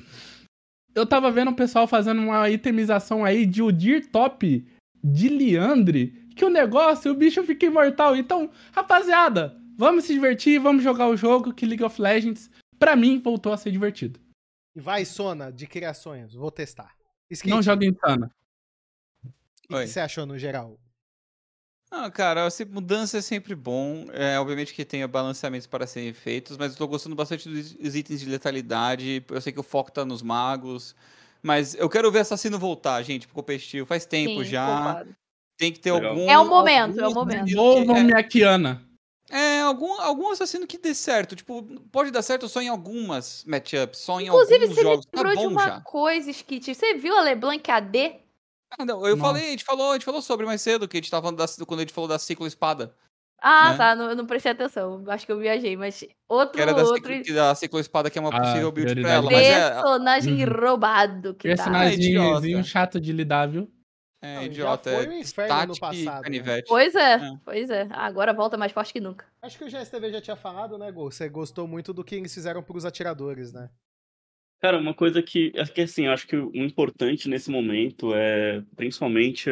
[0.95, 4.65] Eu tava vendo o pessoal fazendo uma itemização aí de Udir top
[5.05, 8.17] de Liandre que o negócio, o bicho fica imortal.
[8.17, 13.21] Então, rapaziada, vamos se divertir, vamos jogar o jogo que League of Legends, pra mim,
[13.21, 14.19] voltou a ser divertido.
[14.75, 16.97] E vai, Sona, de criações, vou testar.
[17.31, 18.35] Skate, Não joga Insana.
[19.71, 20.79] O que você achou no geral?
[21.91, 24.07] Ah, cara, assim, mudança é sempre bom.
[24.13, 28.21] É, obviamente que tem balanceamentos para serem feitos, mas eu tô gostando bastante dos itens
[28.21, 29.25] de letalidade.
[29.31, 30.97] Eu sei que o foco tá nos magos.
[31.45, 33.85] Mas eu quero ver assassino voltar, gente, pro competitivo.
[33.85, 35.05] Faz tempo Sim, já.
[35.59, 36.13] Tem que ter Legal.
[36.13, 36.31] algum.
[36.31, 37.55] É o momento, é o momento.
[37.55, 38.83] Novo é, Kiana.
[39.31, 41.37] É, algum, algum assassino que dê certo.
[41.37, 41.63] Tipo,
[41.93, 45.07] pode dar certo só em algumas matchups, só em Inclusive, alguns jogos.
[45.07, 45.81] Inclusive, você lembrou tá de uma já.
[45.83, 46.75] coisa, Skit.
[46.75, 48.21] Você viu a LeBlanc AD?
[48.79, 49.29] Ah, não, eu Nossa.
[49.29, 51.37] falei, a gente falou, a gente falou sobre mais cedo, que a gente tava falando
[51.37, 52.97] da, quando a gente falou da ciclo espada.
[53.47, 53.77] Ah, né?
[53.77, 55.05] tá, não, eu não prestei atenção.
[55.07, 56.55] Acho que eu viajei, mas outro.
[56.55, 57.13] Que era da, outro...
[57.13, 59.31] ciclo, da ciclo espada que é uma ah, possível ah, build pra ela.
[59.31, 59.71] Mas é...
[59.71, 60.45] Personagem é...
[60.47, 61.35] roubado.
[61.35, 63.71] Que Personagem é chato de lidar, viu?
[64.23, 64.91] É, não, idiota.
[64.91, 66.31] Já foi um inferno no passado.
[66.31, 66.63] Né?
[66.67, 67.87] Pois é, é, pois é.
[67.91, 69.27] Agora volta mais forte que nunca.
[69.43, 71.11] Acho que o GSTV já tinha falado, né, Gol?
[71.11, 73.69] Você gostou muito do que eles fizeram pros atiradores, né?
[74.63, 79.51] Cara, uma coisa que, é que assim, acho que o importante nesse momento é, principalmente,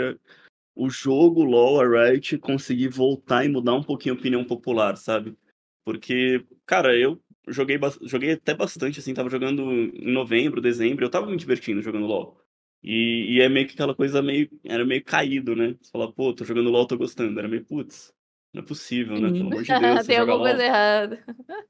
[0.74, 5.36] o jogo LoL, a Riot, conseguir voltar e mudar um pouquinho a opinião popular, sabe?
[5.84, 11.26] Porque, cara, eu joguei, joguei até bastante, assim, tava jogando em novembro, dezembro, eu tava
[11.26, 12.40] me divertindo jogando LoL.
[12.82, 14.50] E, e, é meio que aquela coisa meio.
[14.64, 15.76] Era meio caído, né?
[15.80, 17.38] Você fala, pô, tô jogando LOL, tô gostando.
[17.38, 18.12] Era meio, putz,
[18.52, 19.30] não é possível, né?
[19.30, 20.02] Pelo amor de Deus.
[20.06, 21.24] tem alguma coisa errada.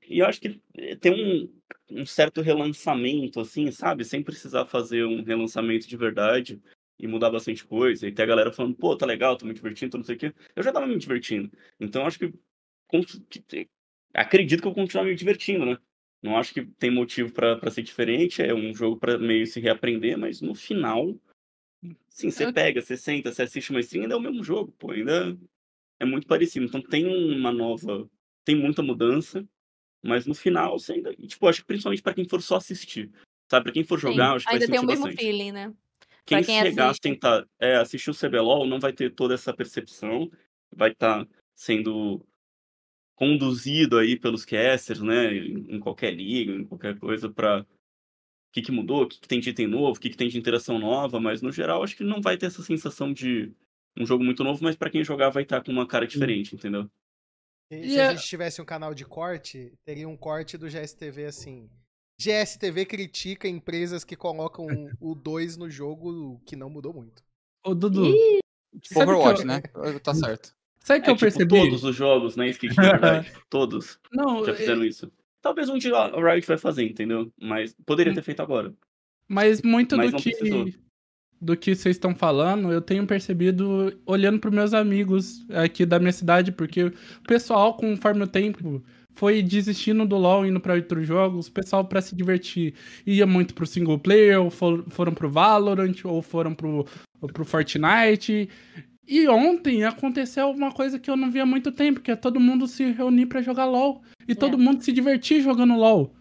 [0.08, 0.58] E eu acho que
[1.00, 4.06] tem um, um certo relançamento, assim, sabe?
[4.06, 6.62] Sem precisar fazer um relançamento de verdade
[7.02, 8.06] e mudar bastante coisa.
[8.06, 10.18] E ter a galera falando, pô, tá legal, tô me divertindo, tô não sei o
[10.18, 10.32] quê.
[10.54, 11.50] Eu já tava me divertindo.
[11.80, 12.32] Então acho que.
[14.14, 15.76] Acredito que eu vou continuar me divertindo, né?
[16.22, 18.40] Não acho que tem motivo para ser diferente.
[18.40, 21.18] É um jogo para meio se reaprender, mas no final,
[22.08, 24.92] sim, você pega, você senta, você assiste uma stream, ainda é o mesmo jogo, pô,
[24.92, 25.36] ainda
[25.98, 26.66] é muito parecido.
[26.66, 28.08] Então tem uma nova,
[28.44, 29.44] tem muita mudança,
[30.04, 33.10] mas no final você ainda, tipo, acho que principalmente para quem for só assistir,
[33.50, 33.64] sabe?
[33.64, 35.20] Para quem for jogar, sim, acho que ainda vai tem o mesmo bastante.
[35.20, 35.74] feeling, né?
[36.24, 37.02] Quem, quem chegar assiste.
[37.02, 40.30] tentar é, assistir o CBLOL não vai ter toda essa percepção,
[40.74, 42.24] vai estar tá sendo
[43.14, 47.64] conduzido aí pelos casters, né, em qualquer liga, em qualquer coisa, para
[48.52, 50.38] que, que mudou, o que, que tem de item novo, o que, que tem de
[50.38, 53.52] interação nova, mas no geral acho que não vai ter essa sensação de
[53.96, 56.90] um jogo muito novo, mas pra quem jogar vai estar com uma cara diferente, entendeu?
[57.72, 61.26] Se, E se a gente tivesse um canal de corte, teria um corte do GSTV
[61.26, 61.70] assim.
[62.22, 64.66] GSTV critica empresas que colocam
[65.00, 67.22] o 2 no jogo, que não mudou muito.
[67.64, 68.38] Ô, Dudu, Ih,
[68.80, 69.60] Tipo Overwatch, eu- né?
[70.02, 70.54] Tá certo.
[70.80, 71.54] sabe o que É, eu tipo, percebi?
[71.56, 73.32] todos os jogos, né, Skate, na verdade.
[73.50, 75.12] todos Não, já é- fizeram isso.
[75.42, 77.30] Talvez um dia a Riot vai fazer, entendeu?
[77.40, 78.72] Mas poderia ter feito agora.
[79.28, 80.66] Mas muito Mas do que precisou.
[81.40, 86.12] do que vocês estão falando, eu tenho percebido olhando para meus amigos aqui da minha
[86.12, 86.92] cidade, porque o
[87.26, 88.82] pessoal, conforme o tempo,
[89.14, 92.74] foi desistindo do LoL, indo para outros jogos, o pessoal para se divertir
[93.06, 96.86] ia muito pro single player, ou for, foram pro Valorant, ou foram pro,
[97.32, 98.48] pro Fortnite.
[99.06, 102.40] E ontem aconteceu uma coisa que eu não via há muito tempo, que é todo
[102.40, 104.02] mundo se reunir para jogar LoL.
[104.26, 106.14] E todo mundo se divertir jogando LoL.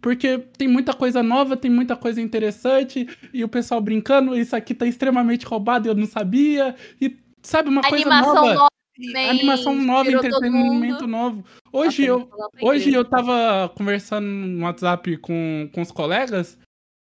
[0.00, 4.74] Porque tem muita coisa nova, tem muita coisa interessante, e o pessoal brincando, isso aqui
[4.74, 6.76] tá extremamente roubado, eu não sabia.
[7.00, 8.68] E sabe, uma coisa animação nova.
[8.96, 11.44] Também animação nova, entretenimento novo.
[11.72, 12.28] Hoje eu,
[12.62, 16.58] Hoje eu tava conversando no WhatsApp com, com os colegas,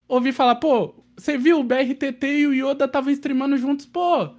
[0.09, 4.31] ouvi falar, pô, você viu o BRTT e o Yoda estavam streamando juntos, pô.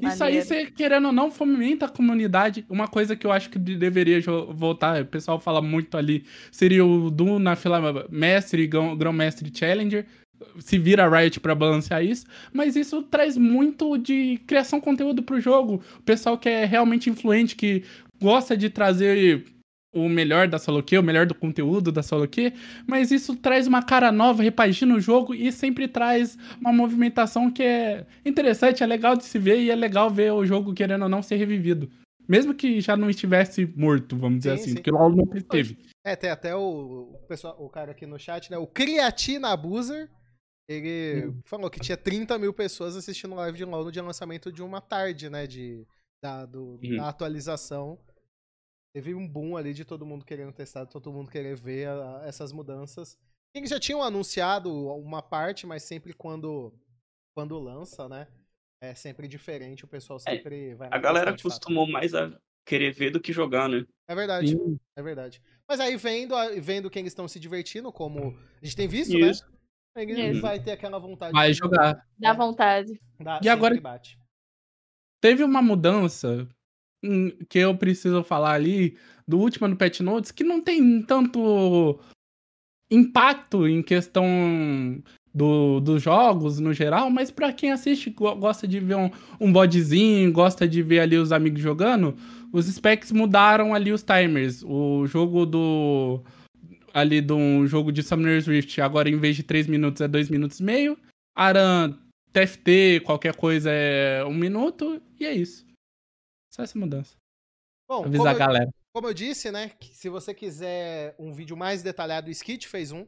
[0.00, 0.46] Isso aí, Maneiro.
[0.46, 2.64] você, querendo ou não, fomenta a comunidade.
[2.70, 4.20] Uma coisa que eu acho que de- deveria
[4.52, 10.06] voltar, o pessoal fala muito ali, seria o Doom na fila Mestre Grão- Grão-Mestre Challenger.
[10.60, 12.26] Se vira a Riot pra balancear isso.
[12.52, 15.82] Mas isso traz muito de criação de conteúdo pro jogo.
[15.98, 17.84] O pessoal que é realmente influente, que
[18.20, 19.44] gosta de trazer
[19.92, 22.52] o melhor da solo queue, o melhor do conteúdo da solo queue,
[22.86, 27.62] mas isso traz uma cara nova, repagina o jogo e sempre traz uma movimentação que
[27.62, 31.08] é interessante, é legal de se ver e é legal ver o jogo querendo ou
[31.08, 31.90] não ser revivido.
[32.28, 34.74] Mesmo que já não estivesse morto, vamos dizer Sim, assim, sim.
[34.76, 35.78] porque LoL nunca esteve.
[36.04, 38.58] É, tem até o, o pessoal, o cara aqui no chat, né?
[38.58, 40.10] O Creatina Abuser.
[40.68, 44.62] Ele falou que tinha 30 mil pessoas assistindo live de LOL no dia lançamento de
[44.62, 45.46] uma tarde, né?
[45.46, 45.86] De,
[46.22, 46.96] da, do- Uhum.
[46.96, 47.98] da atualização.
[48.94, 52.52] Teve um boom ali de todo mundo querendo testar, todo mundo querer ver a- essas
[52.52, 53.18] mudanças.
[53.54, 56.72] Eles já tinham anunciado uma parte, mas sempre quando,
[57.34, 58.28] quando lança, né?
[58.80, 60.88] É sempre diferente, o pessoal sempre vai.
[60.92, 61.40] A galera fato.
[61.40, 63.84] acostumou mais a querer ver do que jogar, né?
[64.06, 64.50] É verdade.
[64.50, 64.78] Sim.
[64.94, 65.42] É verdade.
[65.66, 69.42] Mas aí vendo, vendo que eles estão se divertindo, como a gente tem visto, Isso.
[69.44, 69.57] né?
[70.02, 70.40] Ele Isso.
[70.40, 72.04] vai ter aquela vontade Vai de jogar.
[72.18, 73.00] Dá vontade.
[73.20, 74.18] Dá, E agora- bate.
[75.20, 76.46] Teve uma mudança
[77.04, 78.96] hum, que eu preciso falar ali
[79.26, 81.98] do último no Pet Notes que não tem tanto
[82.90, 85.02] impacto em questão
[85.34, 89.10] do, dos jogos no geral, mas pra quem assiste, go- gosta de ver um,
[89.40, 92.16] um bodzinho, gosta de ver ali os amigos jogando,
[92.52, 94.62] os specs mudaram ali os timers.
[94.64, 96.22] O jogo do.
[96.92, 100.60] Ali do jogo de Summoner's Rift, agora em vez de 3 minutos é 2 minutos
[100.60, 100.98] e meio.
[101.34, 101.98] Aran
[102.32, 105.66] TFT, qualquer coisa é um minuto, e é isso.
[106.52, 107.16] Só essa mudança.
[107.88, 108.70] Bom, como Avisar a eu, galera.
[108.92, 109.70] como eu disse, né?
[109.70, 113.06] que se você quiser um vídeo mais detalhado, o Skit fez um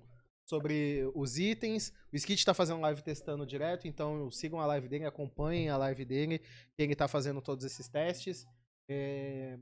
[0.48, 1.92] sobre os itens.
[2.12, 6.04] O Skit tá fazendo live testando direto, então sigam a live dele, acompanhem a live
[6.04, 8.46] dele, que ele tá fazendo todos esses testes.
[8.88, 9.58] É,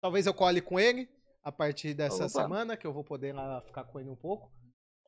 [0.00, 1.08] Talvez eu cole com ele
[1.46, 2.28] a partir dessa Opa.
[2.28, 4.50] semana, que eu vou poder lá ficar com ele um pouco.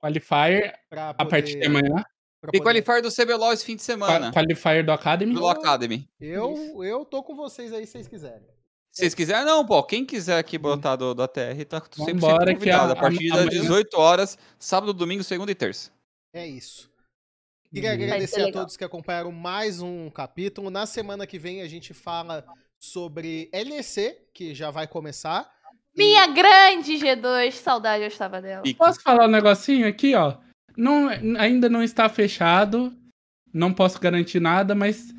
[0.01, 1.95] Qualifier Pra a poder, partir de amanhã.
[2.41, 4.31] pra Tem poder- qualifier do CBLOL esse fim de semana.
[4.31, 5.35] Qua- Qualifier do Academy.
[5.35, 6.09] Do Academy.
[6.21, 8.47] Eu, eu tô com vocês aí se vocês quiserem.
[8.93, 9.83] Se vocês quiserem, não, pô.
[9.83, 12.93] Quem quiser aqui botar do, do ATR, tá 100% Vambora, que convidado.
[12.93, 15.91] a- A partir das amanhã- 18 horas, sábado, domingo, segunda e terça.
[16.33, 16.89] É isso.
[17.75, 18.63] Queria ser agradecer a legal.
[18.63, 20.71] todos que acompanharam mais um capítulo.
[20.71, 22.45] Na semana que vem a gente fala
[22.79, 25.58] sobre LEC, que já vai começar.
[25.99, 28.63] E- Minha grande G2, saudade eu estava dela.
[28.65, 30.35] E Posso falar um negocinho aqui, ó?
[30.77, 31.09] Não,
[31.39, 32.93] ainda não está fechado.
[33.53, 35.13] Não posso garantir nada, mas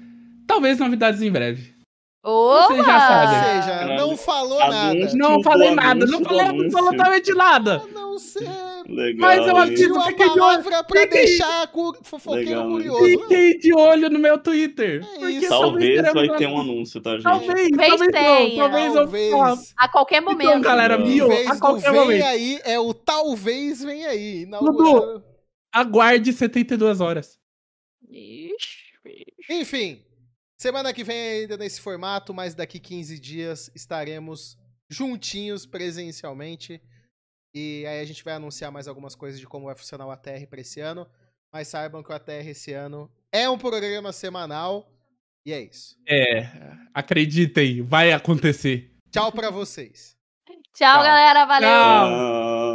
[0.47, 1.73] talvez novidades em breve.
[2.23, 2.67] Opa!
[2.67, 3.43] Vocês já Ou sabem.
[3.61, 3.97] seja, Caralho.
[3.97, 4.93] não falou Anúncio.
[4.99, 5.13] nada.
[5.15, 7.77] Não falei nada, anúncio não falei absolutamente nada.
[7.83, 8.47] A não ser.
[8.93, 9.29] Legal.
[9.29, 9.61] Mas eu hein?
[9.61, 10.39] acredito- Pediu a fiquei de olho.
[10.39, 13.05] palavra pra Fiquei- deixar cu- fofoqueiro Legal, curioso.
[13.05, 15.01] Fiquem de olho no meu Twitter.
[15.03, 17.23] É talvez vai ter um anúncio, tá, gente?
[17.23, 18.07] Talvez, Talvez talvez não.
[18.11, 18.55] tenha.
[18.63, 19.31] Talvez eu Talvez.
[19.31, 19.57] falar.
[19.77, 20.41] A qualquer momento.
[20.49, 22.23] Então, galera, vez A qualquer vem momento.
[22.25, 24.41] aí, é o talvez vem aí.
[24.43, 25.23] Inaugurando.
[25.71, 27.37] Aguarde 72 horas.
[28.09, 28.89] Ixi,
[29.51, 30.01] Enfim,
[30.57, 34.57] semana que vem ainda nesse formato, mas daqui 15 dias estaremos
[34.89, 36.81] juntinhos presencialmente.
[37.53, 40.45] E aí a gente vai anunciar mais algumas coisas de como vai funcionar o ATR
[40.49, 41.07] para esse ano.
[41.51, 44.91] Mas saibam que o ATR esse ano é um programa semanal.
[45.45, 45.95] E é isso.
[46.07, 46.47] É,
[46.93, 48.91] acreditem, vai acontecer.
[49.11, 50.15] Tchau pra vocês.
[50.45, 51.03] Tchau, Tchau.
[51.03, 51.45] galera.
[51.45, 51.69] Valeu.
[51.69, 52.68] Tchau.